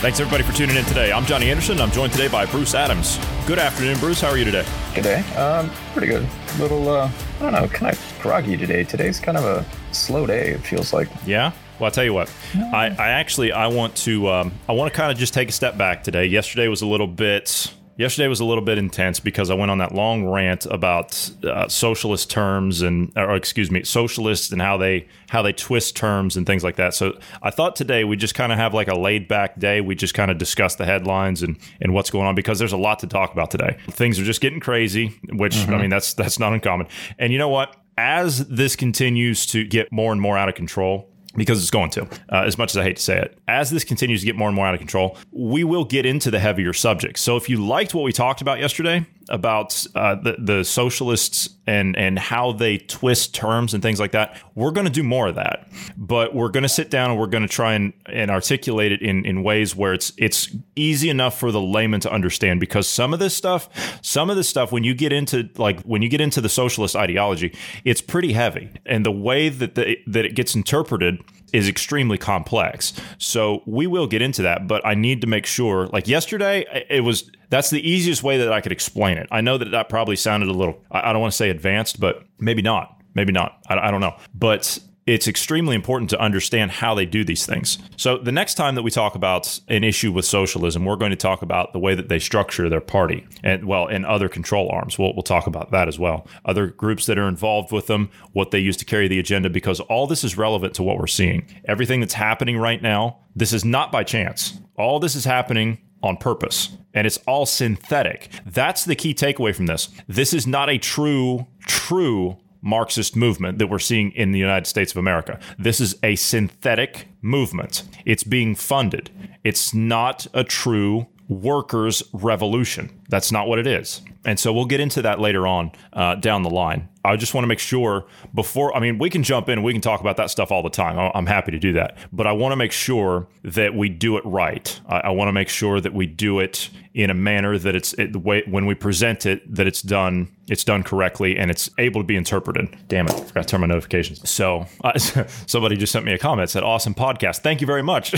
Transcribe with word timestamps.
Thanks 0.00 0.20
everybody 0.20 0.44
for 0.44 0.52
tuning 0.52 0.76
in 0.76 0.84
today. 0.84 1.10
I'm 1.10 1.26
Johnny 1.26 1.50
Anderson. 1.50 1.80
I'm 1.80 1.90
joined 1.90 2.12
today 2.12 2.28
by 2.28 2.46
Bruce 2.46 2.72
Adams. 2.76 3.18
Good 3.48 3.58
afternoon, 3.58 3.98
Bruce. 3.98 4.20
How 4.20 4.28
are 4.28 4.38
you 4.38 4.44
today? 4.44 4.64
Good 4.94 5.02
day. 5.02 5.20
Um, 5.32 5.68
pretty 5.92 6.06
good. 6.06 6.24
Little, 6.60 6.88
uh, 6.88 7.10
I 7.40 7.42
don't 7.42 7.52
know, 7.52 7.66
kind 7.66 7.92
of 7.92 8.18
groggy 8.22 8.56
today. 8.56 8.84
Today's 8.84 9.18
kind 9.18 9.36
of 9.36 9.42
a 9.42 9.66
slow 9.92 10.24
day. 10.24 10.50
It 10.50 10.60
feels 10.60 10.92
like. 10.92 11.08
Yeah. 11.26 11.50
Well, 11.80 11.86
I'll 11.86 11.90
tell 11.90 12.04
you 12.04 12.14
what. 12.14 12.32
I, 12.54 12.94
I 12.96 13.08
actually 13.08 13.50
I 13.50 13.66
want 13.66 13.96
to 13.96 14.28
um, 14.28 14.52
I 14.68 14.72
want 14.72 14.92
to 14.92 14.96
kind 14.96 15.10
of 15.10 15.18
just 15.18 15.34
take 15.34 15.48
a 15.48 15.52
step 15.52 15.76
back 15.76 16.04
today. 16.04 16.26
Yesterday 16.26 16.68
was 16.68 16.82
a 16.82 16.86
little 16.86 17.08
bit 17.08 17.74
Yesterday 17.98 18.28
was 18.28 18.38
a 18.38 18.44
little 18.44 18.62
bit 18.62 18.78
intense 18.78 19.18
because 19.18 19.50
I 19.50 19.54
went 19.54 19.72
on 19.72 19.78
that 19.78 19.92
long 19.92 20.24
rant 20.24 20.66
about 20.66 21.30
uh, 21.42 21.66
socialist 21.66 22.30
terms 22.30 22.80
and, 22.80 23.12
or 23.16 23.34
excuse 23.34 23.72
me, 23.72 23.82
socialists 23.82 24.52
and 24.52 24.62
how 24.62 24.76
they 24.76 25.08
how 25.28 25.42
they 25.42 25.52
twist 25.52 25.96
terms 25.96 26.36
and 26.36 26.46
things 26.46 26.62
like 26.62 26.76
that. 26.76 26.94
So 26.94 27.18
I 27.42 27.50
thought 27.50 27.74
today 27.74 28.04
we 28.04 28.14
just 28.14 28.36
kind 28.36 28.52
of 28.52 28.58
have 28.58 28.72
like 28.72 28.86
a 28.86 28.94
laid 28.94 29.26
back 29.26 29.58
day. 29.58 29.80
We 29.80 29.96
just 29.96 30.14
kind 30.14 30.30
of 30.30 30.38
discuss 30.38 30.76
the 30.76 30.86
headlines 30.86 31.42
and 31.42 31.58
and 31.80 31.92
what's 31.92 32.10
going 32.10 32.28
on 32.28 32.36
because 32.36 32.60
there's 32.60 32.72
a 32.72 32.76
lot 32.78 33.00
to 33.00 33.08
talk 33.08 33.32
about 33.32 33.50
today. 33.50 33.76
Things 33.90 34.20
are 34.20 34.24
just 34.24 34.40
getting 34.40 34.60
crazy, 34.60 35.18
which 35.32 35.56
I 35.66 35.76
mean 35.76 35.90
that's 35.90 36.14
that's 36.14 36.38
not 36.38 36.52
uncommon. 36.52 36.86
And 37.18 37.32
you 37.32 37.38
know 37.40 37.48
what? 37.48 37.74
As 37.96 38.46
this 38.46 38.76
continues 38.76 39.44
to 39.46 39.64
get 39.64 39.90
more 39.90 40.12
and 40.12 40.20
more 40.20 40.38
out 40.38 40.48
of 40.48 40.54
control, 40.54 41.10
because 41.38 41.60
it's 41.60 41.70
going 41.70 41.90
to, 41.90 42.02
uh, 42.02 42.42
as 42.44 42.58
much 42.58 42.72
as 42.72 42.76
I 42.76 42.82
hate 42.82 42.96
to 42.96 43.02
say 43.02 43.18
it. 43.18 43.38
As 43.48 43.70
this 43.70 43.84
continues 43.84 44.20
to 44.20 44.26
get 44.26 44.36
more 44.36 44.48
and 44.48 44.56
more 44.56 44.66
out 44.66 44.74
of 44.74 44.80
control, 44.80 45.16
we 45.32 45.64
will 45.64 45.84
get 45.84 46.04
into 46.04 46.30
the 46.30 46.38
heavier 46.38 46.72
subjects. 46.72 47.20
So 47.20 47.36
if 47.36 47.48
you 47.48 47.64
liked 47.64 47.94
what 47.94 48.04
we 48.04 48.12
talked 48.12 48.40
about 48.40 48.58
yesterday 48.58 49.06
about 49.28 49.86
uh, 49.94 50.14
the, 50.16 50.36
the 50.38 50.64
socialists 50.64 51.48
and, 51.66 51.96
and 51.96 52.18
how 52.18 52.52
they 52.52 52.78
twist 52.78 53.34
terms 53.34 53.74
and 53.74 53.82
things 53.82 54.00
like 54.00 54.12
that, 54.12 54.40
we're 54.54 54.70
going 54.70 54.86
to 54.86 54.92
do 54.92 55.02
more 55.02 55.28
of 55.28 55.34
that. 55.34 55.68
But 55.96 56.34
we're 56.34 56.48
going 56.48 56.62
to 56.62 56.68
sit 56.68 56.90
down 56.90 57.10
and 57.10 57.20
we're 57.20 57.26
going 57.26 57.46
to 57.46 57.48
try 57.48 57.74
and, 57.74 57.92
and 58.06 58.30
articulate 58.30 58.92
it 58.92 59.02
in, 59.02 59.24
in 59.24 59.42
ways 59.42 59.76
where 59.76 59.92
it's 59.92 60.12
it's 60.16 60.54
easy 60.76 61.10
enough 61.10 61.38
for 61.38 61.52
the 61.52 61.60
layman 61.60 62.00
to 62.00 62.12
understand 62.12 62.60
because 62.60 62.88
some 62.88 63.12
of 63.12 63.18
this 63.18 63.34
stuff, 63.34 63.68
some 64.02 64.30
of 64.30 64.36
this 64.36 64.48
stuff, 64.48 64.72
when 64.72 64.84
you 64.84 64.94
get 64.94 65.12
into 65.12 65.48
like 65.56 65.80
when 65.82 66.02
you 66.02 66.08
get 66.08 66.20
into 66.20 66.40
the 66.40 66.48
socialist 66.48 66.96
ideology, 66.96 67.54
it's 67.84 68.00
pretty 68.00 68.32
heavy. 68.32 68.70
And 68.86 69.04
the 69.04 69.12
way 69.12 69.48
that 69.48 69.74
the, 69.74 69.98
that 70.06 70.24
it 70.24 70.34
gets 70.34 70.54
interpreted 70.54 71.22
is 71.52 71.68
extremely 71.68 72.18
complex. 72.18 72.92
So 73.18 73.62
we 73.66 73.86
will 73.86 74.06
get 74.06 74.22
into 74.22 74.42
that, 74.42 74.66
but 74.66 74.84
I 74.86 74.94
need 74.94 75.20
to 75.22 75.26
make 75.26 75.46
sure 75.46 75.86
like 75.88 76.08
yesterday 76.08 76.64
it 76.90 77.00
was 77.02 77.30
that's 77.50 77.70
the 77.70 77.88
easiest 77.88 78.22
way 78.22 78.38
that 78.38 78.52
I 78.52 78.60
could 78.60 78.72
explain 78.72 79.18
it. 79.18 79.28
I 79.30 79.40
know 79.40 79.58
that 79.58 79.70
that 79.70 79.88
probably 79.88 80.16
sounded 80.16 80.48
a 80.48 80.52
little 80.52 80.82
I 80.90 81.12
don't 81.12 81.20
want 81.20 81.32
to 81.32 81.36
say 81.36 81.50
advanced, 81.50 82.00
but 82.00 82.24
maybe 82.38 82.62
not. 82.62 82.94
Maybe 83.14 83.32
not. 83.32 83.58
I, 83.68 83.88
I 83.88 83.90
don't 83.90 84.00
know. 84.00 84.16
But 84.34 84.78
it's 85.08 85.26
extremely 85.26 85.74
important 85.74 86.10
to 86.10 86.20
understand 86.20 86.70
how 86.70 86.94
they 86.94 87.06
do 87.06 87.24
these 87.24 87.46
things. 87.46 87.78
So, 87.96 88.18
the 88.18 88.30
next 88.30 88.54
time 88.54 88.74
that 88.74 88.82
we 88.82 88.90
talk 88.90 89.14
about 89.14 89.58
an 89.68 89.82
issue 89.82 90.12
with 90.12 90.26
socialism, 90.26 90.84
we're 90.84 90.96
going 90.96 91.12
to 91.12 91.16
talk 91.16 91.40
about 91.40 91.72
the 91.72 91.78
way 91.78 91.94
that 91.94 92.10
they 92.10 92.18
structure 92.18 92.68
their 92.68 92.82
party 92.82 93.26
and, 93.42 93.64
well, 93.64 93.86
and 93.86 94.04
other 94.04 94.28
control 94.28 94.68
arms. 94.70 94.98
We'll, 94.98 95.14
we'll 95.14 95.22
talk 95.22 95.46
about 95.46 95.70
that 95.70 95.88
as 95.88 95.98
well. 95.98 96.26
Other 96.44 96.66
groups 96.66 97.06
that 97.06 97.18
are 97.18 97.26
involved 97.26 97.72
with 97.72 97.86
them, 97.86 98.10
what 98.32 98.50
they 98.50 98.58
use 98.58 98.76
to 98.76 98.84
carry 98.84 99.08
the 99.08 99.18
agenda, 99.18 99.48
because 99.48 99.80
all 99.80 100.06
this 100.06 100.24
is 100.24 100.36
relevant 100.36 100.74
to 100.74 100.82
what 100.82 100.98
we're 100.98 101.06
seeing. 101.06 101.46
Everything 101.64 102.00
that's 102.00 102.14
happening 102.14 102.58
right 102.58 102.82
now, 102.82 103.20
this 103.34 103.54
is 103.54 103.64
not 103.64 103.90
by 103.90 104.04
chance. 104.04 104.60
All 104.76 105.00
this 105.00 105.14
is 105.14 105.24
happening 105.24 105.78
on 106.02 106.18
purpose 106.18 106.76
and 106.98 107.06
it's 107.06 107.18
all 107.28 107.46
synthetic. 107.46 108.28
That's 108.44 108.84
the 108.84 108.96
key 108.96 109.14
takeaway 109.14 109.54
from 109.54 109.66
this. 109.66 109.88
This 110.08 110.34
is 110.34 110.48
not 110.48 110.68
a 110.68 110.78
true, 110.78 111.46
true 111.64 112.36
Marxist 112.60 113.14
movement 113.14 113.58
that 113.58 113.68
we're 113.68 113.78
seeing 113.78 114.10
in 114.12 114.32
the 114.32 114.38
United 114.40 114.66
States 114.66 114.90
of 114.90 114.96
America. 114.96 115.38
This 115.60 115.80
is 115.80 115.96
a 116.02 116.16
synthetic 116.16 117.06
movement. 117.22 117.84
It's 118.04 118.24
being 118.24 118.56
funded. 118.56 119.10
It's 119.44 119.72
not 119.72 120.26
a 120.34 120.42
true 120.42 121.06
workers' 121.28 122.02
revolution. 122.12 122.90
That's 123.08 123.30
not 123.30 123.46
what 123.46 123.60
it 123.60 123.66
is. 123.68 124.02
And 124.24 124.40
so 124.40 124.52
we'll 124.52 124.64
get 124.64 124.80
into 124.80 125.00
that 125.02 125.20
later 125.20 125.46
on 125.46 125.70
uh, 125.92 126.16
down 126.16 126.42
the 126.42 126.50
line. 126.50 126.88
I 127.08 127.16
just 127.16 127.34
want 127.34 127.44
to 127.44 127.48
make 127.48 127.58
sure 127.58 128.06
before, 128.34 128.76
I 128.76 128.80
mean, 128.80 128.98
we 128.98 129.10
can 129.10 129.22
jump 129.22 129.48
in, 129.48 129.62
we 129.62 129.72
can 129.72 129.80
talk 129.80 130.00
about 130.00 130.16
that 130.18 130.30
stuff 130.30 130.52
all 130.52 130.62
the 130.62 130.70
time. 130.70 131.10
I'm 131.14 131.26
happy 131.26 131.50
to 131.52 131.58
do 131.58 131.72
that. 131.74 131.96
But 132.12 132.26
I 132.26 132.32
want 132.32 132.52
to 132.52 132.56
make 132.56 132.72
sure 132.72 133.26
that 133.42 133.74
we 133.74 133.88
do 133.88 134.16
it 134.16 134.24
right. 134.24 134.80
I, 134.86 135.00
I 135.00 135.08
want 135.10 135.28
to 135.28 135.32
make 135.32 135.48
sure 135.48 135.80
that 135.80 135.94
we 135.94 136.06
do 136.06 136.38
it 136.40 136.70
in 136.98 137.10
a 137.10 137.14
manner 137.14 137.56
that 137.56 137.76
it's 137.76 137.92
it, 137.94 138.12
the 138.12 138.18
way 138.18 138.42
when 138.46 138.66
we 138.66 138.74
present 138.74 139.24
it 139.24 139.54
that 139.54 139.68
it's 139.68 139.82
done 139.82 140.28
it's 140.48 140.64
done 140.64 140.82
correctly 140.82 141.36
and 141.38 141.50
it's 141.50 141.70
able 141.78 142.00
to 142.00 142.06
be 142.06 142.16
interpreted. 142.16 142.74
Damn 142.88 143.06
it, 143.06 143.12
I 143.12 143.22
forgot 143.22 143.42
to 143.42 143.48
turn 143.48 143.60
my 143.60 143.66
notifications. 143.66 144.28
So 144.28 144.66
uh, 144.82 144.98
somebody 144.98 145.76
just 145.76 145.92
sent 145.92 146.04
me 146.04 146.12
a 146.12 146.18
comment 146.18 146.50
said 146.50 146.64
awesome 146.64 146.94
podcast. 146.94 147.40
Thank 147.40 147.60
you 147.60 147.66
very 147.66 147.82
much. 147.82 148.14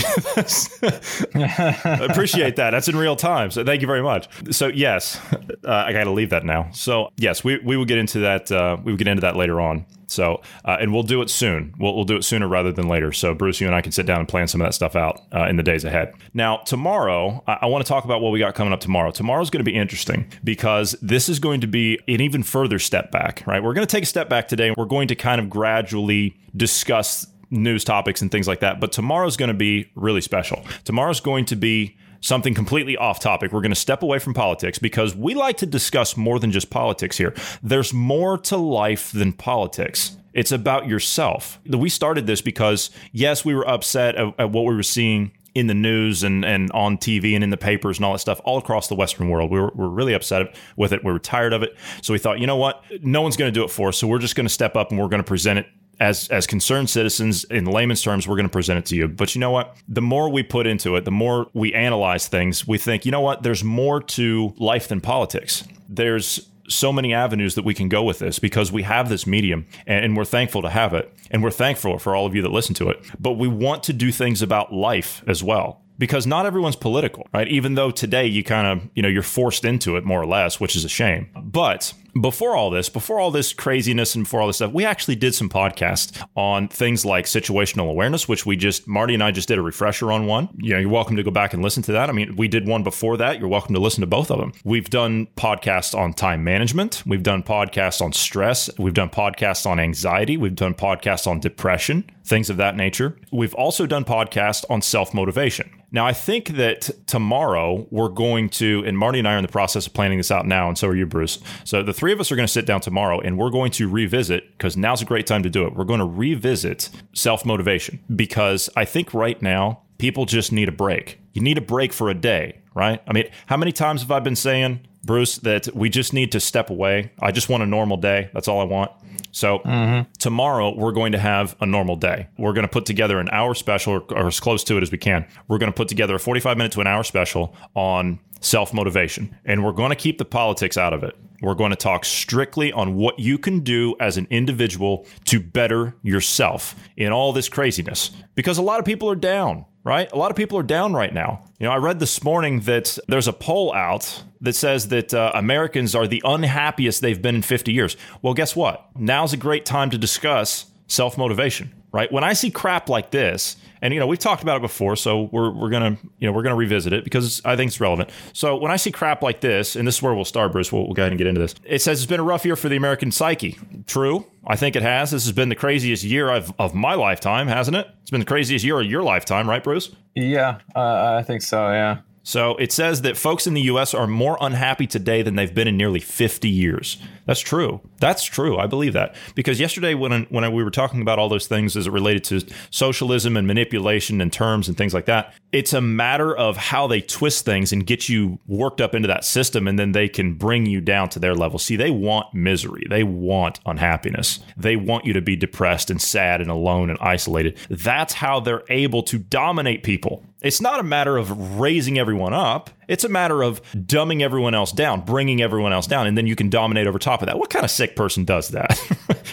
I 1.35 2.05
appreciate 2.09 2.55
that. 2.55 2.71
That's 2.71 2.87
in 2.87 2.95
real 2.95 3.15
time. 3.15 3.51
So 3.51 3.63
thank 3.63 3.81
you 3.81 3.87
very 3.87 4.01
much. 4.01 4.29
So 4.51 4.67
yes, 4.67 5.19
uh, 5.63 5.71
I 5.71 5.91
got 5.93 6.05
to 6.05 6.11
leave 6.11 6.31
that 6.31 6.45
now. 6.45 6.71
So 6.71 7.11
yes, 7.17 7.43
we 7.43 7.59
we 7.59 7.77
will 7.77 7.85
get 7.85 7.99
into 7.99 8.19
that. 8.19 8.51
Uh, 8.51 8.77
we 8.83 8.95
get 8.95 9.07
into 9.07 9.21
that 9.21 9.35
later 9.35 9.59
on. 9.59 9.85
So, 10.07 10.41
uh, 10.65 10.77
and 10.79 10.93
we'll 10.93 11.03
do 11.03 11.21
it 11.21 11.29
soon. 11.29 11.73
We'll, 11.79 11.95
we'll 11.95 12.05
do 12.05 12.17
it 12.17 12.23
sooner 12.23 12.47
rather 12.47 12.71
than 12.71 12.87
later. 12.87 13.11
So, 13.13 13.33
Bruce, 13.33 13.61
you 13.61 13.67
and 13.67 13.75
I 13.75 13.81
can 13.81 13.91
sit 13.93 14.05
down 14.05 14.19
and 14.19 14.27
plan 14.27 14.47
some 14.47 14.61
of 14.61 14.67
that 14.67 14.73
stuff 14.73 14.95
out 14.95 15.21
uh, 15.33 15.45
in 15.45 15.55
the 15.55 15.63
days 15.63 15.85
ahead. 15.85 16.13
Now, 16.33 16.57
tomorrow, 16.57 17.43
I, 17.47 17.59
I 17.61 17.65
want 17.67 17.85
to 17.85 17.87
talk 17.87 18.03
about 18.03 18.21
what 18.21 18.31
we 18.31 18.39
got 18.39 18.53
coming 18.53 18.73
up 18.73 18.81
tomorrow. 18.81 19.11
Tomorrow's 19.11 19.49
going 19.49 19.63
to 19.63 19.71
be 19.71 19.75
interesting 19.75 20.29
because 20.43 20.95
this 21.01 21.29
is 21.29 21.39
going 21.39 21.61
to 21.61 21.67
be 21.67 21.97
an 22.07 22.19
even 22.19 22.43
further 22.43 22.77
step 22.77 23.11
back, 23.11 23.43
right? 23.47 23.63
We're 23.63 23.73
going 23.73 23.87
to 23.87 23.91
take 23.91 24.03
a 24.03 24.07
step 24.07 24.27
back 24.27 24.47
today 24.49 24.67
and 24.67 24.75
we're 24.75 24.85
going 24.85 25.07
to 25.07 25.15
kind 25.15 25.39
of 25.39 25.49
gradually 25.49 26.37
discuss 26.55 27.25
news 27.49 27.83
topics 27.83 28.21
and 28.21 28.31
things 28.31 28.47
like 28.47 28.61
that. 28.61 28.79
But 28.79 28.91
tomorrow's 28.91 29.37
going 29.37 29.49
to 29.49 29.53
be 29.53 29.91
really 29.95 30.21
special. 30.21 30.63
Tomorrow's 30.83 31.19
going 31.19 31.45
to 31.45 31.55
be 31.55 31.97
something 32.21 32.53
completely 32.53 32.95
off 32.95 33.19
topic. 33.19 33.51
We're 33.51 33.61
going 33.61 33.71
to 33.71 33.75
step 33.75 34.03
away 34.03 34.19
from 34.19 34.33
politics 34.33 34.79
because 34.79 35.15
we 35.15 35.33
like 35.33 35.57
to 35.57 35.65
discuss 35.65 36.15
more 36.15 36.39
than 36.39 36.51
just 36.51 36.69
politics 36.69 37.17
here. 37.17 37.33
There's 37.61 37.93
more 37.93 38.37
to 38.39 38.57
life 38.57 39.11
than 39.11 39.33
politics. 39.33 40.15
It's 40.33 40.51
about 40.51 40.87
yourself. 40.87 41.59
We 41.67 41.89
started 41.89 42.25
this 42.25 42.41
because, 42.41 42.89
yes, 43.11 43.43
we 43.43 43.53
were 43.53 43.67
upset 43.67 44.15
at, 44.15 44.33
at 44.39 44.51
what 44.51 44.65
we 44.65 44.75
were 44.75 44.83
seeing 44.83 45.31
in 45.53 45.67
the 45.67 45.73
news 45.73 46.23
and, 46.23 46.45
and 46.45 46.71
on 46.71 46.97
TV 46.97 47.35
and 47.35 47.43
in 47.43 47.49
the 47.49 47.57
papers 47.57 47.97
and 47.97 48.05
all 48.05 48.13
that 48.13 48.19
stuff 48.19 48.39
all 48.45 48.57
across 48.57 48.87
the 48.87 48.95
Western 48.95 49.27
world. 49.27 49.51
We 49.51 49.59
were, 49.59 49.71
we 49.75 49.83
were 49.83 49.89
really 49.89 50.13
upset 50.13 50.55
with 50.77 50.93
it. 50.93 51.03
We 51.03 51.11
were 51.11 51.19
tired 51.19 51.51
of 51.51 51.61
it. 51.61 51.75
So 52.01 52.13
we 52.13 52.19
thought, 52.19 52.39
you 52.39 52.47
know 52.47 52.55
what? 52.55 52.83
No 53.01 53.21
one's 53.21 53.35
going 53.35 53.53
to 53.53 53.59
do 53.59 53.65
it 53.65 53.69
for 53.69 53.89
us. 53.89 53.97
So 53.97 54.07
we're 54.07 54.19
just 54.19 54.35
going 54.35 54.45
to 54.45 54.53
step 54.53 54.77
up 54.77 54.91
and 54.91 54.99
we're 54.99 55.09
going 55.09 55.21
to 55.21 55.27
present 55.27 55.59
it 55.59 55.67
as 56.01 56.27
as 56.29 56.47
concerned 56.47 56.89
citizens 56.89 57.45
in 57.45 57.63
layman's 57.65 58.01
terms 58.01 58.27
we're 58.27 58.35
going 58.35 58.47
to 58.47 58.51
present 58.51 58.79
it 58.79 58.85
to 58.87 58.95
you. 58.97 59.07
But 59.07 59.33
you 59.35 59.39
know 59.39 59.51
what? 59.51 59.77
The 59.87 60.01
more 60.01 60.29
we 60.29 60.43
put 60.43 60.67
into 60.67 60.95
it 60.97 61.05
the 61.05 61.11
more 61.11 61.47
we 61.53 61.73
analyze 61.73 62.27
things 62.27 62.67
we 62.67 62.77
think 62.77 63.05
you 63.05 63.11
know 63.11 63.21
what? 63.21 63.43
There's 63.43 63.63
more 63.63 64.01
to 64.01 64.53
life 64.57 64.89
than 64.89 64.99
politics. 64.99 65.63
There's 65.87 66.49
so 66.67 66.91
many 66.91 67.13
avenues 67.13 67.55
that 67.55 67.65
we 67.65 67.73
can 67.73 67.87
go 67.89 68.01
with 68.01 68.19
this 68.19 68.39
because 68.39 68.71
we 68.71 68.83
have 68.83 69.09
this 69.09 69.27
medium 69.27 69.67
and, 69.85 70.05
and, 70.05 70.17
we're 70.17 70.23
thankful 70.23 70.61
to 70.61 70.69
have 70.69 70.93
it 70.93 71.13
and 71.29 71.43
we're 71.43 71.51
thankful 71.51 71.99
for 71.99 72.15
all 72.15 72.25
of 72.25 72.33
you 72.33 72.41
that 72.41 72.51
listen 72.51 72.73
to 72.73 72.89
it. 72.89 73.03
But 73.19 73.33
we 73.33 73.49
want 73.49 73.83
to 73.83 73.93
do 73.93 74.09
things 74.09 74.41
about 74.41 74.73
life 74.73 75.21
as 75.27 75.43
well 75.43 75.81
because 75.97 76.25
not 76.25 76.45
everyone's 76.45 76.77
political 76.77 77.27
right? 77.33 77.47
Even 77.47 77.75
though 77.75 77.91
today 77.91 78.25
you 78.25 78.43
kind 78.43 78.65
of 78.65 78.89
you 78.95 79.03
know 79.03 79.09
you're 79.09 79.21
forced 79.21 79.65
into 79.65 79.97
it 79.97 80.03
more 80.03 80.21
or 80.21 80.25
less 80.25 80.59
which 80.59 80.75
is 80.75 80.83
a 80.83 80.89
shame. 80.89 81.29
But 81.35 81.93
before 82.19 82.55
all 82.55 82.69
this, 82.69 82.89
before 82.89 83.19
all 83.19 83.31
this 83.31 83.53
craziness 83.53 84.15
and 84.15 84.25
before 84.25 84.41
all 84.41 84.47
this 84.47 84.57
stuff, 84.57 84.71
we 84.71 84.85
actually 84.85 85.15
did 85.15 85.33
some 85.33 85.49
podcasts 85.49 86.21
on 86.35 86.67
things 86.67 87.05
like 87.05 87.25
situational 87.25 87.89
awareness, 87.89 88.27
which 88.27 88.45
we 88.45 88.55
just, 88.55 88.87
Marty 88.87 89.13
and 89.13 89.23
I 89.23 89.31
just 89.31 89.47
did 89.47 89.57
a 89.57 89.61
refresher 89.61 90.11
on 90.11 90.25
one. 90.25 90.49
You 90.57 90.73
know, 90.73 90.79
you're 90.79 90.89
welcome 90.89 91.15
to 91.15 91.23
go 91.23 91.31
back 91.31 91.53
and 91.53 91.63
listen 91.63 91.83
to 91.83 91.91
that. 91.93 92.09
I 92.09 92.13
mean, 92.13 92.35
we 92.35 92.47
did 92.47 92.67
one 92.67 92.83
before 92.83 93.17
that. 93.17 93.39
You're 93.39 93.47
welcome 93.47 93.73
to 93.75 93.81
listen 93.81 94.01
to 94.01 94.07
both 94.07 94.31
of 94.31 94.39
them. 94.39 94.53
We've 94.63 94.89
done 94.89 95.27
podcasts 95.37 95.97
on 95.97 96.13
time 96.13 96.43
management. 96.43 97.03
We've 97.05 97.23
done 97.23 97.43
podcasts 97.43 98.01
on 98.01 98.13
stress. 98.13 98.69
We've 98.77 98.93
done 98.93 99.09
podcasts 99.09 99.65
on 99.65 99.79
anxiety. 99.79 100.37
We've 100.37 100.55
done 100.55 100.73
podcasts 100.73 101.27
on 101.27 101.39
depression, 101.39 102.09
things 102.23 102.49
of 102.49 102.57
that 102.57 102.75
nature. 102.75 103.17
We've 103.31 103.53
also 103.55 103.85
done 103.85 104.05
podcasts 104.05 104.65
on 104.69 104.81
self 104.81 105.13
motivation. 105.13 105.81
Now, 105.93 106.05
I 106.05 106.13
think 106.13 106.49
that 106.51 106.89
tomorrow 107.05 107.85
we're 107.91 108.07
going 108.07 108.49
to, 108.51 108.81
and 108.85 108.97
Marty 108.97 109.19
and 109.19 109.27
I 109.27 109.33
are 109.33 109.37
in 109.37 109.41
the 109.41 109.51
process 109.51 109.85
of 109.85 109.93
planning 109.93 110.17
this 110.17 110.31
out 110.31 110.47
now, 110.47 110.69
and 110.69 110.77
so 110.77 110.87
are 110.87 110.95
you, 110.95 111.05
Bruce. 111.05 111.39
So 111.65 111.83
the 111.83 111.93
three 112.01 112.11
of 112.11 112.19
us 112.19 112.31
are 112.31 112.35
going 112.35 112.47
to 112.47 112.51
sit 112.51 112.65
down 112.65 112.81
tomorrow 112.81 113.19
and 113.19 113.37
we're 113.37 113.51
going 113.51 113.69
to 113.69 113.87
revisit, 113.87 114.57
because 114.57 114.75
now's 114.75 115.03
a 115.03 115.05
great 115.05 115.27
time 115.27 115.43
to 115.43 115.51
do 115.51 115.67
it. 115.67 115.75
We're 115.75 115.83
going 115.83 115.99
to 115.99 116.05
revisit 116.05 116.89
self 117.13 117.45
motivation 117.45 117.99
because 118.15 118.71
I 118.75 118.85
think 118.85 119.13
right 119.13 119.39
now, 119.39 119.83
people 120.01 120.25
just 120.25 120.51
need 120.51 120.67
a 120.67 120.71
break. 120.71 121.19
You 121.33 121.43
need 121.43 121.59
a 121.59 121.61
break 121.61 121.93
for 121.93 122.09
a 122.09 122.15
day, 122.15 122.57
right? 122.73 123.03
I 123.07 123.13
mean, 123.13 123.29
how 123.45 123.55
many 123.55 123.71
times 123.71 124.01
have 124.01 124.09
I 124.09 124.19
been 124.19 124.35
saying, 124.35 124.81
Bruce, 125.03 125.37
that 125.37 125.73
we 125.75 125.89
just 125.89 126.11
need 126.11 126.31
to 126.31 126.39
step 126.39 126.71
away? 126.71 127.11
I 127.21 127.31
just 127.31 127.49
want 127.49 127.61
a 127.61 127.67
normal 127.67 127.97
day. 127.97 128.31
That's 128.33 128.47
all 128.47 128.59
I 128.59 128.63
want. 128.63 128.91
So 129.31 129.59
mm-hmm. 129.59 130.11
tomorrow 130.17 130.75
we're 130.75 130.91
going 130.91 131.11
to 131.11 131.19
have 131.19 131.55
a 131.61 131.67
normal 131.67 131.97
day. 131.97 132.27
We're 132.39 132.53
going 132.53 132.65
to 132.65 132.71
put 132.71 132.87
together 132.87 133.19
an 133.19 133.29
hour 133.31 133.53
special 133.53 133.93
or, 133.93 134.01
or 134.09 134.25
as 134.25 134.39
close 134.39 134.63
to 134.65 134.77
it 134.77 134.81
as 134.81 134.91
we 134.91 134.97
can. 134.97 135.27
We're 135.47 135.59
going 135.59 135.71
to 135.71 135.77
put 135.77 135.87
together 135.87 136.15
a 136.15 136.19
45 136.19 136.57
minute 136.57 136.71
to 136.71 136.81
an 136.81 136.87
hour 136.87 137.03
special 137.03 137.55
on 137.75 138.19
self 138.39 138.73
motivation. 138.73 139.37
And 139.45 139.63
we're 139.63 139.71
going 139.71 139.91
to 139.91 139.95
keep 139.95 140.17
the 140.17 140.25
politics 140.25 140.77
out 140.77 140.93
of 140.93 141.03
it. 141.03 141.15
We're 141.41 141.55
going 141.55 141.71
to 141.71 141.75
talk 141.75 142.05
strictly 142.05 142.71
on 142.71 142.95
what 142.95 143.19
you 143.19 143.37
can 143.37 143.59
do 143.59 143.95
as 143.99 144.17
an 144.17 144.27
individual 144.29 145.05
to 145.25 145.39
better 145.39 145.95
yourself 146.01 146.75
in 146.97 147.11
all 147.11 147.33
this 147.33 147.49
craziness 147.49 148.11
because 148.35 148.57
a 148.57 148.61
lot 148.61 148.79
of 148.79 148.85
people 148.85 149.09
are 149.09 149.15
down 149.15 149.65
right? 149.83 150.11
A 150.11 150.17
lot 150.17 150.31
of 150.31 150.37
people 150.37 150.57
are 150.57 150.63
down 150.63 150.93
right 150.93 151.13
now. 151.13 151.43
You 151.59 151.65
know, 151.67 151.73
I 151.73 151.77
read 151.77 151.99
this 151.99 152.23
morning 152.23 152.61
that 152.61 152.97
there's 153.07 153.27
a 153.27 153.33
poll 153.33 153.73
out 153.73 154.23
that 154.41 154.53
says 154.53 154.89
that 154.89 155.13
uh, 155.13 155.31
Americans 155.33 155.95
are 155.95 156.07
the 156.07 156.21
unhappiest 156.23 157.01
they've 157.01 157.21
been 157.21 157.35
in 157.35 157.41
50 157.41 157.71
years. 157.71 157.97
Well, 158.21 158.33
guess 158.33 158.55
what? 158.55 158.89
Now's 158.95 159.33
a 159.33 159.37
great 159.37 159.65
time 159.65 159.89
to 159.91 159.97
discuss 159.97 160.65
self 160.87 161.17
motivation, 161.17 161.73
right? 161.91 162.11
When 162.11 162.23
I 162.23 162.33
see 162.33 162.51
crap 162.51 162.89
like 162.89 163.11
this, 163.11 163.57
and 163.81 163.93
you 163.93 163.99
know 163.99 164.07
we've 164.07 164.19
talked 164.19 164.43
about 164.43 164.57
it 164.57 164.61
before, 164.61 164.95
so 164.95 165.29
we're 165.31 165.51
we're 165.51 165.69
gonna 165.69 165.97
you 166.19 166.27
know 166.27 166.31
we're 166.31 166.43
gonna 166.43 166.55
revisit 166.55 166.93
it 166.93 167.03
because 167.03 167.41
I 167.45 167.55
think 167.55 167.69
it's 167.69 167.79
relevant. 167.79 168.09
So 168.33 168.55
when 168.57 168.71
I 168.71 168.75
see 168.75 168.91
crap 168.91 169.21
like 169.21 169.41
this, 169.41 169.75
and 169.75 169.87
this 169.87 169.97
is 169.97 170.01
where 170.01 170.13
we'll 170.13 170.25
start, 170.25 170.51
Bruce, 170.51 170.71
we'll, 170.71 170.85
we'll 170.85 170.93
go 170.93 171.03
ahead 171.03 171.11
and 171.11 171.17
get 171.17 171.27
into 171.27 171.41
this. 171.41 171.55
It 171.65 171.81
says 171.81 172.01
it's 172.01 172.09
been 172.09 172.19
a 172.19 172.23
rough 172.23 172.45
year 172.45 172.55
for 172.55 172.69
the 172.69 172.75
American 172.75 173.11
psyche. 173.11 173.57
True, 173.87 174.25
I 174.45 174.55
think 174.55 174.75
it 174.75 174.83
has. 174.83 175.11
This 175.11 175.25
has 175.25 175.33
been 175.33 175.49
the 175.49 175.55
craziest 175.55 176.03
year 176.03 176.29
of, 176.29 176.53
of 176.59 176.73
my 176.73 176.93
lifetime, 176.93 177.47
hasn't 177.47 177.77
it? 177.77 177.87
It's 178.01 178.11
been 178.11 178.19
the 178.19 178.25
craziest 178.25 178.63
year 178.63 178.79
of 178.79 178.85
your 178.85 179.03
lifetime, 179.03 179.49
right, 179.49 179.63
Bruce? 179.63 179.95
Yeah, 180.15 180.59
uh, 180.75 181.17
I 181.19 181.23
think 181.23 181.41
so. 181.41 181.71
Yeah. 181.71 181.99
So 182.23 182.55
it 182.57 182.71
says 182.71 183.01
that 183.01 183.17
folks 183.17 183.47
in 183.47 183.53
the 183.53 183.61
US 183.63 183.93
are 183.93 184.07
more 184.07 184.37
unhappy 184.39 184.85
today 184.87 185.21
than 185.21 185.35
they've 185.35 185.53
been 185.53 185.67
in 185.67 185.77
nearly 185.77 185.99
50 185.99 186.47
years. 186.47 186.97
That's 187.25 187.39
true. 187.39 187.81
That's 187.99 188.23
true. 188.23 188.57
I 188.57 188.67
believe 188.67 188.93
that. 188.93 189.15
Because 189.35 189.59
yesterday, 189.59 189.93
when, 189.93 190.23
when 190.23 190.51
we 190.51 190.63
were 190.63 190.71
talking 190.71 191.01
about 191.01 191.19
all 191.19 191.29
those 191.29 191.47
things 191.47 191.77
as 191.77 191.87
it 191.87 191.91
related 191.91 192.23
to 192.25 192.41
socialism 192.71 193.37
and 193.37 193.47
manipulation 193.47 194.21
and 194.21 194.33
terms 194.33 194.67
and 194.67 194.77
things 194.77 194.93
like 194.93 195.05
that, 195.05 195.33
it's 195.51 195.73
a 195.73 195.81
matter 195.81 196.35
of 196.35 196.57
how 196.57 196.87
they 196.87 197.01
twist 197.01 197.45
things 197.45 197.71
and 197.71 197.85
get 197.85 198.09
you 198.09 198.39
worked 198.47 198.81
up 198.81 198.95
into 198.95 199.07
that 199.07 199.23
system, 199.23 199.67
and 199.67 199.77
then 199.77 199.91
they 199.91 200.09
can 200.09 200.33
bring 200.33 200.65
you 200.65 200.81
down 200.81 201.09
to 201.09 201.19
their 201.19 201.35
level. 201.35 201.59
See, 201.59 201.75
they 201.75 201.91
want 201.91 202.33
misery, 202.33 202.85
they 202.89 203.03
want 203.03 203.59
unhappiness, 203.65 204.39
they 204.57 204.75
want 204.75 205.05
you 205.05 205.13
to 205.13 205.21
be 205.21 205.35
depressed 205.35 205.89
and 205.89 206.01
sad 206.01 206.41
and 206.41 206.49
alone 206.49 206.89
and 206.89 206.99
isolated. 206.99 207.57
That's 207.69 208.13
how 208.13 208.39
they're 208.39 208.63
able 208.69 209.03
to 209.03 209.19
dominate 209.19 209.83
people. 209.83 210.23
It's 210.41 210.59
not 210.59 210.79
a 210.79 210.83
matter 210.83 211.17
of 211.17 211.59
raising 211.59 211.99
everyone 211.99 212.33
up. 212.33 212.71
It's 212.87 213.03
a 213.03 213.09
matter 213.09 213.43
of 213.43 213.61
dumbing 213.73 214.21
everyone 214.21 214.55
else 214.55 214.71
down, 214.71 215.01
bringing 215.01 215.41
everyone 215.41 215.71
else 215.71 215.85
down, 215.85 216.07
and 216.07 216.17
then 216.17 216.25
you 216.25 216.35
can 216.35 216.49
dominate 216.49 216.87
over 216.87 216.97
top 216.97 217.21
of 217.21 217.27
that. 217.27 217.37
What 217.37 217.49
kind 217.49 217.63
of 217.63 217.71
sick 217.71 217.95
person 217.95 218.25
does 218.25 218.49
that? 218.49 218.79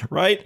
right? 0.11 0.45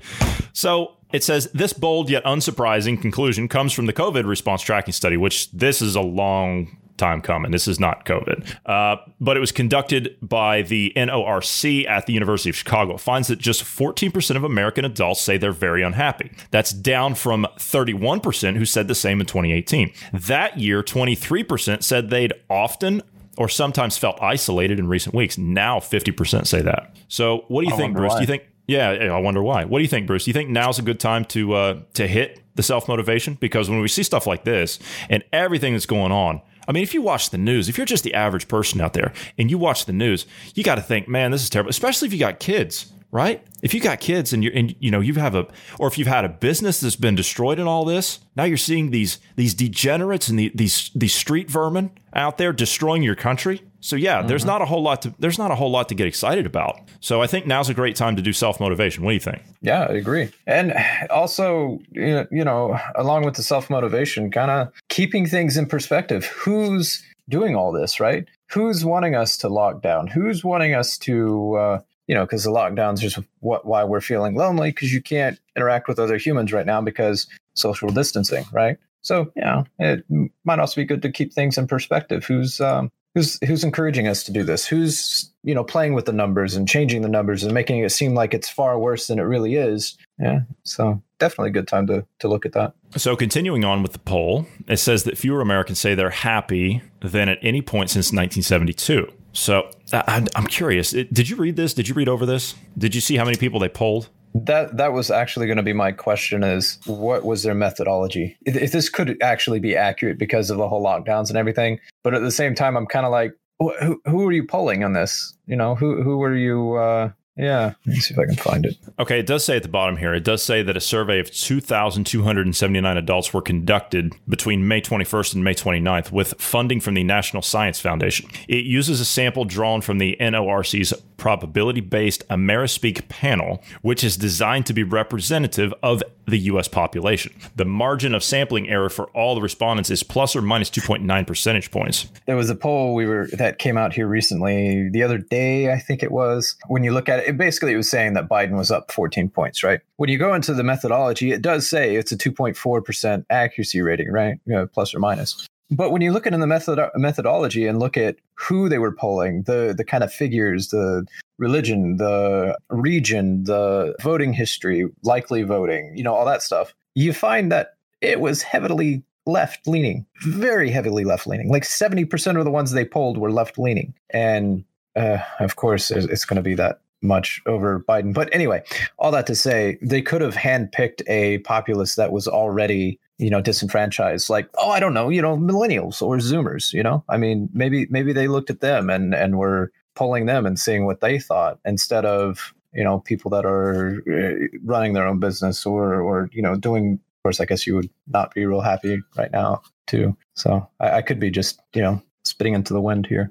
So 0.52 0.94
it 1.12 1.24
says 1.24 1.50
this 1.52 1.72
bold 1.72 2.08
yet 2.10 2.24
unsurprising 2.24 3.02
conclusion 3.02 3.48
comes 3.48 3.72
from 3.72 3.86
the 3.86 3.92
COVID 3.92 4.24
response 4.24 4.62
tracking 4.62 4.92
study, 4.92 5.16
which 5.16 5.50
this 5.50 5.82
is 5.82 5.96
a 5.96 6.00
long 6.00 6.76
time 7.02 7.20
coming. 7.20 7.50
This 7.50 7.66
is 7.66 7.80
not 7.80 8.04
COVID. 8.04 8.56
Uh, 8.64 8.96
but 9.20 9.36
it 9.36 9.40
was 9.40 9.50
conducted 9.50 10.16
by 10.22 10.62
the 10.62 10.92
NORC 10.94 11.88
at 11.88 12.06
the 12.06 12.12
University 12.12 12.50
of 12.50 12.56
Chicago. 12.56 12.94
It 12.94 13.00
finds 13.00 13.28
that 13.28 13.38
just 13.38 13.64
14% 13.64 14.36
of 14.36 14.44
American 14.44 14.84
adults 14.84 15.20
say 15.20 15.36
they're 15.36 15.52
very 15.52 15.82
unhappy. 15.82 16.30
That's 16.52 16.72
down 16.72 17.14
from 17.16 17.46
31% 17.58 18.56
who 18.56 18.64
said 18.64 18.86
the 18.86 18.94
same 18.94 19.20
in 19.20 19.26
2018. 19.26 19.92
That 20.12 20.58
year, 20.58 20.82
23% 20.82 21.82
said 21.82 22.10
they'd 22.10 22.32
often 22.48 23.02
or 23.36 23.48
sometimes 23.48 23.98
felt 23.98 24.22
isolated 24.22 24.78
in 24.78 24.86
recent 24.86 25.14
weeks. 25.14 25.36
Now 25.36 25.80
50% 25.80 26.46
say 26.46 26.62
that. 26.62 26.94
So 27.08 27.44
what 27.48 27.62
do 27.62 27.68
you 27.68 27.74
I 27.74 27.76
think, 27.76 27.96
Bruce? 27.96 28.10
Why. 28.10 28.16
Do 28.16 28.22
you 28.22 28.26
think 28.26 28.44
yeah, 28.68 28.90
I 28.90 29.18
wonder 29.18 29.42
why. 29.42 29.64
What 29.64 29.78
do 29.78 29.82
you 29.82 29.88
think, 29.88 30.06
Bruce? 30.06 30.24
Do 30.24 30.30
you 30.30 30.32
think 30.32 30.48
now's 30.48 30.78
a 30.78 30.82
good 30.82 31.00
time 31.00 31.24
to 31.26 31.54
uh, 31.54 31.80
to 31.94 32.06
hit 32.06 32.40
the 32.54 32.62
self 32.62 32.88
motivation? 32.88 33.34
Because 33.34 33.68
when 33.68 33.80
we 33.80 33.88
see 33.88 34.02
stuff 34.02 34.26
like 34.26 34.44
this 34.44 34.78
and 35.10 35.24
everything 35.32 35.72
that's 35.72 35.86
going 35.86 36.12
on, 36.12 36.40
I 36.68 36.72
mean, 36.72 36.82
if 36.82 36.94
you 36.94 37.02
watch 37.02 37.30
the 37.30 37.38
news, 37.38 37.68
if 37.68 37.76
you're 37.76 37.86
just 37.86 38.04
the 38.04 38.14
average 38.14 38.48
person 38.48 38.80
out 38.80 38.92
there 38.92 39.12
and 39.38 39.50
you 39.50 39.58
watch 39.58 39.86
the 39.86 39.92
news, 39.92 40.26
you 40.54 40.62
got 40.62 40.76
to 40.76 40.82
think, 40.82 41.08
man, 41.08 41.30
this 41.30 41.42
is 41.42 41.50
terrible. 41.50 41.70
Especially 41.70 42.06
if 42.06 42.12
you 42.12 42.20
got 42.20 42.38
kids, 42.38 42.92
right? 43.10 43.44
If 43.62 43.74
you 43.74 43.80
got 43.80 44.00
kids 44.00 44.32
and 44.32 44.42
you're, 44.42 44.52
and 44.52 44.74
you 44.80 44.90
know, 44.90 45.00
you 45.00 45.14
have 45.14 45.34
a, 45.34 45.46
or 45.78 45.88
if 45.88 45.98
you've 45.98 46.08
had 46.08 46.24
a 46.24 46.28
business 46.28 46.80
that's 46.80 46.96
been 46.96 47.14
destroyed 47.14 47.58
in 47.58 47.66
all 47.66 47.84
this, 47.84 48.20
now 48.36 48.44
you're 48.44 48.56
seeing 48.56 48.90
these 48.90 49.18
these 49.36 49.54
degenerates 49.54 50.28
and 50.28 50.38
the, 50.38 50.50
these 50.54 50.90
these 50.94 51.14
street 51.14 51.50
vermin 51.50 51.90
out 52.14 52.38
there 52.38 52.52
destroying 52.52 53.02
your 53.02 53.14
country. 53.14 53.62
So 53.82 53.96
yeah, 53.96 54.18
mm-hmm. 54.18 54.28
there's 54.28 54.44
not 54.44 54.62
a 54.62 54.64
whole 54.64 54.82
lot 54.82 55.02
to 55.02 55.14
there's 55.18 55.38
not 55.38 55.50
a 55.50 55.54
whole 55.54 55.70
lot 55.70 55.88
to 55.90 55.94
get 55.94 56.06
excited 56.06 56.46
about. 56.46 56.80
So 57.00 57.20
I 57.20 57.26
think 57.26 57.46
now's 57.46 57.68
a 57.68 57.74
great 57.74 57.96
time 57.96 58.16
to 58.16 58.22
do 58.22 58.32
self 58.32 58.60
motivation. 58.60 59.04
What 59.04 59.10
do 59.10 59.14
you 59.14 59.20
think? 59.20 59.42
Yeah, 59.60 59.82
I 59.82 59.94
agree. 59.94 60.30
And 60.46 60.72
also, 61.10 61.80
you 61.90 62.44
know, 62.44 62.78
along 62.94 63.24
with 63.24 63.34
the 63.34 63.42
self 63.42 63.68
motivation, 63.68 64.30
kind 64.30 64.50
of 64.50 64.72
keeping 64.88 65.26
things 65.26 65.56
in 65.56 65.66
perspective. 65.66 66.24
Who's 66.26 67.02
doing 67.28 67.56
all 67.56 67.72
this, 67.72 67.98
right? 67.98 68.26
Who's 68.50 68.84
wanting 68.84 69.16
us 69.16 69.36
to 69.38 69.48
lock 69.48 69.82
down? 69.82 70.06
Who's 70.06 70.44
wanting 70.44 70.74
us 70.74 70.96
to, 70.98 71.54
uh, 71.56 71.80
you 72.06 72.14
know, 72.14 72.24
because 72.24 72.44
the 72.44 72.50
lockdown's 72.50 73.00
just 73.00 73.18
what 73.40 73.66
why 73.66 73.82
we're 73.82 74.00
feeling 74.00 74.36
lonely 74.36 74.70
because 74.70 74.92
you 74.92 75.02
can't 75.02 75.40
interact 75.56 75.88
with 75.88 75.98
other 75.98 76.18
humans 76.18 76.52
right 76.52 76.66
now 76.66 76.80
because 76.80 77.26
social 77.54 77.88
distancing, 77.88 78.44
right? 78.52 78.78
So 79.00 79.32
yeah, 79.34 79.64
it 79.80 80.04
might 80.44 80.60
also 80.60 80.80
be 80.80 80.84
good 80.84 81.02
to 81.02 81.10
keep 81.10 81.32
things 81.32 81.58
in 81.58 81.66
perspective. 81.66 82.24
Who's 82.24 82.60
um, 82.60 82.92
who's 83.14 83.38
who's 83.46 83.64
encouraging 83.64 84.08
us 84.08 84.22
to 84.24 84.32
do 84.32 84.42
this? 84.42 84.66
Who's 84.66 85.30
you 85.42 85.54
know 85.54 85.64
playing 85.64 85.94
with 85.94 86.06
the 86.06 86.12
numbers 86.12 86.54
and 86.54 86.68
changing 86.68 87.02
the 87.02 87.08
numbers 87.08 87.42
and 87.42 87.52
making 87.52 87.80
it 87.80 87.90
seem 87.90 88.14
like 88.14 88.34
it's 88.34 88.48
far 88.48 88.78
worse 88.78 89.06
than 89.06 89.18
it 89.18 89.22
really 89.22 89.56
is? 89.56 89.96
Yeah 90.18 90.40
so 90.64 91.02
definitely 91.18 91.50
a 91.50 91.52
good 91.52 91.68
time 91.68 91.86
to 91.86 92.04
to 92.20 92.28
look 92.28 92.46
at 92.46 92.52
that. 92.52 92.74
So 92.96 93.16
continuing 93.16 93.64
on 93.64 93.82
with 93.82 93.92
the 93.92 93.98
poll 93.98 94.46
it 94.68 94.78
says 94.78 95.04
that 95.04 95.18
fewer 95.18 95.40
americans 95.40 95.78
say 95.78 95.94
they're 95.94 96.10
happy 96.10 96.82
than 97.00 97.28
at 97.28 97.38
any 97.42 97.62
point 97.62 97.90
since 97.90 98.06
1972 98.12 99.12
so 99.32 99.70
I, 99.92 100.26
i'm 100.36 100.46
curious 100.46 100.90
did 100.90 101.28
you 101.28 101.36
read 101.36 101.56
this? 101.56 101.74
Did 101.74 101.88
you 101.88 101.94
read 101.94 102.08
over 102.08 102.26
this? 102.26 102.54
Did 102.76 102.94
you 102.94 103.00
see 103.00 103.16
how 103.16 103.24
many 103.24 103.36
people 103.36 103.60
they 103.60 103.68
polled? 103.68 104.08
That 104.34 104.76
that 104.78 104.92
was 104.92 105.10
actually 105.10 105.46
going 105.46 105.58
to 105.58 105.62
be 105.62 105.74
my 105.74 105.92
question 105.92 106.42
is 106.42 106.78
what 106.86 107.24
was 107.24 107.42
their 107.42 107.54
methodology? 107.54 108.36
If, 108.46 108.56
if, 108.56 108.72
this 108.72 108.88
could 108.88 109.22
actually 109.22 109.60
be 109.60 109.76
accurate 109.76 110.18
because 110.18 110.48
of 110.48 110.56
the 110.56 110.68
whole 110.68 110.82
lockdowns 110.82 111.28
and 111.28 111.36
everything 111.36 111.80
but 112.02 112.14
at 112.14 112.22
the 112.22 112.30
same 112.30 112.54
time 112.54 112.76
i'm 112.76 112.86
kind 112.86 113.06
of 113.06 113.12
like 113.12 113.32
who, 113.58 114.00
who 114.06 114.26
are 114.26 114.32
you 114.32 114.46
polling 114.46 114.82
on 114.82 114.92
this 114.92 115.36
you 115.46 115.56
know 115.56 115.74
who 115.74 116.02
who 116.02 116.18
were 116.18 116.36
you 116.36 116.74
uh 116.74 117.10
yeah, 117.36 117.72
let 117.86 117.94
me 117.94 118.00
see 118.00 118.12
if 118.12 118.18
I 118.18 118.26
can 118.26 118.36
find 118.36 118.66
it. 118.66 118.76
Okay, 118.98 119.18
it 119.18 119.26
does 119.26 119.42
say 119.42 119.56
at 119.56 119.62
the 119.62 119.68
bottom 119.68 119.96
here, 119.96 120.12
it 120.12 120.22
does 120.22 120.42
say 120.42 120.62
that 120.62 120.76
a 120.76 120.80
survey 120.80 121.18
of 121.18 121.30
2,279 121.30 122.96
adults 122.96 123.32
were 123.32 123.40
conducted 123.40 124.14
between 124.28 124.68
May 124.68 124.82
21st 124.82 125.34
and 125.34 125.44
May 125.44 125.54
29th 125.54 126.12
with 126.12 126.34
funding 126.38 126.78
from 126.78 126.92
the 126.92 127.04
National 127.04 127.40
Science 127.40 127.80
Foundation. 127.80 128.28
It 128.48 128.66
uses 128.66 129.00
a 129.00 129.06
sample 129.06 129.46
drawn 129.46 129.80
from 129.80 129.96
the 129.96 130.14
NORC's 130.20 130.92
probability 131.16 131.80
based 131.80 132.28
Amerispeak 132.28 133.08
panel, 133.08 133.62
which 133.80 134.04
is 134.04 134.18
designed 134.18 134.66
to 134.66 134.74
be 134.74 134.82
representative 134.82 135.72
of 135.82 136.02
the 136.26 136.38
U.S. 136.38 136.68
population. 136.68 137.34
The 137.56 137.64
margin 137.64 138.14
of 138.14 138.22
sampling 138.22 138.68
error 138.68 138.88
for 138.88 139.06
all 139.10 139.34
the 139.34 139.40
respondents 139.40 139.90
is 139.90 140.02
plus 140.02 140.36
or 140.36 140.42
minus 140.42 140.70
2.9 140.70 141.26
percentage 141.26 141.70
points. 141.70 142.06
There 142.26 142.36
was 142.36 142.50
a 142.50 142.54
poll 142.54 142.94
we 142.94 143.06
were 143.06 143.28
that 143.32 143.58
came 143.58 143.76
out 143.76 143.92
here 143.92 144.06
recently, 144.06 144.88
the 144.90 145.02
other 145.02 145.18
day, 145.18 145.72
I 145.72 145.78
think 145.78 146.02
it 146.02 146.12
was. 146.12 146.56
When 146.68 146.84
you 146.84 146.92
look 146.92 147.08
at 147.08 147.20
it, 147.20 147.28
it 147.28 147.36
basically 147.36 147.72
it 147.72 147.76
was 147.76 147.90
saying 147.90 148.14
that 148.14 148.28
Biden 148.28 148.56
was 148.56 148.70
up 148.70 148.90
14 148.92 149.28
points, 149.28 149.62
right? 149.62 149.80
When 149.96 150.10
you 150.10 150.18
go 150.18 150.34
into 150.34 150.54
the 150.54 150.64
methodology, 150.64 151.32
it 151.32 151.42
does 151.42 151.68
say 151.68 151.96
it's 151.96 152.12
a 152.12 152.16
2.4 152.16 152.84
percent 152.84 153.26
accuracy 153.30 153.80
rating, 153.80 154.10
right? 154.10 154.38
You 154.46 154.54
know, 154.54 154.66
plus 154.66 154.94
or 154.94 154.98
minus. 154.98 155.48
But 155.72 155.90
when 155.90 156.02
you 156.02 156.12
look 156.12 156.26
at 156.26 156.34
in 156.34 156.40
the 156.40 156.46
method 156.46 156.78
methodology 156.96 157.66
and 157.66 157.78
look 157.78 157.96
at 157.96 158.16
who 158.34 158.68
they 158.68 158.78
were 158.78 158.92
polling, 158.92 159.42
the 159.44 159.74
the 159.76 159.84
kind 159.84 160.04
of 160.04 160.12
figures, 160.12 160.68
the 160.68 161.06
religion, 161.38 161.96
the 161.96 162.56
region, 162.68 163.44
the 163.44 163.94
voting 164.02 164.32
history, 164.32 164.88
likely 165.02 165.42
voting, 165.42 165.96
you 165.96 166.04
know, 166.04 166.14
all 166.14 166.26
that 166.26 166.42
stuff, 166.42 166.74
you 166.94 167.12
find 167.12 167.50
that 167.50 167.74
it 168.00 168.20
was 168.20 168.42
heavily 168.42 169.02
left 169.24 169.66
leaning, 169.66 170.04
very 170.24 170.70
heavily 170.70 171.04
left 171.04 171.26
leaning. 171.26 171.48
Like 171.48 171.62
70% 171.62 172.38
of 172.38 172.44
the 172.44 172.50
ones 172.50 172.72
they 172.72 172.84
polled 172.84 173.18
were 173.18 173.30
left 173.30 173.58
leaning. 173.58 173.94
And 174.10 174.64
uh, 174.96 175.18
of 175.40 175.56
course, 175.56 175.90
it's 175.90 176.24
going 176.24 176.36
to 176.36 176.42
be 176.42 176.54
that 176.54 176.80
much 177.02 177.40
over 177.46 177.80
Biden. 177.80 178.14
But 178.14 178.28
anyway, 178.32 178.62
all 178.98 179.10
that 179.12 179.26
to 179.26 179.34
say, 179.34 179.78
they 179.82 180.02
could 180.02 180.20
have 180.20 180.34
handpicked 180.34 181.02
a 181.08 181.38
populace 181.38 181.96
that 181.96 182.12
was 182.12 182.28
already 182.28 182.98
you 183.18 183.30
know 183.30 183.40
disenfranchised 183.40 184.30
like 184.30 184.48
oh 184.58 184.70
i 184.70 184.80
don't 184.80 184.94
know 184.94 185.08
you 185.08 185.22
know 185.22 185.36
millennials 185.36 186.02
or 186.02 186.16
zoomers 186.16 186.72
you 186.72 186.82
know 186.82 187.04
i 187.08 187.16
mean 187.16 187.48
maybe 187.52 187.86
maybe 187.90 188.12
they 188.12 188.26
looked 188.26 188.50
at 188.50 188.60
them 188.60 188.90
and 188.90 189.14
and 189.14 189.38
were 189.38 189.70
pulling 189.94 190.26
them 190.26 190.46
and 190.46 190.58
seeing 190.58 190.86
what 190.86 191.00
they 191.00 191.18
thought 191.18 191.58
instead 191.64 192.04
of 192.04 192.54
you 192.72 192.82
know 192.82 193.00
people 193.00 193.30
that 193.30 193.44
are 193.44 194.02
uh, 194.10 194.46
running 194.64 194.94
their 194.94 195.06
own 195.06 195.18
business 195.18 195.66
or 195.66 196.00
or 196.00 196.28
you 196.32 196.42
know 196.42 196.54
doing 196.54 196.98
of 197.22 197.24
course, 197.24 197.38
I 197.38 197.44
guess 197.44 197.68
you 197.68 197.76
would 197.76 197.88
not 198.08 198.34
be 198.34 198.44
real 198.44 198.62
happy 198.62 199.00
right 199.16 199.30
now 199.30 199.62
too. 199.86 200.16
So 200.34 200.68
I, 200.80 200.90
I 200.90 201.02
could 201.02 201.20
be 201.20 201.30
just 201.30 201.60
you 201.72 201.80
know 201.80 202.02
spitting 202.24 202.54
into 202.54 202.72
the 202.72 202.80
wind 202.80 203.06
here. 203.06 203.30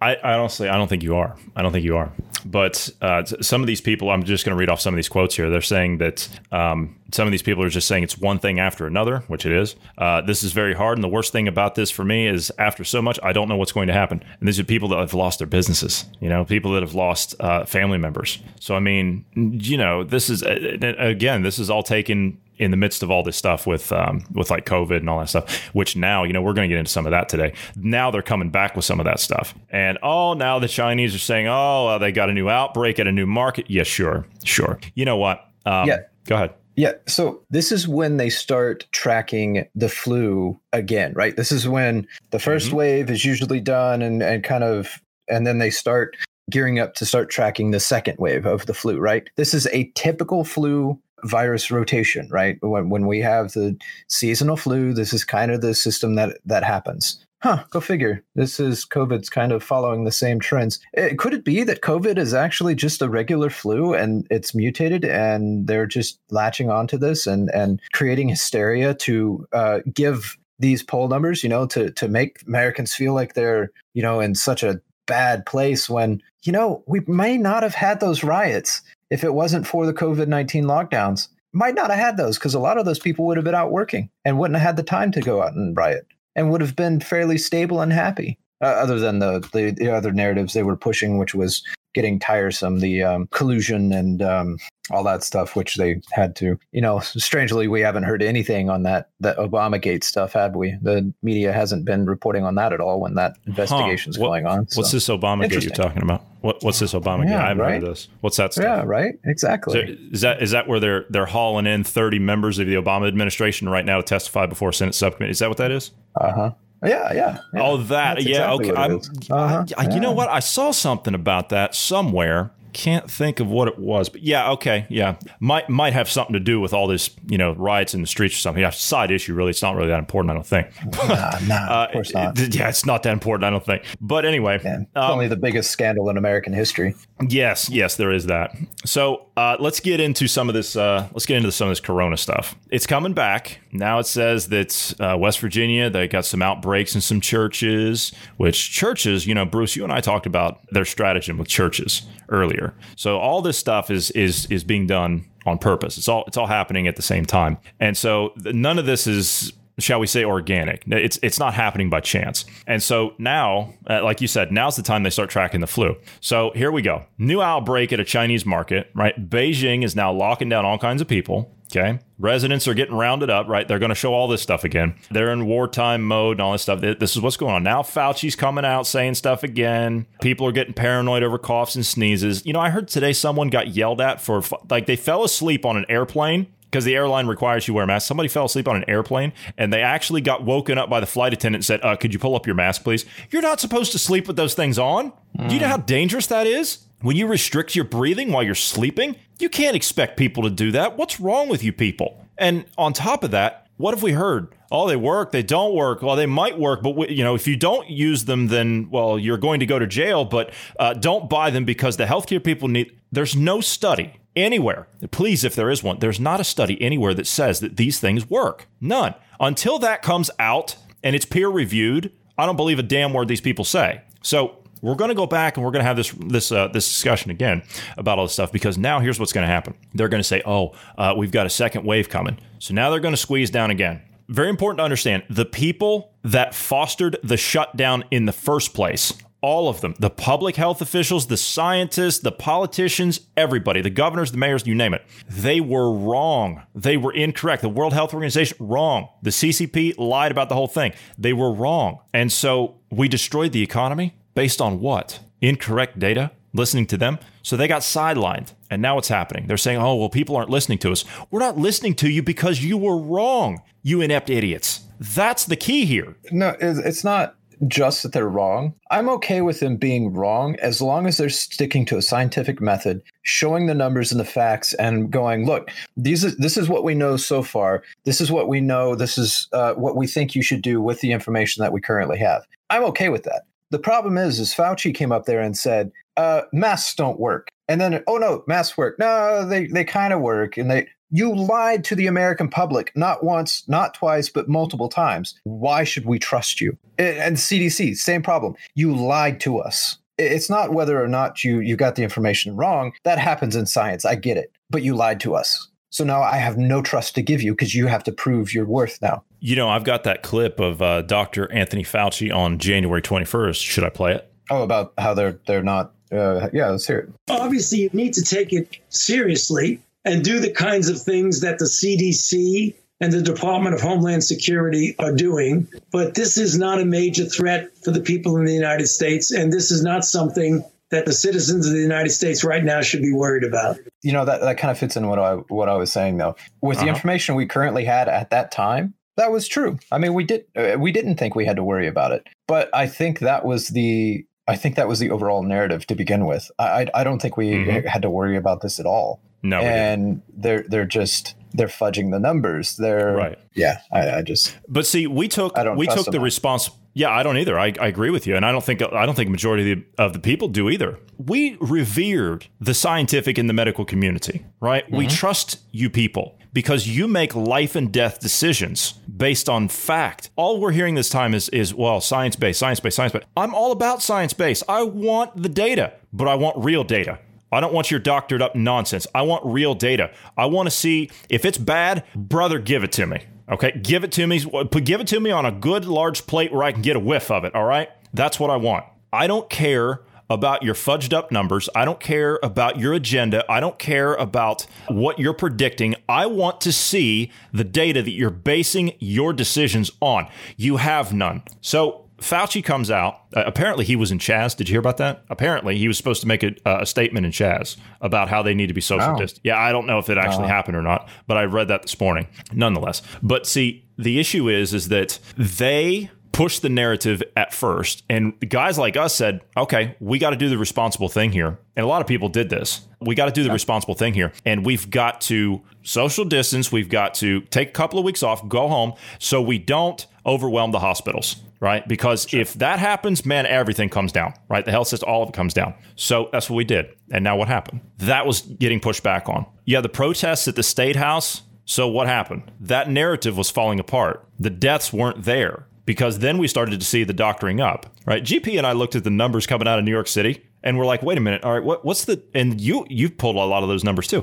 I, 0.00 0.14
I 0.16 0.34
honestly, 0.34 0.68
I 0.68 0.76
don't 0.76 0.86
think 0.88 1.02
you 1.02 1.16
are. 1.16 1.36
I 1.56 1.62
don't 1.62 1.72
think 1.72 1.84
you 1.84 1.96
are. 1.96 2.12
But 2.44 2.88
uh, 3.02 3.24
some 3.24 3.62
of 3.62 3.66
these 3.66 3.80
people, 3.80 4.10
I'm 4.10 4.22
just 4.22 4.44
going 4.44 4.56
to 4.56 4.58
read 4.58 4.68
off 4.68 4.80
some 4.80 4.94
of 4.94 4.96
these 4.96 5.08
quotes 5.08 5.34
here. 5.34 5.50
They're 5.50 5.60
saying 5.60 5.98
that 5.98 6.28
um, 6.52 6.96
some 7.12 7.26
of 7.26 7.32
these 7.32 7.42
people 7.42 7.64
are 7.64 7.68
just 7.68 7.88
saying 7.88 8.04
it's 8.04 8.16
one 8.16 8.38
thing 8.38 8.60
after 8.60 8.86
another, 8.86 9.20
which 9.26 9.44
it 9.44 9.50
is. 9.50 9.74
Uh, 9.96 10.20
this 10.20 10.44
is 10.44 10.52
very 10.52 10.72
hard. 10.72 10.98
And 10.98 11.02
the 11.02 11.08
worst 11.08 11.32
thing 11.32 11.48
about 11.48 11.74
this 11.74 11.90
for 11.90 12.04
me 12.04 12.28
is 12.28 12.52
after 12.58 12.84
so 12.84 13.02
much, 13.02 13.18
I 13.24 13.32
don't 13.32 13.48
know 13.48 13.56
what's 13.56 13.72
going 13.72 13.88
to 13.88 13.92
happen. 13.92 14.22
And 14.38 14.48
these 14.48 14.60
are 14.60 14.64
people 14.64 14.88
that 14.90 14.98
have 14.98 15.14
lost 15.14 15.40
their 15.40 15.48
businesses, 15.48 16.04
you 16.20 16.28
know, 16.28 16.44
people 16.44 16.72
that 16.74 16.82
have 16.82 16.94
lost 16.94 17.34
uh, 17.40 17.64
family 17.64 17.98
members. 17.98 18.38
So, 18.60 18.76
I 18.76 18.80
mean, 18.80 19.24
you 19.34 19.76
know, 19.76 20.04
this 20.04 20.30
is, 20.30 20.42
again, 20.42 21.42
this 21.42 21.58
is 21.58 21.70
all 21.70 21.82
taken 21.82 22.38
in 22.58 22.70
the 22.70 22.76
midst 22.76 23.02
of 23.02 23.10
all 23.10 23.22
this 23.22 23.36
stuff 23.36 23.66
with 23.66 23.92
um, 23.92 24.24
with 24.32 24.50
like 24.50 24.66
COVID 24.66 24.98
and 24.98 25.08
all 25.08 25.20
that 25.20 25.28
stuff, 25.28 25.66
which 25.74 25.96
now 25.96 26.24
you 26.24 26.32
know 26.32 26.42
we're 26.42 26.54
going 26.54 26.68
to 26.68 26.72
get 26.72 26.78
into 26.78 26.90
some 26.90 27.06
of 27.06 27.10
that 27.12 27.28
today. 27.28 27.54
Now 27.76 28.10
they're 28.10 28.22
coming 28.22 28.50
back 28.50 28.76
with 28.76 28.84
some 28.84 29.00
of 29.00 29.04
that 29.04 29.20
stuff, 29.20 29.54
and 29.70 29.98
oh, 30.02 30.34
now 30.34 30.58
the 30.58 30.68
Chinese 30.68 31.14
are 31.14 31.18
saying, 31.18 31.46
oh, 31.48 31.98
they 31.98 32.12
got 32.12 32.30
a 32.30 32.34
new 32.34 32.48
outbreak 32.48 32.98
at 32.98 33.06
a 33.06 33.12
new 33.12 33.26
market. 33.26 33.70
Yeah, 33.70 33.84
sure, 33.84 34.26
sure. 34.44 34.78
You 34.94 35.04
know 35.04 35.16
what? 35.16 35.48
Um, 35.64 35.88
yeah, 35.88 36.00
go 36.26 36.36
ahead. 36.36 36.54
Yeah. 36.78 36.92
So 37.08 37.42
this 37.50 37.72
is 37.72 37.88
when 37.88 38.18
they 38.18 38.30
start 38.30 38.86
tracking 38.92 39.66
the 39.74 39.88
flu 39.88 40.60
again, 40.72 41.12
right? 41.12 41.36
This 41.36 41.50
is 41.50 41.66
when 41.66 42.06
the 42.30 42.38
1st 42.38 42.68
mm-hmm. 42.68 42.76
wave 42.76 43.10
is 43.10 43.24
usually 43.24 43.58
done 43.58 44.00
and, 44.00 44.22
and 44.22 44.44
kind 44.44 44.62
of, 44.62 45.02
and 45.28 45.44
then 45.44 45.58
they 45.58 45.70
start 45.70 46.16
gearing 46.50 46.78
up 46.78 46.94
to 46.94 47.04
start 47.04 47.30
tracking 47.30 47.72
the 47.72 47.80
second 47.80 48.16
wave 48.20 48.46
of 48.46 48.66
the 48.66 48.74
flu, 48.74 48.98
right? 48.98 49.28
This 49.34 49.54
is 49.54 49.66
a 49.72 49.90
typical 49.96 50.44
flu 50.44 50.96
virus 51.24 51.70
rotation, 51.70 52.28
right? 52.30 52.58
When, 52.60 52.90
when 52.90 53.06
we 53.06 53.20
have 53.20 53.52
the 53.52 53.76
seasonal 54.08 54.56
flu, 54.56 54.92
this 54.92 55.12
is 55.12 55.24
kind 55.24 55.50
of 55.50 55.60
the 55.60 55.74
system 55.74 56.14
that 56.16 56.38
that 56.44 56.64
happens. 56.64 57.24
Huh, 57.40 57.62
go 57.70 57.80
figure. 57.80 58.24
This 58.34 58.58
is 58.58 58.84
COVID's 58.84 59.30
kind 59.30 59.52
of 59.52 59.62
following 59.62 60.02
the 60.02 60.10
same 60.10 60.40
trends. 60.40 60.80
It, 60.92 61.12
eh, 61.12 61.14
could 61.16 61.34
it 61.34 61.44
be 61.44 61.62
that 61.62 61.82
COVID 61.82 62.18
is 62.18 62.34
actually 62.34 62.74
just 62.74 63.00
a 63.00 63.08
regular 63.08 63.48
flu 63.48 63.94
and 63.94 64.26
it's 64.28 64.56
mutated 64.56 65.04
and 65.04 65.68
they're 65.68 65.86
just 65.86 66.18
latching 66.30 66.68
onto 66.68 66.98
this 66.98 67.28
and, 67.28 67.48
and 67.54 67.80
creating 67.92 68.28
hysteria 68.28 68.92
to 68.94 69.46
uh, 69.52 69.80
give 69.94 70.36
these 70.58 70.82
poll 70.82 71.06
numbers, 71.06 71.44
you 71.44 71.48
know, 71.48 71.64
to, 71.66 71.92
to 71.92 72.08
make 72.08 72.42
Americans 72.48 72.92
feel 72.92 73.14
like 73.14 73.34
they're, 73.34 73.70
you 73.94 74.02
know, 74.02 74.18
in 74.18 74.34
such 74.34 74.64
a 74.64 74.80
bad 75.06 75.46
place 75.46 75.88
when, 75.88 76.20
you 76.42 76.50
know, 76.50 76.82
we 76.88 77.00
may 77.06 77.38
not 77.38 77.62
have 77.62 77.74
had 77.74 78.00
those 78.00 78.24
riots 78.24 78.82
if 79.10 79.24
it 79.24 79.34
wasn't 79.34 79.66
for 79.66 79.86
the 79.86 79.94
COVID 79.94 80.28
19 80.28 80.64
lockdowns, 80.64 81.28
might 81.52 81.74
not 81.74 81.90
have 81.90 81.98
had 81.98 82.16
those 82.16 82.38
because 82.38 82.54
a 82.54 82.60
lot 82.60 82.78
of 82.78 82.84
those 82.84 82.98
people 82.98 83.26
would 83.26 83.36
have 83.36 83.44
been 83.44 83.54
out 83.54 83.72
working 83.72 84.10
and 84.24 84.38
wouldn't 84.38 84.58
have 84.58 84.66
had 84.66 84.76
the 84.76 84.82
time 84.82 85.10
to 85.12 85.20
go 85.20 85.42
out 85.42 85.54
and 85.54 85.76
riot 85.76 86.06
and 86.36 86.50
would 86.50 86.60
have 86.60 86.76
been 86.76 87.00
fairly 87.00 87.38
stable 87.38 87.80
and 87.80 87.92
happy. 87.92 88.38
Uh, 88.62 88.66
other 88.66 88.98
than 88.98 89.20
the, 89.20 89.38
the, 89.52 89.70
the 89.70 89.88
other 89.88 90.10
narratives 90.10 90.52
they 90.52 90.64
were 90.64 90.76
pushing, 90.76 91.16
which 91.16 91.32
was 91.32 91.62
getting 91.98 92.20
tiresome, 92.20 92.78
the 92.78 93.02
um, 93.02 93.26
collusion 93.32 93.92
and 93.92 94.22
um, 94.22 94.56
all 94.88 95.02
that 95.02 95.24
stuff, 95.24 95.56
which 95.56 95.74
they 95.74 96.00
had 96.12 96.36
to. 96.36 96.56
You 96.70 96.80
know, 96.80 97.00
strangely, 97.00 97.66
we 97.66 97.80
haven't 97.80 98.04
heard 98.04 98.22
anything 98.22 98.70
on 98.70 98.84
that 98.84 99.10
that 99.18 99.36
ObamaGate 99.36 100.04
stuff, 100.04 100.32
have 100.34 100.54
we? 100.54 100.76
The 100.80 101.12
media 101.24 101.52
hasn't 101.52 101.84
been 101.84 102.06
reporting 102.06 102.44
on 102.44 102.54
that 102.54 102.72
at 102.72 102.80
all 102.80 103.00
when 103.00 103.14
that 103.14 103.36
investigation's 103.46 104.14
huh. 104.14 104.22
what, 104.22 104.28
going 104.28 104.46
on. 104.46 104.68
So. 104.68 104.78
What's 104.78 104.92
this 104.92 105.08
ObamaGate 105.08 105.64
you're 105.64 105.72
talking 105.72 106.02
about? 106.02 106.24
What, 106.40 106.62
what's 106.62 106.78
this 106.78 106.94
Obamagate? 106.94 107.30
Yeah, 107.30 107.42
I 107.42 107.48
haven't 107.48 107.58
right? 107.58 107.72
heard 107.72 107.82
of 107.82 107.88
this. 107.88 108.06
What's 108.20 108.36
that 108.36 108.52
stuff? 108.52 108.62
Yeah, 108.62 108.82
right. 108.84 109.16
Exactly. 109.24 109.72
So 109.72 109.94
is 110.12 110.20
that 110.20 110.40
is 110.40 110.52
that 110.52 110.68
where 110.68 110.78
they're 110.78 111.04
they're 111.10 111.26
hauling 111.26 111.66
in 111.66 111.82
30 111.82 112.20
members 112.20 112.60
of 112.60 112.68
the 112.68 112.74
Obama 112.74 113.08
administration 113.08 113.68
right 113.68 113.84
now 113.84 113.96
to 113.96 114.04
testify 114.04 114.46
before 114.46 114.72
Senate 114.72 114.94
subcommittee? 114.94 115.32
Is 115.32 115.40
that 115.40 115.48
what 115.48 115.58
that 115.58 115.72
is? 115.72 115.90
Uh 116.14 116.32
huh. 116.32 116.50
Yeah, 116.82 117.12
yeah, 117.12 117.38
yeah. 117.52 117.60
Oh, 117.62 117.76
that. 117.78 118.14
That's 118.14 118.26
yeah. 118.26 118.54
Exactly 118.54 118.70
okay. 118.70 119.08
Uh-huh. 119.30 119.64
I, 119.76 119.86
I, 119.86 119.94
you 119.94 120.00
know 120.00 120.12
what? 120.12 120.28
I 120.28 120.38
saw 120.40 120.70
something 120.70 121.14
about 121.14 121.48
that 121.48 121.74
somewhere 121.74 122.50
can't 122.72 123.10
think 123.10 123.40
of 123.40 123.48
what 123.48 123.68
it 123.68 123.78
was, 123.78 124.08
but 124.08 124.22
yeah, 124.22 124.50
okay, 124.52 124.86
yeah, 124.88 125.16
might 125.40 125.68
might 125.68 125.92
have 125.92 126.08
something 126.10 126.32
to 126.34 126.40
do 126.40 126.60
with 126.60 126.72
all 126.72 126.86
this, 126.86 127.10
you 127.26 127.38
know, 127.38 127.52
riots 127.52 127.94
in 127.94 128.00
the 128.00 128.06
streets 128.06 128.34
or 128.34 128.38
something. 128.38 128.62
Yeah, 128.62 128.70
side 128.70 129.10
issue. 129.10 129.34
Really, 129.34 129.50
it's 129.50 129.62
not 129.62 129.76
really 129.76 129.88
that 129.88 129.98
important. 129.98 130.30
I 130.30 130.34
don't 130.34 130.46
think. 130.46 130.68
nah, 131.08 131.38
nah 131.46 131.54
uh, 131.70 131.86
of 131.86 131.92
course 131.92 132.14
not. 132.14 132.38
It, 132.38 132.54
yeah, 132.54 132.68
it's 132.68 132.86
not 132.86 133.02
that 133.04 133.12
important. 133.12 133.44
I 133.44 133.50
don't 133.50 133.64
think. 133.64 133.84
But 134.00 134.24
anyway, 134.24 134.60
yeah, 134.62 134.80
it's 134.80 134.90
um, 134.96 135.12
only 135.12 135.28
the 135.28 135.36
biggest 135.36 135.70
scandal 135.70 136.08
in 136.10 136.16
American 136.16 136.52
history. 136.52 136.94
Yes, 137.28 137.68
yes, 137.70 137.96
there 137.96 138.12
is 138.12 138.26
that. 138.26 138.54
So 138.84 139.26
uh, 139.36 139.56
let's 139.60 139.80
get 139.80 140.00
into 140.00 140.26
some 140.26 140.48
of 140.48 140.54
this. 140.54 140.76
Uh, 140.76 141.08
let's 141.12 141.26
get 141.26 141.36
into 141.36 141.52
some 141.52 141.68
of 141.68 141.72
this 141.72 141.80
Corona 141.80 142.16
stuff. 142.16 142.56
It's 142.70 142.86
coming 142.86 143.12
back 143.12 143.60
now. 143.72 143.98
It 143.98 144.06
says 144.06 144.48
that 144.48 144.94
uh, 145.00 145.16
West 145.18 145.40
Virginia 145.40 145.90
they 145.90 146.08
got 146.08 146.24
some 146.24 146.42
outbreaks 146.42 146.94
in 146.94 147.00
some 147.00 147.20
churches. 147.20 148.12
Which 148.36 148.70
churches, 148.70 149.26
you 149.26 149.34
know, 149.34 149.44
Bruce, 149.44 149.76
you 149.76 149.84
and 149.84 149.92
I 149.92 150.00
talked 150.00 150.26
about 150.26 150.60
their 150.70 150.84
stratagem 150.84 151.38
with 151.38 151.48
churches 151.48 152.02
earlier. 152.28 152.57
So 152.96 153.18
all 153.18 153.42
this 153.42 153.58
stuff 153.58 153.90
is 153.90 154.10
is 154.12 154.46
is 154.46 154.64
being 154.64 154.86
done 154.86 155.24
on 155.46 155.58
purpose. 155.58 155.98
It's 155.98 156.08
all 156.08 156.24
it's 156.26 156.36
all 156.36 156.46
happening 156.46 156.86
at 156.86 156.96
the 156.96 157.02
same 157.02 157.24
time. 157.24 157.58
And 157.80 157.96
so 157.96 158.32
none 158.36 158.78
of 158.78 158.86
this 158.86 159.06
is 159.06 159.52
shall 159.78 160.00
we 160.00 160.06
say 160.06 160.24
organic. 160.24 160.82
It's 160.86 161.18
it's 161.22 161.38
not 161.38 161.54
happening 161.54 161.88
by 161.88 162.00
chance. 162.00 162.44
And 162.66 162.82
so 162.82 163.14
now 163.18 163.74
uh, 163.88 164.02
like 164.02 164.20
you 164.20 164.28
said 164.28 164.52
now's 164.52 164.76
the 164.76 164.82
time 164.82 165.02
they 165.02 165.10
start 165.10 165.30
tracking 165.30 165.60
the 165.60 165.66
flu. 165.66 165.96
So 166.20 166.52
here 166.54 166.72
we 166.72 166.82
go. 166.82 167.04
New 167.18 167.40
outbreak 167.40 167.92
at 167.92 168.00
a 168.00 168.04
chinese 168.04 168.44
market 168.44 168.90
right? 168.94 169.28
Beijing 169.30 169.84
is 169.84 169.94
now 169.94 170.12
locking 170.12 170.48
down 170.48 170.64
all 170.64 170.78
kinds 170.78 171.00
of 171.00 171.08
people 171.08 171.54
Okay. 171.70 171.98
Residents 172.18 172.66
are 172.66 172.74
getting 172.74 172.94
rounded 172.94 173.30
up, 173.30 173.46
right? 173.46 173.68
They're 173.68 173.78
going 173.78 173.90
to 173.90 173.94
show 173.94 174.14
all 174.14 174.26
this 174.26 174.40
stuff 174.40 174.64
again. 174.64 174.94
They're 175.10 175.30
in 175.30 175.46
wartime 175.46 176.02
mode 176.02 176.36
and 176.36 176.40
all 176.40 176.52
this 176.52 176.62
stuff. 176.62 176.80
This 176.80 177.14
is 177.14 177.20
what's 177.20 177.36
going 177.36 177.54
on. 177.54 177.62
Now 177.62 177.82
Fauci's 177.82 178.34
coming 178.34 178.64
out 178.64 178.86
saying 178.86 179.14
stuff 179.14 179.42
again. 179.42 180.06
People 180.22 180.46
are 180.46 180.52
getting 180.52 180.72
paranoid 180.72 181.22
over 181.22 181.38
coughs 181.38 181.74
and 181.74 181.84
sneezes. 181.84 182.44
You 182.46 182.54
know, 182.54 182.60
I 182.60 182.70
heard 182.70 182.88
today 182.88 183.12
someone 183.12 183.50
got 183.50 183.68
yelled 183.68 184.00
at 184.00 184.20
for, 184.20 184.42
like, 184.70 184.86
they 184.86 184.96
fell 184.96 185.24
asleep 185.24 185.66
on 185.66 185.76
an 185.76 185.84
airplane 185.88 186.46
because 186.70 186.84
the 186.84 186.94
airline 186.94 187.26
requires 187.26 187.68
you 187.68 187.74
wear 187.74 187.84
a 187.84 187.86
mask. 187.86 188.06
Somebody 188.06 188.28
fell 188.28 188.46
asleep 188.46 188.66
on 188.66 188.76
an 188.76 188.84
airplane 188.88 189.32
and 189.56 189.72
they 189.72 189.82
actually 189.82 190.20
got 190.20 190.44
woken 190.44 190.78
up 190.78 190.88
by 190.88 191.00
the 191.00 191.06
flight 191.06 191.32
attendant 191.32 191.60
and 191.60 191.64
said, 191.64 191.80
uh, 191.82 191.96
Could 191.96 192.12
you 192.12 192.18
pull 192.18 192.34
up 192.34 192.46
your 192.46 192.54
mask, 192.54 192.82
please? 192.82 193.04
You're 193.30 193.42
not 193.42 193.60
supposed 193.60 193.92
to 193.92 193.98
sleep 193.98 194.26
with 194.26 194.36
those 194.36 194.54
things 194.54 194.78
on. 194.78 195.12
Mm. 195.38 195.48
Do 195.48 195.54
you 195.54 195.60
know 195.60 195.68
how 195.68 195.78
dangerous 195.78 196.26
that 196.28 196.46
is? 196.46 196.78
When 197.00 197.16
you 197.16 197.26
restrict 197.26 197.76
your 197.76 197.84
breathing 197.84 198.32
while 198.32 198.42
you're 198.42 198.54
sleeping, 198.56 199.16
you 199.38 199.48
can't 199.48 199.76
expect 199.76 200.16
people 200.16 200.42
to 200.42 200.50
do 200.50 200.72
that. 200.72 200.96
What's 200.96 201.20
wrong 201.20 201.48
with 201.48 201.62
you 201.62 201.72
people? 201.72 202.24
And 202.36 202.64
on 202.76 202.92
top 202.92 203.22
of 203.22 203.30
that, 203.30 203.68
what 203.76 203.94
have 203.94 204.02
we 204.02 204.12
heard? 204.12 204.52
Oh, 204.72 204.88
they 204.88 204.96
work, 204.96 205.30
they 205.30 205.44
don't 205.44 205.74
work. 205.74 206.02
Well, 206.02 206.16
they 206.16 206.26
might 206.26 206.58
work, 206.58 206.82
but 206.82 207.10
you 207.10 207.22
know, 207.22 207.36
if 207.36 207.46
you 207.46 207.54
don't 207.56 207.88
use 207.88 208.24
them, 208.24 208.48
then 208.48 208.90
well, 208.90 209.18
you're 209.18 209.38
going 209.38 209.60
to 209.60 209.66
go 209.66 209.78
to 209.78 209.86
jail. 209.86 210.24
But 210.24 210.52
uh, 210.78 210.94
don't 210.94 211.30
buy 211.30 211.50
them 211.50 211.64
because 211.64 211.96
the 211.96 212.04
healthcare 212.04 212.42
people 212.42 212.66
need. 212.66 212.98
There's 213.12 213.36
no 213.36 213.60
study 213.60 214.14
anywhere. 214.34 214.88
Please, 215.12 215.44
if 215.44 215.54
there 215.54 215.70
is 215.70 215.82
one, 215.84 216.00
there's 216.00 216.18
not 216.18 216.40
a 216.40 216.44
study 216.44 216.80
anywhere 216.82 217.14
that 217.14 217.28
says 217.28 217.60
that 217.60 217.76
these 217.76 218.00
things 218.00 218.28
work. 218.28 218.66
None. 218.80 219.14
Until 219.38 219.78
that 219.78 220.02
comes 220.02 220.30
out 220.40 220.74
and 221.04 221.14
it's 221.14 221.24
peer 221.24 221.48
reviewed, 221.48 222.12
I 222.36 222.44
don't 222.44 222.56
believe 222.56 222.80
a 222.80 222.82
damn 222.82 223.12
word 223.12 223.28
these 223.28 223.40
people 223.40 223.64
say. 223.64 224.02
So 224.22 224.58
we're 224.82 224.94
going 224.94 225.08
to 225.08 225.14
go 225.14 225.26
back 225.26 225.56
and 225.56 225.64
we're 225.64 225.72
going 225.72 225.82
to 225.82 225.86
have 225.86 225.96
this 225.96 226.10
this 226.12 226.52
uh, 226.52 226.68
this 226.68 226.86
discussion 226.86 227.30
again 227.30 227.62
about 227.96 228.18
all 228.18 228.24
this 228.24 228.32
stuff 228.32 228.52
because 228.52 228.78
now 228.78 229.00
here's 229.00 229.18
what's 229.18 229.32
going 229.32 229.46
to 229.46 229.52
happen. 229.52 229.74
They're 229.94 230.08
going 230.08 230.20
to 230.20 230.28
say, 230.28 230.42
"Oh, 230.44 230.72
uh, 230.96 231.14
we've 231.16 231.32
got 231.32 231.46
a 231.46 231.50
second 231.50 231.84
wave 231.84 232.08
coming," 232.08 232.38
so 232.58 232.74
now 232.74 232.90
they're 232.90 233.00
going 233.00 233.14
to 233.14 233.20
squeeze 233.20 233.50
down 233.50 233.70
again. 233.70 234.02
Very 234.28 234.48
important 234.48 234.78
to 234.78 234.84
understand: 234.84 235.24
the 235.30 235.44
people 235.44 236.12
that 236.22 236.54
fostered 236.54 237.16
the 237.22 237.36
shutdown 237.36 238.04
in 238.10 238.26
the 238.26 238.32
first 238.32 238.74
place, 238.74 239.12
all 239.40 239.68
of 239.68 239.80
them, 239.80 239.94
the 239.98 240.10
public 240.10 240.56
health 240.56 240.82
officials, 240.82 241.26
the 241.26 241.36
scientists, 241.36 242.18
the 242.18 242.32
politicians, 242.32 243.20
everybody, 243.36 243.80
the 243.80 243.90
governors, 243.90 244.32
the 244.32 244.38
mayors, 244.38 244.66
you 244.66 244.74
name 244.74 244.94
it, 244.94 245.04
they 245.28 245.60
were 245.60 245.92
wrong. 245.92 246.62
They 246.74 246.96
were 246.96 247.12
incorrect. 247.12 247.62
The 247.62 247.68
World 247.68 247.92
Health 247.92 248.14
Organization 248.14 248.56
wrong. 248.60 249.08
The 249.22 249.30
CCP 249.30 249.98
lied 249.98 250.32
about 250.32 250.48
the 250.48 250.54
whole 250.54 250.68
thing. 250.68 250.92
They 251.16 251.32
were 251.32 251.52
wrong, 251.52 252.00
and 252.12 252.32
so 252.32 252.80
we 252.90 253.08
destroyed 253.08 253.52
the 253.52 253.62
economy 253.62 254.14
Based 254.38 254.60
on 254.60 254.78
what? 254.78 255.18
Incorrect 255.40 255.98
data? 255.98 256.30
Listening 256.52 256.86
to 256.86 256.96
them? 256.96 257.18
So 257.42 257.56
they 257.56 257.66
got 257.66 257.82
sidelined. 257.82 258.52
And 258.70 258.80
now 258.80 258.94
what's 258.94 259.08
happening? 259.08 259.48
They're 259.48 259.56
saying, 259.56 259.78
oh, 259.78 259.96
well, 259.96 260.10
people 260.10 260.36
aren't 260.36 260.48
listening 260.48 260.78
to 260.78 260.92
us. 260.92 261.04
We're 261.32 261.40
not 261.40 261.58
listening 261.58 261.96
to 261.96 262.08
you 262.08 262.22
because 262.22 262.62
you 262.62 262.78
were 262.78 262.96
wrong, 262.96 263.62
you 263.82 264.00
inept 264.00 264.30
idiots. 264.30 264.82
That's 265.00 265.44
the 265.44 265.56
key 265.56 265.86
here. 265.86 266.14
No, 266.30 266.54
it's 266.60 267.02
not 267.02 267.34
just 267.66 268.04
that 268.04 268.12
they're 268.12 268.28
wrong. 268.28 268.74
I'm 268.92 269.08
okay 269.08 269.40
with 269.40 269.58
them 269.58 269.76
being 269.76 270.12
wrong 270.12 270.54
as 270.60 270.80
long 270.80 271.08
as 271.08 271.16
they're 271.16 271.30
sticking 271.30 271.84
to 271.86 271.96
a 271.96 272.02
scientific 272.02 272.60
method, 272.60 273.02
showing 273.22 273.66
the 273.66 273.74
numbers 273.74 274.12
and 274.12 274.20
the 274.20 274.24
facts, 274.24 274.72
and 274.74 275.10
going, 275.10 275.46
look, 275.46 275.68
these 275.96 276.22
is, 276.22 276.36
this 276.36 276.56
is 276.56 276.68
what 276.68 276.84
we 276.84 276.94
know 276.94 277.16
so 277.16 277.42
far. 277.42 277.82
This 278.04 278.20
is 278.20 278.30
what 278.30 278.46
we 278.46 278.60
know. 278.60 278.94
This 278.94 279.18
is 279.18 279.48
uh, 279.52 279.74
what 279.74 279.96
we 279.96 280.06
think 280.06 280.36
you 280.36 280.42
should 280.44 280.62
do 280.62 280.80
with 280.80 281.00
the 281.00 281.10
information 281.10 281.60
that 281.64 281.72
we 281.72 281.80
currently 281.80 282.18
have. 282.18 282.46
I'm 282.70 282.84
okay 282.84 283.08
with 283.08 283.24
that. 283.24 283.42
The 283.70 283.78
problem 283.78 284.16
is, 284.16 284.40
is 284.40 284.54
Fauci 284.54 284.94
came 284.94 285.12
up 285.12 285.26
there 285.26 285.40
and 285.40 285.56
said, 285.56 285.92
uh, 286.16 286.42
masks 286.52 286.94
don't 286.94 287.20
work. 287.20 287.48
And 287.68 287.80
then, 287.80 288.02
oh 288.06 288.16
no, 288.16 288.42
masks 288.46 288.78
work. 288.78 288.98
No, 288.98 289.46
they, 289.46 289.66
they 289.66 289.84
kind 289.84 290.12
of 290.12 290.20
work. 290.20 290.56
And 290.56 290.70
they, 290.70 290.88
You 291.10 291.34
lied 291.34 291.84
to 291.84 291.94
the 291.94 292.06
American 292.06 292.48
public 292.48 292.92
not 292.96 293.22
once, 293.24 293.64
not 293.68 293.94
twice, 293.94 294.28
but 294.28 294.48
multiple 294.48 294.88
times. 294.88 295.38
Why 295.44 295.84
should 295.84 296.06
we 296.06 296.18
trust 296.18 296.60
you? 296.60 296.78
And 296.98 297.36
CDC, 297.36 297.96
same 297.96 298.22
problem. 298.22 298.54
You 298.74 298.96
lied 298.96 299.38
to 299.40 299.58
us. 299.58 299.98
It's 300.16 300.50
not 300.50 300.72
whether 300.72 301.00
or 301.02 301.06
not 301.06 301.44
you 301.44 301.60
you 301.60 301.76
got 301.76 301.94
the 301.94 302.02
information 302.02 302.56
wrong. 302.56 302.92
That 303.04 303.18
happens 303.18 303.54
in 303.54 303.66
science. 303.66 304.04
I 304.04 304.16
get 304.16 304.36
it. 304.36 304.50
But 304.68 304.82
you 304.82 304.96
lied 304.96 305.20
to 305.20 305.34
us. 305.34 305.68
So 305.90 306.04
now 306.04 306.22
I 306.22 306.36
have 306.36 306.58
no 306.58 306.82
trust 306.82 307.14
to 307.14 307.22
give 307.22 307.40
you 307.40 307.52
because 307.52 307.74
you 307.74 307.86
have 307.86 308.02
to 308.04 308.12
prove 308.12 308.52
your 308.52 308.66
worth 308.66 309.00
now. 309.00 309.22
You 309.40 309.56
know, 309.56 309.68
I've 309.68 309.84
got 309.84 310.04
that 310.04 310.22
clip 310.22 310.60
of 310.60 310.82
uh, 310.82 311.02
Dr. 311.02 311.50
Anthony 311.52 311.84
Fauci 311.84 312.34
on 312.34 312.58
January 312.58 313.02
21st. 313.02 313.62
Should 313.62 313.84
I 313.84 313.90
play 313.90 314.14
it? 314.14 314.32
Oh, 314.50 314.62
about 314.62 314.94
how 314.98 315.14
they're 315.14 315.38
they're 315.46 315.62
not. 315.62 315.94
Uh, 316.10 316.48
yeah, 316.52 316.70
let's 316.70 316.86
hear 316.86 317.00
it. 317.00 317.10
Obviously, 317.28 317.80
you 317.80 317.90
need 317.92 318.14
to 318.14 318.22
take 318.22 318.52
it 318.52 318.78
seriously 318.88 319.82
and 320.04 320.24
do 320.24 320.40
the 320.40 320.50
kinds 320.50 320.88
of 320.88 321.00
things 321.00 321.42
that 321.42 321.58
the 321.58 321.66
CDC 321.66 322.74
and 323.00 323.12
the 323.12 323.22
Department 323.22 323.74
of 323.74 323.80
Homeland 323.80 324.24
Security 324.24 324.96
are 324.98 325.12
doing. 325.12 325.68
But 325.92 326.14
this 326.14 326.38
is 326.38 326.58
not 326.58 326.80
a 326.80 326.84
major 326.84 327.26
threat 327.26 327.76
for 327.84 327.90
the 327.90 328.00
people 328.00 328.36
in 328.38 328.44
the 328.44 328.54
United 328.54 328.86
States, 328.86 329.30
and 329.30 329.52
this 329.52 329.70
is 329.70 329.82
not 329.82 330.04
something 330.04 330.64
that 330.90 331.04
the 331.04 331.12
citizens 331.12 331.66
of 331.66 331.74
the 331.74 331.80
United 331.80 332.10
States 332.10 332.42
right 332.42 332.64
now 332.64 332.80
should 332.80 333.02
be 333.02 333.12
worried 333.12 333.44
about. 333.44 333.76
You 334.02 334.12
know 334.12 334.24
that 334.24 334.40
that 334.40 334.58
kind 334.58 334.70
of 334.70 334.78
fits 334.78 334.96
in 334.96 335.06
what 335.06 335.18
I 335.18 335.34
what 335.34 335.68
I 335.68 335.74
was 335.74 335.92
saying 335.92 336.16
though. 336.16 336.36
With 336.62 336.78
uh-huh. 336.78 336.86
the 336.86 336.90
information 336.90 337.34
we 337.34 337.46
currently 337.46 337.84
had 337.84 338.08
at 338.08 338.30
that 338.30 338.50
time, 338.50 338.94
that 339.18 339.32
was 339.32 339.46
true. 339.46 339.78
I 339.92 339.98
mean, 339.98 340.14
we 340.14 340.24
did 340.24 340.44
uh, 340.56 340.76
we 340.78 340.92
didn't 340.92 341.16
think 341.16 341.34
we 341.34 341.44
had 341.44 341.56
to 341.56 341.64
worry 341.64 341.86
about 341.86 342.12
it, 342.12 342.26
but 342.46 342.74
I 342.74 342.86
think 342.86 343.18
that 343.18 343.44
was 343.44 343.68
the 343.68 344.24
I 344.46 344.56
think 344.56 344.76
that 344.76 344.88
was 344.88 345.00
the 345.00 345.10
overall 345.10 345.42
narrative 345.42 345.86
to 345.88 345.94
begin 345.94 346.24
with. 346.24 346.50
I 346.58 346.64
I, 346.64 346.86
I 346.94 347.04
don't 347.04 347.20
think 347.20 347.36
we 347.36 347.50
mm-hmm. 347.50 347.86
had 347.86 348.02
to 348.02 348.10
worry 348.10 348.36
about 348.36 348.62
this 348.62 348.80
at 348.80 348.86
all. 348.86 349.20
No, 349.42 349.60
and 349.60 350.22
they're 350.36 350.64
they're 350.68 350.86
just 350.86 351.34
they're 351.52 351.66
fudging 351.66 352.10
the 352.10 352.20
numbers. 352.20 352.76
They're 352.76 353.14
right. 353.14 353.38
Yeah, 353.54 353.80
I, 353.92 354.10
I 354.10 354.22
just. 354.22 354.56
But 354.68 354.86
see, 354.86 355.06
we 355.06 355.28
took 355.28 355.56
we 355.76 355.86
took 355.86 356.06
the 356.06 356.20
response. 356.20 356.70
Yeah, 356.94 357.10
I 357.10 357.22
don't 357.22 357.36
either. 357.36 357.58
I, 357.58 357.72
I 357.80 357.86
agree 357.86 358.10
with 358.10 358.26
you, 358.26 358.34
and 358.36 358.44
I 358.44 358.52
don't 358.52 358.64
think 358.64 358.82
I 358.82 359.04
don't 359.04 359.14
think 359.14 359.30
majority 359.30 359.72
of 359.72 359.78
the, 359.78 360.02
of 360.04 360.12
the 360.12 360.18
people 360.18 360.48
do 360.48 360.70
either. 360.70 360.98
We 361.18 361.56
revered 361.60 362.46
the 362.60 362.74
scientific 362.74 363.38
and 363.38 363.48
the 363.48 363.54
medical 363.54 363.84
community, 363.84 364.44
right? 364.60 364.84
Mm-hmm. 364.86 364.96
We 364.96 365.06
trust 365.06 365.60
you 365.72 365.90
people 365.90 366.37
because 366.52 366.88
you 366.88 367.08
make 367.08 367.34
life 367.34 367.76
and 367.76 367.92
death 367.92 368.20
decisions 368.20 368.92
based 368.92 369.48
on 369.48 369.68
fact. 369.68 370.30
All 370.36 370.60
we're 370.60 370.72
hearing 370.72 370.94
this 370.94 371.08
time 371.08 371.34
is 371.34 371.48
is 371.50 371.74
well, 371.74 372.00
science 372.00 372.36
based, 372.36 372.58
science 372.58 372.80
based, 372.80 372.96
science 372.96 373.12
based. 373.12 373.26
I'm 373.36 373.54
all 373.54 373.72
about 373.72 374.02
science 374.02 374.32
based. 374.32 374.62
I 374.68 374.82
want 374.82 375.42
the 375.42 375.48
data, 375.48 375.94
but 376.12 376.28
I 376.28 376.34
want 376.34 376.56
real 376.58 376.84
data. 376.84 377.18
I 377.50 377.60
don't 377.60 377.72
want 377.72 377.90
your 377.90 378.00
doctored 378.00 378.42
up 378.42 378.54
nonsense. 378.54 379.06
I 379.14 379.22
want 379.22 379.44
real 379.46 379.74
data. 379.74 380.12
I 380.36 380.46
want 380.46 380.66
to 380.66 380.70
see 380.70 381.10
if 381.30 381.44
it's 381.44 381.58
bad, 381.58 382.04
brother, 382.14 382.58
give 382.58 382.84
it 382.84 382.92
to 382.92 383.06
me. 383.06 383.22
Okay, 383.50 383.72
give 383.82 384.04
it 384.04 384.12
to 384.12 384.26
me. 384.26 384.44
Give 384.84 385.00
it 385.00 385.06
to 385.06 385.20
me 385.20 385.30
on 385.30 385.46
a 385.46 385.52
good 385.52 385.86
large 385.86 386.26
plate 386.26 386.52
where 386.52 386.62
I 386.62 386.72
can 386.72 386.82
get 386.82 386.96
a 386.96 387.00
whiff 387.00 387.30
of 387.30 387.44
it. 387.44 387.54
All 387.54 387.64
right, 387.64 387.88
that's 388.12 388.38
what 388.38 388.50
I 388.50 388.56
want. 388.56 388.84
I 389.12 389.26
don't 389.26 389.48
care 389.48 390.02
about 390.30 390.62
your 390.62 390.74
fudged 390.74 391.12
up 391.12 391.30
numbers. 391.30 391.68
I 391.74 391.84
don't 391.84 392.00
care 392.00 392.38
about 392.42 392.78
your 392.78 392.92
agenda. 392.92 393.44
I 393.50 393.60
don't 393.60 393.78
care 393.78 394.14
about 394.14 394.66
what 394.88 395.18
you're 395.18 395.34
predicting. 395.34 395.94
I 396.08 396.26
want 396.26 396.60
to 396.62 396.72
see 396.72 397.30
the 397.52 397.64
data 397.64 398.02
that 398.02 398.10
you're 398.10 398.30
basing 398.30 398.94
your 398.98 399.32
decisions 399.32 399.90
on. 400.00 400.28
You 400.56 400.76
have 400.76 401.12
none. 401.12 401.42
So 401.60 402.08
Fauci 402.20 402.64
comes 402.64 402.90
out. 402.90 403.20
Uh, 403.34 403.44
apparently, 403.46 403.84
he 403.84 403.96
was 403.96 404.10
in 404.10 404.18
Chaz. 404.18 404.56
Did 404.56 404.68
you 404.68 404.74
hear 404.74 404.80
about 404.80 404.96
that? 404.96 405.24
Apparently, 405.30 405.78
he 405.78 405.86
was 405.86 405.96
supposed 405.96 406.20
to 406.22 406.26
make 406.26 406.42
a, 406.42 406.54
a 406.64 406.84
statement 406.84 407.26
in 407.26 407.32
Chaz 407.32 407.76
about 408.00 408.28
how 408.28 408.42
they 408.42 408.54
need 408.54 408.66
to 408.66 408.74
be 408.74 408.80
social 408.80 409.16
distant. 409.16 409.40
Yeah, 409.44 409.58
I 409.58 409.70
don't 409.70 409.86
know 409.86 409.98
if 409.98 410.10
it 410.10 410.18
actually 410.18 410.46
uh. 410.46 410.48
happened 410.48 410.76
or 410.76 410.82
not, 410.82 411.08
but 411.26 411.36
I 411.36 411.44
read 411.44 411.68
that 411.68 411.82
this 411.82 411.98
morning. 412.00 412.26
Nonetheless, 412.52 413.02
but 413.22 413.46
see, 413.46 413.84
the 413.96 414.18
issue 414.18 414.48
is, 414.48 414.74
is 414.74 414.88
that 414.88 415.18
they 415.36 416.10
pushed 416.38 416.62
the 416.62 416.68
narrative 416.68 417.20
at 417.36 417.52
first, 417.52 418.04
and 418.08 418.32
guys 418.48 418.78
like 418.78 418.96
us 418.96 419.12
said, 419.12 419.40
"Okay, 419.56 419.96
we 419.98 420.20
got 420.20 420.30
to 420.30 420.36
do 420.36 420.48
the 420.48 420.56
responsible 420.56 421.08
thing 421.08 421.32
here." 421.32 421.58
And 421.74 421.82
a 421.84 421.88
lot 421.88 422.00
of 422.00 422.06
people 422.06 422.28
did 422.28 422.48
this. 422.48 422.82
We 423.00 423.16
got 423.16 423.26
to 423.26 423.32
do 423.32 423.42
the 423.42 423.50
responsible 423.50 423.96
thing 423.96 424.14
here, 424.14 424.32
and 424.46 424.64
we've 424.64 424.88
got 424.88 425.20
to 425.22 425.62
social 425.82 426.24
distance. 426.24 426.70
We've 426.70 426.88
got 426.88 427.14
to 427.14 427.40
take 427.40 427.70
a 427.70 427.72
couple 427.72 427.98
of 427.98 428.04
weeks 428.04 428.22
off, 428.22 428.48
go 428.48 428.68
home, 428.68 428.92
so 429.18 429.42
we 429.42 429.58
don't 429.58 430.06
overwhelm 430.24 430.70
the 430.70 430.78
hospitals 430.78 431.42
right? 431.60 431.88
Because 431.88 432.28
sure. 432.28 432.38
if 432.38 432.54
that 432.54 432.78
happens, 432.78 433.26
man, 433.26 433.44
everything 433.44 433.88
comes 433.88 434.12
down, 434.12 434.32
right? 434.48 434.64
The 434.64 434.70
health 434.70 434.86
system, 434.86 435.08
all 435.08 435.24
of 435.24 435.30
it 435.30 435.34
comes 435.34 435.52
down. 435.52 435.74
So 435.96 436.28
that's 436.30 436.48
what 436.48 436.54
we 436.54 436.62
did. 436.62 436.86
And 437.10 437.24
now 437.24 437.36
what 437.36 437.48
happened? 437.48 437.80
That 437.98 438.26
was 438.28 438.42
getting 438.42 438.78
pushed 438.78 439.02
back 439.02 439.28
on. 439.28 439.44
Yeah, 439.64 439.80
the 439.80 439.88
protests 439.88 440.46
at 440.46 440.54
the 440.54 440.62
state 440.62 440.94
house. 440.94 441.42
So 441.64 441.88
what 441.88 442.06
happened? 442.06 442.52
That 442.60 442.88
narrative 442.88 443.36
was 443.36 443.50
falling 443.50 443.80
apart. 443.80 444.24
The 444.38 444.50
deaths 444.50 444.92
weren't 444.92 445.24
there 445.24 445.66
because 445.88 446.18
then 446.18 446.36
we 446.36 446.46
started 446.46 446.78
to 446.78 446.84
see 446.84 447.02
the 447.02 447.14
doctoring 447.14 447.62
up, 447.62 447.86
right? 448.04 448.22
GP 448.22 448.58
and 448.58 448.66
I 448.66 448.72
looked 448.72 448.94
at 448.94 449.04
the 449.04 449.10
numbers 449.10 449.46
coming 449.46 449.66
out 449.66 449.78
of 449.78 449.86
New 449.86 449.90
York 449.90 450.06
City 450.06 450.44
and 450.62 450.76
we're 450.76 450.84
like, 450.84 451.02
wait 451.02 451.16
a 451.16 451.20
minute, 451.22 451.42
all 451.44 451.54
right, 451.54 451.64
what, 451.64 451.82
what's 451.82 452.04
the 452.04 452.22
and 452.34 452.60
you 452.60 452.84
you've 452.90 453.16
pulled 453.16 453.36
a 453.36 453.38
lot 453.38 453.62
of 453.62 453.70
those 453.70 453.84
numbers 453.84 454.06
too. 454.06 454.22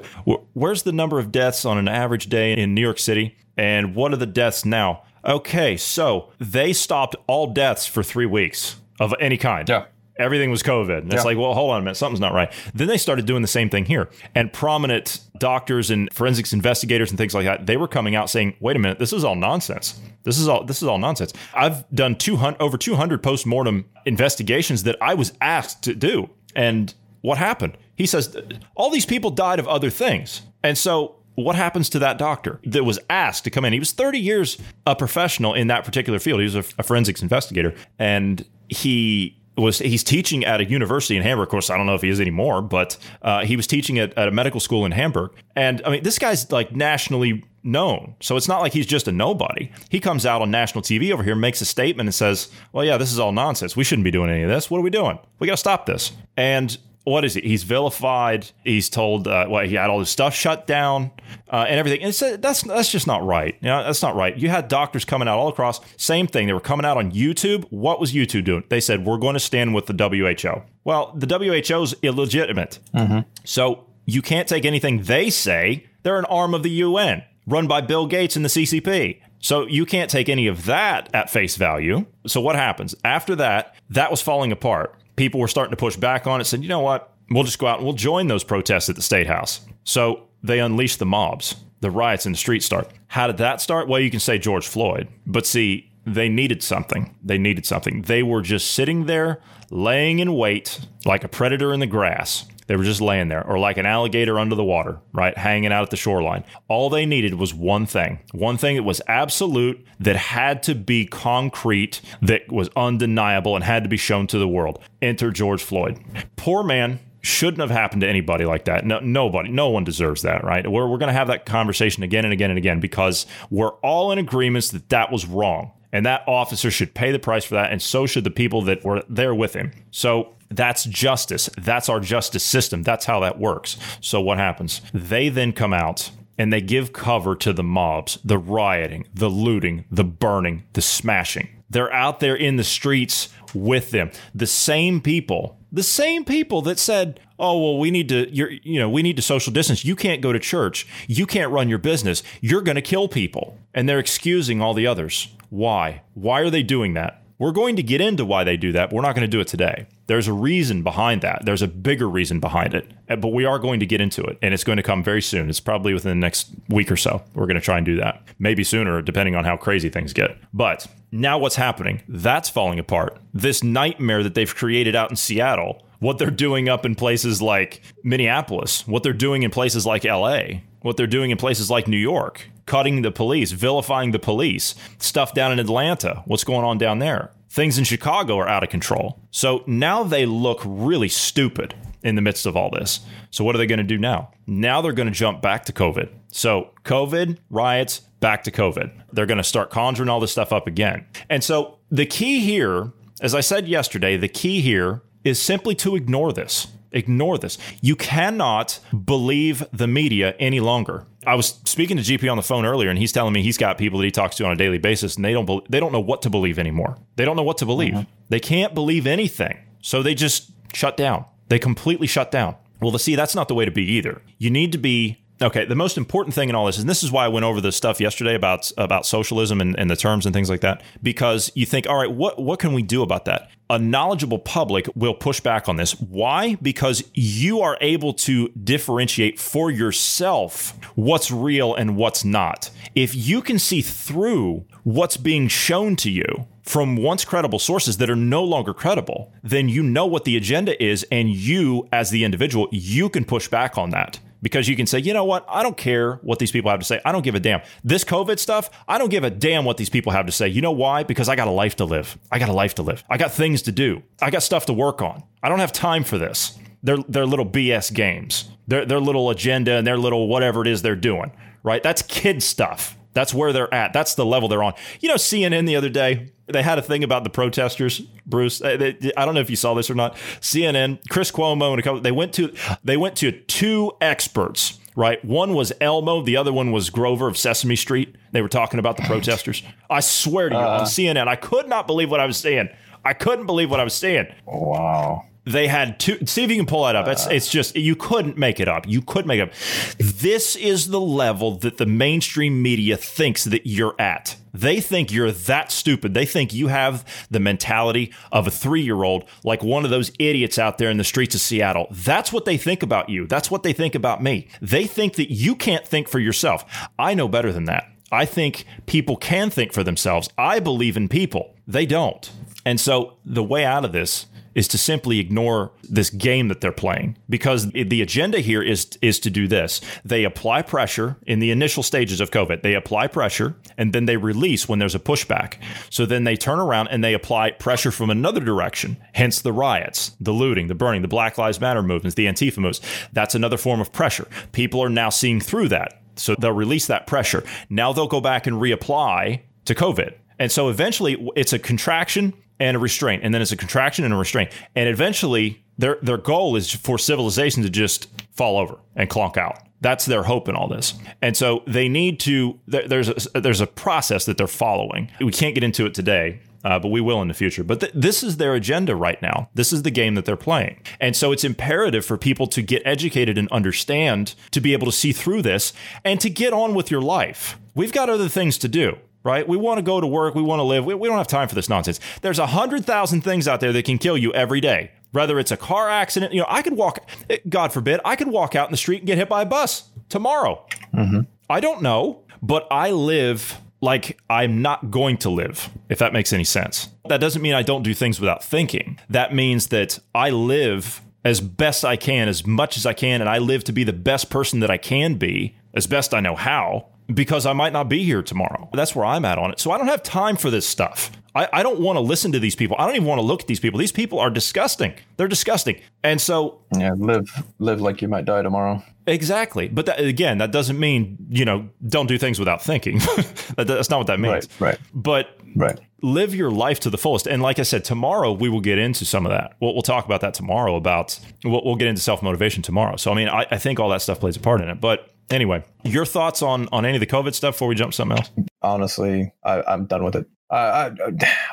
Where's 0.54 0.84
the 0.84 0.91
number 0.91 1.17
of 1.17 1.32
deaths 1.32 1.65
on 1.65 1.80
an 1.80 1.88
average 1.88 2.28
day 2.28 2.54
in 2.54 2.75
New 2.75 2.82
York 2.82 2.99
City, 2.99 3.36
and 3.58 3.95
what 3.95 4.13
are 4.13 4.17
the 4.17 4.28
deaths 4.28 4.63
now? 4.63 5.06
Okay, 5.25 5.75
so 5.75 6.32
they 6.39 6.71
stopped 6.71 7.15
all 7.25 7.47
deaths 7.47 7.88
for 7.88 8.04
three 8.04 8.28
weeks 8.28 8.75
of 8.99 9.15
any 9.19 9.38
kind. 9.38 9.67
Yeah. 9.67 9.86
Everything 10.17 10.49
was 10.49 10.63
COVID. 10.63 10.99
And 10.99 11.12
yeah. 11.12 11.15
it's 11.15 11.25
like, 11.25 11.38
well, 11.38 11.54
hold 11.54 11.71
on 11.71 11.82
a 11.82 11.84
minute, 11.84 11.97
something's 11.97 12.19
not 12.19 12.34
right. 12.34 12.51
Then 12.73 12.88
they 12.88 12.97
started 12.97 13.25
doing 13.25 13.41
the 13.41 13.47
same 13.47 13.69
thing 13.69 13.86
here. 13.86 14.10
And 14.34 14.51
prominent 14.51 15.19
doctors 15.38 15.91
and 15.91 16.12
forensics 16.13 16.54
investigators 16.54 17.12
and 17.12 17.17
things 17.17 17.34
like 17.34 17.45
that, 17.45 17.65
they 17.65 17.78
were 17.78 17.88
coming 17.88 18.15
out 18.15 18.30
saying, 18.30 18.56
wait 18.60 18.75
a 18.75 18.80
minute, 18.80 18.99
this 18.99 19.12
is 19.12 19.23
all 19.23 19.36
nonsense. 19.36 19.99
This 20.23 20.39
is 20.39 20.47
all 20.47 20.63
this 20.63 20.82
is 20.82 20.88
all 20.88 20.97
nonsense. 20.97 21.34
I've 21.54 21.88
done 21.91 22.15
200 22.15 22.60
over 22.62 22.78
200 22.78 23.21
post-mortem 23.21 23.86
investigations 24.06 24.84
that 24.84 24.97
I 25.01 25.13
was 25.13 25.34
asked 25.39 25.84
to 25.84 25.93
do. 25.93 26.30
And 26.56 26.93
what 27.21 27.38
happened? 27.38 27.78
He 27.95 28.06
says 28.06 28.36
all 28.75 28.89
these 28.89 29.06
people 29.06 29.32
died 29.32 29.60
of 29.60 29.67
other 29.67 29.89
things. 29.89 30.41
And 30.63 30.78
so 30.78 31.17
what 31.36 31.56
happens 31.56 31.89
to 31.89 31.99
that 31.99 32.17
doctor 32.17 32.60
that 32.63 32.84
was 32.84 32.99
asked 33.10 33.43
to 33.43 33.49
come 33.49 33.65
in? 33.65 33.73
He 33.73 33.80
was 33.80 33.91
30 33.91 34.19
years 34.19 34.58
a 34.88 34.95
professional 34.95 35.54
in 35.54 35.67
that 35.67 35.84
particular 35.84 36.17
field. 36.19 36.39
He 36.39 36.45
was 36.45 36.56
a, 36.56 36.63
a 36.80 36.84
forensics 36.84 37.21
investigator, 37.21 37.75
and 37.99 38.45
he 38.69 39.38
was 39.58 39.80
he's 39.80 40.04
teaching 40.04 40.44
at 40.46 40.60
a 40.62 40.65
university 40.65 41.15
in 41.15 41.24
Hamburg. 41.24 41.48
Of 41.48 41.52
course, 41.52 41.70
I 41.70 41.78
don't 41.78 41.86
know 41.86 41.96
if 41.96 42.02
he 42.02 42.10
is 42.10 42.20
anymore, 42.20 42.62
but 42.62 42.98
uh, 43.22 43.46
he 43.46 43.56
was 43.56 43.68
teaching 43.68 44.00
at, 44.00 44.18
at 44.18 44.28
a 44.28 44.32
medical 44.32 44.60
school 44.60 44.86
in 44.86 44.91
Hamburg. 44.91 45.32
And 45.56 45.82
I 45.86 45.91
mean, 45.91 46.04
this 46.04 46.20
guy's 46.20 46.52
like 46.52 46.76
nationally 46.76 47.44
known. 47.63 48.15
So 48.22 48.38
it's 48.38 48.48
not 48.48 48.62
like 48.62 48.74
he's 48.74 48.86
just 48.86 49.08
a 49.08 49.12
nobody. 49.12 49.72
He 49.89 50.00
comes 50.00 50.26
out 50.26 50.41
on 50.41 50.52
national 50.52 50.84
TV 50.84 51.12
over 51.12 51.24
here, 51.24 51.36
makes 51.36 51.62
a 51.62 51.65
statement, 51.65 52.08
and 52.08 52.15
says, 52.15 52.50
Well, 52.72 52.86
yeah, 52.86 52.98
this 52.98 53.12
is 53.12 53.20
all 53.20 53.32
nonsense. 53.32 53.76
We 53.76 53.84
shouldn't 53.84 54.04
be 54.04 54.12
doing 54.12 54.30
any 54.30 54.44
of 54.44 54.50
this. 54.50 54.70
What 54.70 54.80
are 54.80 54.84
we 54.84 54.89
doing? 54.89 55.20
We 55.39 55.48
got 55.48 55.54
to 55.54 55.58
stop 55.58 55.86
this. 55.86 56.12
And 56.38 56.78
what 57.06 57.24
is 57.24 57.36
it? 57.36 57.44
He's 57.44 57.63
vilified. 57.63 58.52
He's 58.63 58.89
told 58.89 59.28
uh, 59.28 59.46
well, 59.48 59.63
he 59.63 59.76
had 59.76 59.89
all 59.89 60.00
his 60.00 60.10
stuff 60.10 60.34
shut 60.34 60.68
down 60.68 61.12
uh, 61.50 61.65
and 61.68 61.80
everything. 61.80 62.02
And 62.02 62.10
it's, 62.10 62.20
that's 62.20 62.63
that's 62.63 62.91
just 62.91 63.08
not 63.08 63.24
right. 63.24 63.56
You 63.62 63.68
know, 63.68 63.84
that's 63.84 64.02
not 64.02 64.15
right. 64.15 64.36
You 64.36 64.50
had 64.50 64.68
doctors 64.68 65.06
coming 65.06 65.28
out 65.28 65.38
all 65.38 65.48
across. 65.48 65.80
Same 65.98 66.28
thing. 66.28 66.48
They 66.48 66.54
were 66.54 66.60
coming 66.60 66.86
out 66.86 66.98
on 66.98 67.12
YouTube. 67.12 67.65
What 67.70 68.00
was 68.00 68.12
YouTube 68.12 68.44
doing? 68.44 68.63
They 68.70 68.82
said 68.82 69.06
we're 69.06 69.20
going 69.20 69.36
to 69.36 69.39
stand 69.39 69.74
with 69.74 69.86
the 69.86 69.94
WHO. 69.94 70.63
Well, 70.84 71.13
the 71.15 71.28
WHO 71.28 71.84
is 71.84 71.96
illegitimate. 72.02 72.80
Mm-hmm. 72.94 73.20
So 73.44 73.86
you 74.06 74.22
can't 74.22 74.48
take 74.48 74.65
anything 74.65 75.04
they 75.04 75.30
say. 75.30 75.86
They're 76.02 76.20
an 76.20 76.26
arm 76.26 76.54
of 76.54 76.63
the 76.63 76.70
UN, 76.72 77.24
run 77.46 77.68
by 77.68 77.82
Bill 77.82 78.08
Gates 78.08 78.36
and 78.36 78.44
the 78.44 78.50
CCP. 78.50 79.22
So 79.39 79.68
you 79.68 79.86
can't 79.86 80.10
take 80.10 80.28
any 80.28 80.48
of 80.48 80.65
that 80.65 81.10
at 81.13 81.30
face 81.30 81.56
value. 81.56 82.06
So 82.26 82.41
what 82.41 82.56
happens 82.56 82.96
after 83.04 83.36
that? 83.36 83.76
That 83.91 84.10
was 84.10 84.22
falling 84.22 84.52
apart 84.52 84.96
people 85.15 85.39
were 85.39 85.47
starting 85.47 85.71
to 85.71 85.78
push 85.78 85.95
back 85.95 86.28
on 86.28 86.41
it, 86.41 86.45
said, 86.45 86.63
you 86.63 86.69
know 86.69 86.80
what? 86.80 87.12
We'll 87.30 87.43
just 87.43 87.60
go 87.60 87.67
out 87.67 87.78
and 87.78 87.86
we'll 87.86 87.95
join 87.95 88.28
those 88.28 88.43
protests 88.43 88.89
at 88.89 88.95
the 88.95 89.01
state 89.01 89.28
house. 89.28 89.62
So 89.84 90.28
they 90.43 90.60
unleashed 90.60 90.99
the 90.99 91.06
mobs, 91.06 91.56
the 91.82 91.91
riots 91.91 92.25
in 92.25 92.32
the 92.34 92.38
streets 92.38 92.65
start. 92.65 92.89
How 93.08 93.28
did 93.28 93.38
that 93.38 93.62
start? 93.62 93.88
Well, 93.88 93.99
you 93.99 94.12
can 94.12 94.19
say 94.19 94.38
George 94.38 94.67
Floyd, 94.67 95.08
but 95.25 95.45
see, 95.45 95.91
they 96.06 96.30
needed 96.30 96.62
something. 96.62 97.15
They 97.23 97.38
needed 97.38 97.65
something. 97.65 98.04
They 98.04 98.21
were 98.21 98.41
just 98.41 98.71
sitting 98.71 99.06
there, 99.06 99.41
laying 99.71 100.19
in 100.19 100.36
wait 100.36 100.80
like 101.04 101.23
a 101.23 101.28
predator 101.28 101.73
in 101.73 101.80
the 101.80 101.88
grass. 101.88 102.45
They 102.67 102.75
were 102.75 102.84
just 102.84 103.01
laying 103.01 103.28
there, 103.28 103.45
or 103.45 103.60
like 103.60 103.78
an 103.78 103.86
alligator 103.86 104.39
under 104.39 104.56
the 104.56 104.63
water, 104.63 104.99
right? 105.13 105.38
Hanging 105.38 105.71
out 105.71 105.84
at 105.84 105.89
the 105.91 105.97
shoreline. 105.97 106.43
All 106.67 106.89
they 106.89 107.06
needed 107.06 107.36
was 107.36 107.54
one 107.54 107.86
thing, 107.86 108.19
one 108.32 108.58
thing 108.58 108.75
that 108.75 108.84
was 108.84 109.01
absolute, 109.08 109.86
that 109.99 110.15
had 110.15 110.63
to 110.63 110.75
be 110.75 111.06
concrete, 111.06 112.01
that 112.21 112.51
was 112.51 112.69
undeniable, 112.75 113.56
and 113.56 113.63
had 113.63 113.84
to 113.84 113.89
be 113.89 113.97
shown 113.97 114.28
to 114.28 114.39
the 114.39 114.47
world. 114.47 114.80
Enter 115.01 115.32
George 115.32 115.63
Floyd. 115.63 115.99
Poor 116.36 116.63
man, 116.63 116.99
shouldn't 117.25 117.60
have 117.60 117.71
happened 117.71 118.01
to 118.01 118.08
anybody 118.08 118.45
like 118.45 118.65
that. 118.65 118.86
No, 118.86 118.99
nobody, 118.99 119.49
no 119.49 119.69
one 119.69 119.84
deserves 119.84 120.21
that, 120.21 120.43
right? 120.43 120.69
We're, 120.69 120.88
we're 120.88 120.99
going 120.99 121.08
to 121.08 121.13
have 121.13 121.28
that 121.28 121.45
conversation 121.45 122.04
again 122.04 122.23
and 122.23 122.34
again 122.34 122.51
and 122.51 122.58
again 122.58 122.80
because 122.80 123.25
we're 123.49 123.73
all 123.78 124.12
in 124.12 124.19
agreements 124.19 124.69
that 124.69 124.89
that 124.89 125.12
was 125.12 125.25
wrong. 125.25 125.71
And 125.91 126.06
that 126.06 126.23
officer 126.28 126.69
should 126.69 126.93
pay 126.93 127.12
the 127.12 127.19
price 127.19 127.45
for 127.45 127.56
that. 127.56 127.71
And 127.71 127.82
so 127.82 128.06
should 128.06 128.25
the 128.25 128.32
people 128.32 128.62
that 128.63 128.84
were 128.84 129.04
there 129.08 129.34
with 129.34 129.54
him. 129.54 129.71
So 129.91 130.35
that's 130.56 130.86
justice. 130.86 131.50
That's 131.58 131.89
our 131.89 132.00
justice 132.00 132.44
system. 132.44 132.84
That's 132.84 133.06
how 133.06 133.20
that 133.22 133.39
works. 133.39 133.78
So 134.02 134.22
what 134.22 134.38
happens? 134.38 134.82
They 134.94 135.30
then 135.30 135.54
come 135.54 135.74
out 135.74 136.12
and 136.38 136.52
they 136.52 136.62
give 136.62 136.94
cover 136.94 137.36
to 137.36 137.54
the 137.54 137.63
mobs, 137.63 138.20
the 138.24 138.38
rioting, 138.38 139.08
the 139.13 139.30
looting, 139.30 139.86
the 139.89 140.04
burning, 140.04 140.63
the 140.74 140.82
smashing. 140.82 141.50
They're 141.70 141.91
out 141.94 142.20
there 142.20 142.36
in 142.36 142.58
the 142.58 142.63
streets 142.63 143.30
with 143.54 143.91
them. 143.91 144.12
The 144.34 144.48
same 144.48 145.02
people, 145.02 145.58
the 145.72 145.84
same 145.84 146.26
people 146.26 146.62
that 146.63 146.78
said, 146.78 147.20
"Oh, 147.39 147.58
well, 147.60 147.80
we 147.80 147.89
need 147.89 148.10
to 148.10 148.34
you're 148.34 148.52
you 148.52 148.80
know, 148.80 148.89
we 148.89 149.02
need 149.02 149.15
to 149.15 149.22
social 149.22 149.52
distance. 149.52 149.84
You 149.86 149.96
can't 149.96 150.22
go 150.22 150.34
to 150.34 150.39
church. 150.39 150.86
You 151.08 151.26
can't 151.26 151.52
run 151.52 151.70
your 151.70 151.78
business. 151.78 152.22
You're 152.41 152.62
going 152.62 152.76
to 152.76 152.82
kill 152.82 153.08
people." 153.08 153.58
And 153.74 153.88
they're 153.88 154.00
excusing 154.00 154.62
all 154.62 154.74
the 154.74 154.88
others. 154.88 155.30
Why? 155.50 156.02
Why 156.13 156.41
are 156.41 156.50
they 156.50 156.63
doing 156.63 156.94
that? 156.94 157.22
We're 157.38 157.52
going 157.52 157.76
to 157.76 157.84
get 157.84 158.00
into 158.00 158.24
why 158.24 158.45
they 158.45 158.56
do 158.56 158.71
that, 158.71 158.89
but 158.89 158.95
we're 158.95 159.02
not 159.02 159.13
going 159.13 159.30
to 159.30 159.32
do 159.32 159.41
it 159.41 159.48
today. 159.48 159.88
There's 160.08 160.28
a 160.28 160.34
reason 160.34 160.84
behind 160.84 161.21
that. 161.21 161.43
There's 161.43 161.62
a 161.62 161.67
bigger 161.67 162.08
reason 162.08 162.39
behind 162.39 162.74
it, 162.74 162.89
but 163.08 163.34
we 163.34 163.43
are 163.43 163.60
going 163.60 163.82
to 163.82 163.86
get 163.86 164.00
into 164.00 164.24
it, 164.24 164.38
and 164.41 164.54
it's 164.54 164.63
going 164.63 164.78
to 164.78 164.84
come 164.84 165.04
very 165.04 165.21
soon. 165.21 165.50
It's 165.50 165.60
probably 165.60 165.93
within 165.93 166.12
the 166.12 166.15
next 166.15 166.52
week 166.69 166.89
or 166.89 166.95
so. 166.95 167.24
We're 167.34 167.48
going 167.48 167.56
to 167.56 167.62
try 167.62 167.78
and 167.78 167.86
do 167.86 167.98
that. 167.98 168.21
Maybe 168.39 168.63
sooner, 168.63 169.02
depending 169.02 169.36
on 169.36 169.43
how 169.43 169.58
crazy 169.58 169.89
things 169.89 170.13
get. 170.13 170.38
But 170.54 170.88
now 171.12 171.38
what's 171.38 171.56
happening? 171.56 172.04
That's 172.08 172.50
falling 172.50 172.80
apart. 172.80 173.17
This 173.34 173.63
nightmare 173.63 174.24
that 174.24 174.34
they've 174.34 174.56
created 174.56 174.95
out 174.95 175.10
in 175.10 175.17
Seattle, 175.17 175.85
what 176.06 176.20
they're 176.20 176.30
doing 176.30 176.70
up 176.70 176.86
in 176.86 176.94
places 176.94 177.41
like 177.41 177.82
Minneapolis, 178.04 178.88
what 178.88 179.02
they're 179.02 179.12
doing 179.12 179.41
in 179.41 179.50
places 179.50 179.88
like 179.88 180.04
LA, 180.04 180.60
what 180.82 180.98
they're 180.98 181.08
doing 181.08 181.32
in 181.32 181.38
places 181.38 181.72
like 181.72 181.88
New 181.88 181.98
York, 181.98 182.48
cutting 182.68 183.02
the 183.02 183.10
police, 183.10 183.52
vilifying 183.52 184.12
the 184.12 184.20
police, 184.20 184.76
stuff 185.00 185.34
down 185.34 185.52
in 185.52 185.58
Atlanta, 185.58 186.22
what's 186.26 186.44
going 186.44 186.63
on 186.63 186.78
down 186.78 187.00
there. 187.00 187.32
Things 187.50 187.80
in 187.80 187.86
Chicago 187.86 188.38
are 188.38 188.48
out 188.48 188.63
of 188.63 188.70
control. 188.70 189.20
So 189.32 189.63
now 189.65 190.04
they 190.04 190.28
look 190.28 190.62
really 190.63 191.10
stupid 191.10 191.74
in 192.04 192.13
the 192.13 192.22
midst 192.22 192.46
of 192.46 192.56
all 192.56 192.70
this. 192.70 193.00
So 193.32 193.44
what 193.44 193.56
are 193.56 193.58
they 193.58 193.65
going 193.65 193.80
to 193.80 193.84
do 193.84 193.98
now? 193.98 194.32
Now 194.46 194.82
they're 194.82 194.94
going 194.94 195.08
to 195.08 195.13
jump 195.13 195.41
back 195.41 195.65
to 195.65 195.74
COVID. 195.74 196.10
So 196.32 196.70
COVID, 196.84 197.39
riots, 197.50 198.02
back 198.20 198.44
to 198.44 198.52
COVID. 198.52 198.91
They're 199.12 199.26
going 199.26 199.39
to 199.39 199.44
start 199.44 199.72
conjuring 199.72 200.10
all 200.10 200.20
this 200.20 200.34
stuff 200.34 200.54
up 200.54 200.68
again. 200.68 201.08
And 201.32 201.44
so 201.44 201.80
the 201.89 202.06
key 202.06 202.41
here, 202.41 202.91
as 203.22 203.34
I 203.34 203.41
said 203.41 203.68
yesterday, 203.68 204.18
the 204.18 204.28
key 204.28 204.62
here 204.62 205.02
is 205.26 205.42
simply 205.42 205.76
to 205.76 205.98
ignore 205.98 206.32
this. 206.32 206.68
Ignore 206.92 207.38
this. 207.40 207.58
You 207.82 207.98
cannot 207.98 208.80
believe 209.04 209.66
the 209.74 209.88
media 209.88 210.34
any 210.40 210.62
longer. 210.62 211.06
I 211.28 211.36
was 211.36 211.60
speaking 211.66 211.98
to 211.98 212.04
GP 212.04 212.32
on 212.32 212.38
the 212.38 212.44
phone 212.44 212.64
earlier, 212.64 212.90
and 212.90 212.98
he's 212.98 213.12
telling 213.12 213.34
me 213.34 213.42
he's 213.42 213.58
got 213.58 213.78
people 213.78 214.00
that 214.00 214.06
he 214.06 214.12
talks 214.12 214.38
to 214.38 214.46
on 214.46 214.54
a 214.54 214.56
daily 214.56 214.78
basis, 214.78 215.18
and 215.18 215.26
they 215.26 215.34
don't 215.34 215.46
be- 215.46 215.62
they 215.68 215.82
don't 215.82 215.92
know 215.92 216.00
what 216.00 216.22
to 216.22 216.30
believe 216.30 216.58
anymore. 216.58 216.98
They 217.18 217.26
don't 217.26 217.36
know 217.36 217.44
what 217.44 217.58
to 217.58 217.66
believe. 217.66 217.94
Mm-hmm. 217.94 218.10
They 218.30 218.40
can't 218.40 218.74
believe 218.74 219.06
anything, 219.06 219.58
so 219.82 220.02
they 220.02 220.16
just 220.16 220.52
shut 220.74 220.96
down. 220.96 221.26
They 221.50 221.60
completely 221.60 222.08
shut 222.08 222.32
down. 222.32 222.56
Well, 222.80 222.92
to 222.92 223.00
see, 223.00 223.16
that's 223.16 223.36
not 223.36 223.50
the 223.50 223.56
way 223.56 223.66
to 223.66 223.72
be 223.72 223.84
either. 223.84 224.22
You 224.38 224.50
need 224.50 224.72
to 224.72 224.78
be 224.78 225.25
okay. 225.41 225.65
The 225.65 225.76
most 225.76 225.98
important 225.98 226.34
thing 226.36 226.50
in 226.50 226.56
all 226.56 226.65
this, 226.65 226.78
and 226.78 226.89
this 226.89 227.04
is 227.04 227.12
why 227.12 227.26
I 227.26 227.28
went 227.28 227.45
over 227.45 227.62
the 227.62 227.71
stuff 227.71 228.00
yesterday 228.00 228.36
about 228.36 228.71
about 228.78 229.06
socialism 229.06 229.62
and, 229.62 229.78
and 229.78 229.89
the 229.89 229.95
terms 229.95 230.26
and 230.26 230.34
things 230.34 230.50
like 230.50 230.62
that, 230.62 230.82
because 231.02 231.52
you 231.56 231.65
think, 231.65 231.88
all 231.88 231.98
right, 231.98 232.12
what 232.12 232.41
what 232.41 232.60
can 232.60 232.74
we 232.74 232.84
do 232.84 233.02
about 233.02 233.26
that? 233.26 233.50
A 233.69 233.80
knowledgeable 233.80 234.38
public 234.38 234.88
will 234.95 235.15
push 235.15 235.39
back 235.39 235.67
on 235.67 235.76
this. 235.78 236.00
Why? 236.00 236.56
Because 236.62 237.04
you 237.13 237.62
are 237.62 237.78
able 237.82 238.13
to 238.13 238.50
differentiate 238.50 239.39
for 239.39 239.71
yourself 239.71 240.78
what's 240.95 241.32
real 241.32 241.74
and 241.74 241.98
what's 241.98 242.24
not. 242.24 242.69
If 242.93 243.15
you 243.15 243.41
can 243.41 243.58
see 243.58 243.82
through 243.82 244.65
what's 244.84 245.17
being 245.17 245.48
shown 245.48 245.95
to 245.98 246.12
you 246.12 246.48
from 246.62 246.95
once 246.95 247.26
credible 247.26 247.60
sources 247.60 247.98
that 247.98 248.10
are 248.10 248.15
no 248.15 248.43
longer 248.43 248.74
credible, 248.74 249.32
then 249.43 249.69
you 249.69 249.82
know 249.84 250.06
what 250.06 250.26
the 250.26 250.36
agenda 250.38 250.82
is, 250.84 251.06
and 251.12 251.30
you, 251.30 251.88
as 251.91 252.10
the 252.10 252.24
individual, 252.24 252.67
you 252.71 253.10
can 253.10 253.26
push 253.26 253.48
back 253.48 253.78
on 253.78 253.91
that 253.91 254.19
because 254.46 254.68
you 254.68 254.76
can 254.76 254.86
say, 254.86 255.00
you 255.00 255.12
know 255.12 255.24
what, 255.24 255.44
I 255.50 255.64
don't 255.64 255.76
care 255.76 256.18
what 256.18 256.38
these 256.38 256.52
people 256.52 256.70
have 256.70 256.80
to 256.80 256.86
say. 256.86 257.02
I 257.04 257.12
don't 257.12 257.24
give 257.24 257.34
a 257.34 257.40
damn. 257.40 257.62
This 257.84 258.04
COVID 258.04 258.38
stuff, 258.38 258.70
I 258.88 259.00
don't 259.00 259.10
give 259.10 259.24
a 259.24 259.32
damn 259.32 259.66
what 259.66 259.78
these 259.78 259.90
people 259.90 260.12
have 260.12 260.28
to 260.28 260.32
say. 260.32 260.48
You 260.48 260.62
know 260.62 260.72
why? 260.72 261.02
Because 261.02 261.28
I 261.30 261.36
got 261.36 261.48
a 261.48 261.52
life 261.52 261.78
to 261.78 261.86
live. 261.86 262.16
I 262.32 262.38
got 262.38 262.50
a 262.50 262.54
life 262.54 262.76
to 262.76 262.84
live. 262.84 263.04
I 263.10 263.18
got 263.18 263.32
things 263.32 263.64
to 263.64 263.72
do. 263.72 264.04
I 264.22 264.30
got 264.30 264.44
stuff 264.44 264.68
to 264.68 264.74
work 264.74 265.02
on. 265.02 265.24
I 265.42 265.50
don't 265.50 265.58
have 265.58 265.72
time 265.72 266.04
for 266.04 266.20
this. 266.20 266.60
They're, 266.84 267.26
little 267.26 267.48
BS 267.48 267.92
games. 267.92 268.48
Their, 268.68 268.86
their 268.86 269.00
little 269.00 269.32
agenda 269.32 269.78
and 269.78 269.88
their 269.88 269.98
little 269.98 270.28
whatever 270.28 270.62
it 270.62 270.68
is 270.68 270.84
they're 270.84 270.96
doing, 270.96 271.32
right? 271.64 271.82
That's 271.82 272.04
kid 272.04 272.44
stuff. 272.44 272.96
That's 273.15 273.34
where 273.34 273.51
they're 273.51 273.73
at. 273.73 273.93
That's 273.93 274.13
the 274.13 274.25
level 274.25 274.47
they're 274.47 274.62
on. 274.62 274.73
You 274.99 275.10
know, 275.10 275.15
CNN 275.15 275.65
the 275.65 275.75
other 275.75 275.89
day, 275.89 276.32
they 276.45 276.62
had 276.62 276.78
a 276.78 276.82
thing 276.84 277.04
about 277.04 277.23
the 277.23 277.32
protesters, 277.32 278.01
Bruce. 278.28 278.60
They- 278.60 278.78
they- 278.78 279.12
I 279.17 279.25
don't 279.25 279.34
know 279.34 279.39
if 279.41 279.49
you 279.49 279.56
saw 279.56 279.73
this 279.73 279.89
or 279.89 279.95
not. 279.95 280.15
CNN, 280.41 280.99
Chris 281.10 281.32
Cuomo, 281.32 281.71
and 281.71 281.80
a 281.80 281.82
couple. 281.82 282.01
They 282.01 282.12
went 282.12 282.34
to 282.34 282.54
they 282.84 282.97
went 282.97 283.15
to 283.17 283.32
two 283.32 283.93
experts. 284.01 284.78
Right, 284.97 285.23
one 285.25 285.54
was 285.54 285.73
Elmo, 285.82 286.21
the 286.21 286.38
other 286.38 286.54
one 286.54 286.71
was 286.71 286.89
Grover 286.89 287.28
of 287.28 287.38
Sesame 287.38 287.75
Street. 287.75 288.15
They 288.32 288.41
were 288.41 288.47
talking 288.47 288.80
about 288.80 288.95
the 288.95 289.04
protesters. 289.04 289.62
I 289.89 289.99
swear 289.99 290.47
to 290.47 290.56
you, 290.56 290.62
on 290.62 290.67
uh-huh. 290.67 290.86
CNN, 290.86 291.28
I 291.28 291.36
could 291.36 291.67
not 291.67 291.86
believe 291.86 292.10
what 292.10 292.21
I 292.21 292.25
was 292.25 292.38
seeing. 292.38 292.69
I 293.04 293.12
couldn't 293.12 293.45
believe 293.45 293.69
what 293.69 293.82
I 293.82 293.84
was 293.84 293.93
seeing 293.93 294.25
Wow. 294.45 295.25
They 295.46 295.68
had 295.68 296.00
two 296.00 296.26
see 296.26 296.44
if 296.44 296.50
you 296.50 296.58
can 296.58 296.66
pull 296.66 296.86
that 296.86 296.96
up. 296.96 297.08
It's, 297.08 297.28
uh. 297.28 297.32
it's 297.32 297.50
just 297.50 297.76
you 297.76 297.96
couldn't 297.96 298.38
make 298.38 298.60
it 298.60 298.68
up. 298.68 298.88
You 298.88 299.02
couldn't 299.02 299.28
make 299.28 299.40
it 299.40 299.50
up. 299.50 299.54
This 299.98 300.56
is 300.56 300.88
the 300.88 301.00
level 301.00 301.58
that 301.58 301.78
the 301.78 301.86
mainstream 301.86 302.62
media 302.62 302.98
thinks 302.98 303.44
that 303.46 303.66
you're 303.66 303.96
at. 304.00 304.38
They 304.54 304.80
think 304.80 305.12
you're 305.12 305.32
that 305.32 305.72
stupid. 305.72 306.14
They 306.14 306.26
think 306.26 306.54
you 306.54 306.68
have 306.68 307.28
the 307.30 307.42
mentality 307.42 308.14
of 308.32 308.48
a 308.48 308.52
three-year-old 308.52 309.26
like 309.44 309.62
one 309.62 309.84
of 309.84 309.92
those 309.92 310.12
idiots 310.18 310.58
out 310.58 310.78
there 310.78 310.90
in 310.90 310.98
the 310.98 311.04
streets 311.04 311.36
of 311.36 311.42
seattle. 311.42 311.88
That's 311.92 312.32
what 312.32 312.46
they 312.46 312.58
think 312.58 312.82
about 312.82 313.10
you. 313.10 313.28
That's 313.28 313.52
what 313.52 313.64
they 313.64 313.74
think 313.74 313.96
about 313.96 314.24
me. 314.24 314.48
They 314.62 314.86
think 314.86 315.16
that 315.16 315.32
you 315.32 315.56
can't 315.56 315.86
think 315.86 316.08
for 316.08 316.20
yourself. 316.20 316.66
I 316.98 317.14
know 317.14 317.28
better 317.28 317.52
than 317.52 317.66
that. 317.66 317.90
I 318.12 318.26
think 318.26 318.66
people 318.86 319.18
can 319.18 319.50
think 319.50 319.74
for 319.74 319.84
themselves. 319.84 320.30
I 320.38 320.60
believe 320.60 320.96
in 320.96 321.10
people. 321.10 321.54
They 321.68 321.86
don't. 321.86 322.32
And 322.66 322.80
so 322.80 323.18
the 323.26 323.44
way 323.44 323.66
out 323.66 323.84
of 323.84 323.92
this 323.92 324.28
is 324.56 324.68
to 324.70 324.78
simply 324.78 325.20
ignore 325.20 325.72
this 325.84 326.10
game 326.10 326.48
that 326.48 326.62
they're 326.62 326.72
playing 326.72 327.18
because 327.30 327.70
the 327.72 328.02
agenda 328.02 328.39
here 328.39 328.63
is 328.63 328.98
is 329.02 329.20
to 329.20 329.30
do 329.30 329.48
this. 329.48 329.82
They 330.04 330.24
apply 330.24 330.63
pressure 330.63 331.18
in 331.28 331.39
the 331.39 331.52
initial 331.52 331.84
stages 331.84 332.22
of 332.22 332.32
COVID. 332.32 332.63
They 332.63 332.74
apply 332.74 333.08
pressure 333.08 333.56
and 333.78 333.94
then 333.94 334.06
they 334.06 334.18
release 334.18 334.68
when 334.68 334.80
there's 334.80 334.96
a 334.96 335.00
pushback. 335.00 335.56
So 335.89 336.06
then 336.06 336.24
they 336.24 336.38
turn 336.38 336.60
around 336.60 336.88
and 336.88 337.04
they 337.04 337.13
apply 337.13 337.52
pressure 337.52 337.91
from 337.91 338.10
another 338.10 338.39
direction. 338.39 338.98
Hence 339.13 339.41
the 339.41 339.54
riots, 339.54 340.15
the 340.20 340.32
looting, 340.32 340.68
the 340.68 340.76
burning, 340.76 341.02
the 341.02 341.08
Black 341.08 341.38
Lives 341.38 341.60
Matter 341.60 341.84
movements, 341.84 342.15
the 342.15 342.26
Antifa 342.26 342.58
moves. 342.58 342.82
That's 343.12 343.36
another 343.36 343.58
form 343.58 343.82
of 343.82 343.91
pressure. 343.91 344.28
People 344.54 344.82
are 344.82 344.89
now 344.89 345.10
seeing 345.10 345.41
through 345.41 345.70
that. 345.70 346.02
So 346.15 346.36
they'll 346.39 346.52
release 346.54 346.88
that 346.88 347.08
pressure. 347.08 347.44
Now 347.70 347.91
they'll 347.91 348.08
go 348.08 348.22
back 348.22 348.48
and 348.48 348.56
reapply 348.56 349.41
to 349.65 349.76
COVID. 349.76 350.13
And 350.39 350.52
so 350.52 350.70
eventually 350.70 351.30
it's 351.36 351.54
a 351.54 351.60
contraction 351.60 352.34
and 352.60 352.78
a 352.78 352.80
restraint, 352.80 353.24
and 353.24 353.34
then 353.34 353.41
it's 353.41 353.52
a 353.52 353.58
contraction 353.58 354.06
and 354.06 354.13
a 354.13 354.18
restraint. 354.18 354.52
And 354.76 354.88
eventually 354.89 355.63
their 355.78 355.98
their 356.02 356.18
goal 356.18 356.56
is 356.56 356.72
for 356.72 356.98
civilization 356.98 357.63
to 357.63 357.70
just 357.70 358.08
fall 358.32 358.58
over 358.58 358.78
and 358.96 359.10
clonk 359.10 359.38
out. 359.38 359.60
That's 359.82 360.06
their 360.06 360.24
hope 360.24 360.48
in 360.48 360.56
all 360.56 360.68
this. 360.68 360.94
And 361.22 361.36
so 361.36 361.63
they 361.68 361.89
need 361.89 362.20
to 362.22 362.60
there's 362.68 363.10
a, 363.10 363.41
there's 363.41 363.62
a 363.62 363.68
process 363.68 364.26
that 364.26 364.38
they're 364.38 364.48
following. 364.48 365.12
We 365.20 365.32
can't 365.32 365.54
get 365.54 365.63
into 365.63 365.86
it 365.86 365.94
today. 365.94 366.41
Uh, 366.63 366.80
but 366.80 366.88
we 366.88 367.00
will 367.00 367.22
in 367.22 367.28
the 367.28 367.34
future. 367.36 367.63
But 367.63 367.80
th- 367.80 367.91
this 367.94 368.24
is 368.24 368.38
their 368.38 368.56
agenda 368.56 368.96
right 368.96 369.22
now. 369.22 369.52
This 369.54 369.72
is 369.72 369.84
the 369.84 369.91
game 369.91 370.15
that 370.15 370.26
they're 370.26 370.36
playing. 370.36 370.82
And 371.00 371.15
so 371.15 371.32
it's 371.32 371.44
imperative 371.44 372.04
for 372.04 372.18
people 372.18 372.48
to 372.48 372.63
get 372.63 372.82
educated 372.84 373.38
and 373.38 373.48
understand 373.52 374.34
to 374.50 374.60
be 374.60 374.74
able 374.74 374.88
to 374.88 374.91
see 374.91 375.12
through 375.12 375.44
this 375.44 375.74
and 376.04 376.20
to 376.22 376.30
get 376.32 376.54
on 376.54 376.74
with 376.74 376.89
your 376.89 377.04
life. 377.04 377.60
We've 377.76 377.91
got 377.91 378.10
other 378.10 378.28
things 378.28 378.58
to 378.58 378.68
do. 378.68 378.98
Right? 379.26 379.46
We 379.46 379.58
want 379.58 379.80
to 379.80 379.82
go 379.82 380.00
to 380.00 380.08
work. 380.08 380.36
We 380.36 380.44
want 380.44 380.60
to 380.60 380.64
live. 380.64 380.86
We, 380.86 380.94
we 380.94 381.10
don't 381.10 381.18
have 381.18 381.28
time 381.28 381.50
for 381.50 381.56
this 381.56 381.68
nonsense. 381.68 382.00
There's 382.22 382.40
a 382.40 382.46
hundred 382.46 382.86
thousand 382.86 383.22
things 383.22 383.48
out 383.48 383.60
there 383.60 383.74
that 383.74 383.84
can 383.84 383.98
kill 383.98 384.18
you 384.18 384.32
every 384.34 384.62
day. 384.62 384.92
Whether 385.12 385.40
it's 385.40 385.52
a 385.52 385.58
car 385.58 385.90
accident, 385.90 386.32
you 386.32 386.40
know, 386.40 386.46
I 386.48 386.62
could 386.62 386.74
walk, 386.74 387.10
eh, 387.30 387.40
God 387.50 387.74
forbid, 387.74 388.02
I 388.06 388.16
could 388.16 388.28
walk 388.28 388.56
out 388.56 388.68
in 388.68 388.72
the 388.72 388.78
street 388.78 389.00
and 389.00 389.08
get 389.08 389.18
hit 389.18 389.28
by 389.28 389.42
a 389.42 389.46
bus 389.46 389.90
tomorrow. 390.10 390.66
Mm-hmm. 390.94 391.22
I 391.50 391.60
don't 391.60 391.82
know, 391.82 392.24
but 392.42 392.68
I 392.70 392.92
live 392.92 393.60
like 393.82 394.20
I'm 394.30 394.62
not 394.62 394.92
going 394.92 395.18
to 395.18 395.30
live, 395.30 395.70
if 395.90 396.00
that 396.00 396.14
makes 396.14 396.32
any 396.32 396.44
sense. 396.44 396.90
That 397.08 397.20
doesn't 397.20 397.42
mean 397.42 397.54
I 397.54 397.64
don't 397.64 397.84
do 397.84 397.94
things 397.94 398.20
without 398.20 398.44
thinking. 398.44 399.00
That 399.10 399.34
means 399.34 399.68
that 399.68 400.00
I 400.14 400.30
live 400.30 401.02
as 401.24 401.42
best 401.42 401.84
I 401.84 401.96
can, 401.96 402.28
as 402.28 402.46
much 402.46 402.78
as 402.78 402.86
I 402.86 402.94
can, 402.94 403.22
and 403.22 403.30
I 403.30 403.40
live 403.40 403.64
to 403.66 403.72
be 403.72 403.84
the 403.84 403.94
best 403.94 404.30
person 404.30 404.60
that 404.60 404.70
I 404.70 404.78
can 404.78 405.16
be, 405.16 405.56
as 405.74 405.88
best 405.88 406.14
I 406.14 406.20
know 406.20 406.36
how, 406.36 406.90
because 407.13 407.46
I 407.46 407.54
might 407.54 407.74
not 407.74 407.89
be 407.89 408.04
here 408.04 408.22
tomorrow. 408.22 408.70
That's 408.74 408.96
where 408.96 409.06
I'm 409.06 409.26
at 409.26 409.38
on 409.38 409.52
it. 409.52 409.60
So 409.60 409.72
I 409.72 409.78
don't 409.78 409.88
have 409.88 410.04
time 410.04 410.36
for 410.38 410.50
this 410.50 410.68
stuff. 410.68 411.12
I, 411.36 411.50
I 411.52 411.63
don't 411.63 411.80
want 411.82 411.98
to 411.98 412.02
listen 412.02 412.32
to 412.32 412.39
these 412.39 412.56
people. 412.56 412.78
I 412.80 412.86
don't 412.86 412.96
even 412.96 413.08
want 413.08 413.20
to 413.20 413.26
look 413.26 413.41
at 413.41 413.48
these 413.48 413.60
people. 413.60 413.78
These 413.80 413.91
people 413.91 414.20
are 414.20 414.30
disgusting. 414.30 414.94
They're 415.18 415.28
disgusting. 415.28 415.80
And 416.04 416.20
so 416.22 416.62
Yeah, 416.78 416.91
live 416.96 417.28
live 417.60 417.82
like 417.82 418.02
you 418.02 418.08
might 418.08 418.24
die 418.26 418.41
tomorrow. 418.41 418.82
Exactly. 419.06 419.68
But 419.68 419.86
that, 419.86 420.00
again, 420.00 420.38
that 420.39 420.52
doesn't 420.52 420.80
mean, 420.80 421.18
you 421.30 421.46
know, 421.46 421.70
don't 421.88 422.08
do 422.08 422.18
things 422.18 422.39
without 422.39 422.62
thinking. 422.63 423.00
That- 423.58 423.68
That's 423.68 423.89
not 423.89 423.98
what 424.00 424.08
that 424.08 424.20
means. 424.20 424.48
Right, 424.60 424.72
right. 424.72 424.80
But 424.94 425.38
Right. 425.58 425.80
live 426.02 426.36
your 426.36 426.52
life 426.52 426.82
to 426.82 426.89
the 426.89 426.98
fullest. 426.98 427.28
And 427.28 427.41
like 427.41 427.60
I 427.60 427.63
said, 427.63 427.86
tomorrow 427.86 428.34
we 428.34 428.50
will 428.50 428.60
get 428.60 428.78
into 428.78 429.06
some 429.06 429.26
of 429.26 429.32
that. 429.32 429.56
We'll, 429.62 429.74
we'll 429.74 429.84
talk 429.84 430.04
about 430.06 430.20
that 430.22 430.34
tomorrow 430.34 430.76
about, 430.76 431.18
we'll, 431.46 431.62
we'll 431.63 431.78
get 431.78 431.88
into 431.88 432.02
self 432.02 432.22
motivation 432.22 432.62
tomorrow. 432.62 432.98
So, 432.98 433.12
I 433.12 433.15
mean, 433.15 433.30
I, 433.30 433.46
I 433.52 433.58
think 433.58 433.80
all 433.80 433.88
that 433.89 434.02
stuff 434.02 434.20
plays 434.20 434.36
a 434.36 434.41
part 434.41 434.60
in 434.62 434.68
it. 434.70 434.82
But 434.82 435.10
Anyway, 435.30 435.64
your 435.84 436.06
thoughts 436.06 436.42
on 436.42 436.68
on 436.72 436.86
any 436.86 436.96
of 436.96 437.00
the 437.00 437.08
COVID 437.08 437.34
stuff 437.34 437.56
before 437.56 437.68
we 437.68 437.76
jump 437.76 437.92
to 437.92 437.96
something 437.96 438.18
else? 438.18 438.32
Honestly, 438.62 439.32
I, 439.44 439.64
I'm 439.64 439.86
done 439.86 440.04
with 440.04 440.16
it. 440.16 440.28
I, 440.52 440.92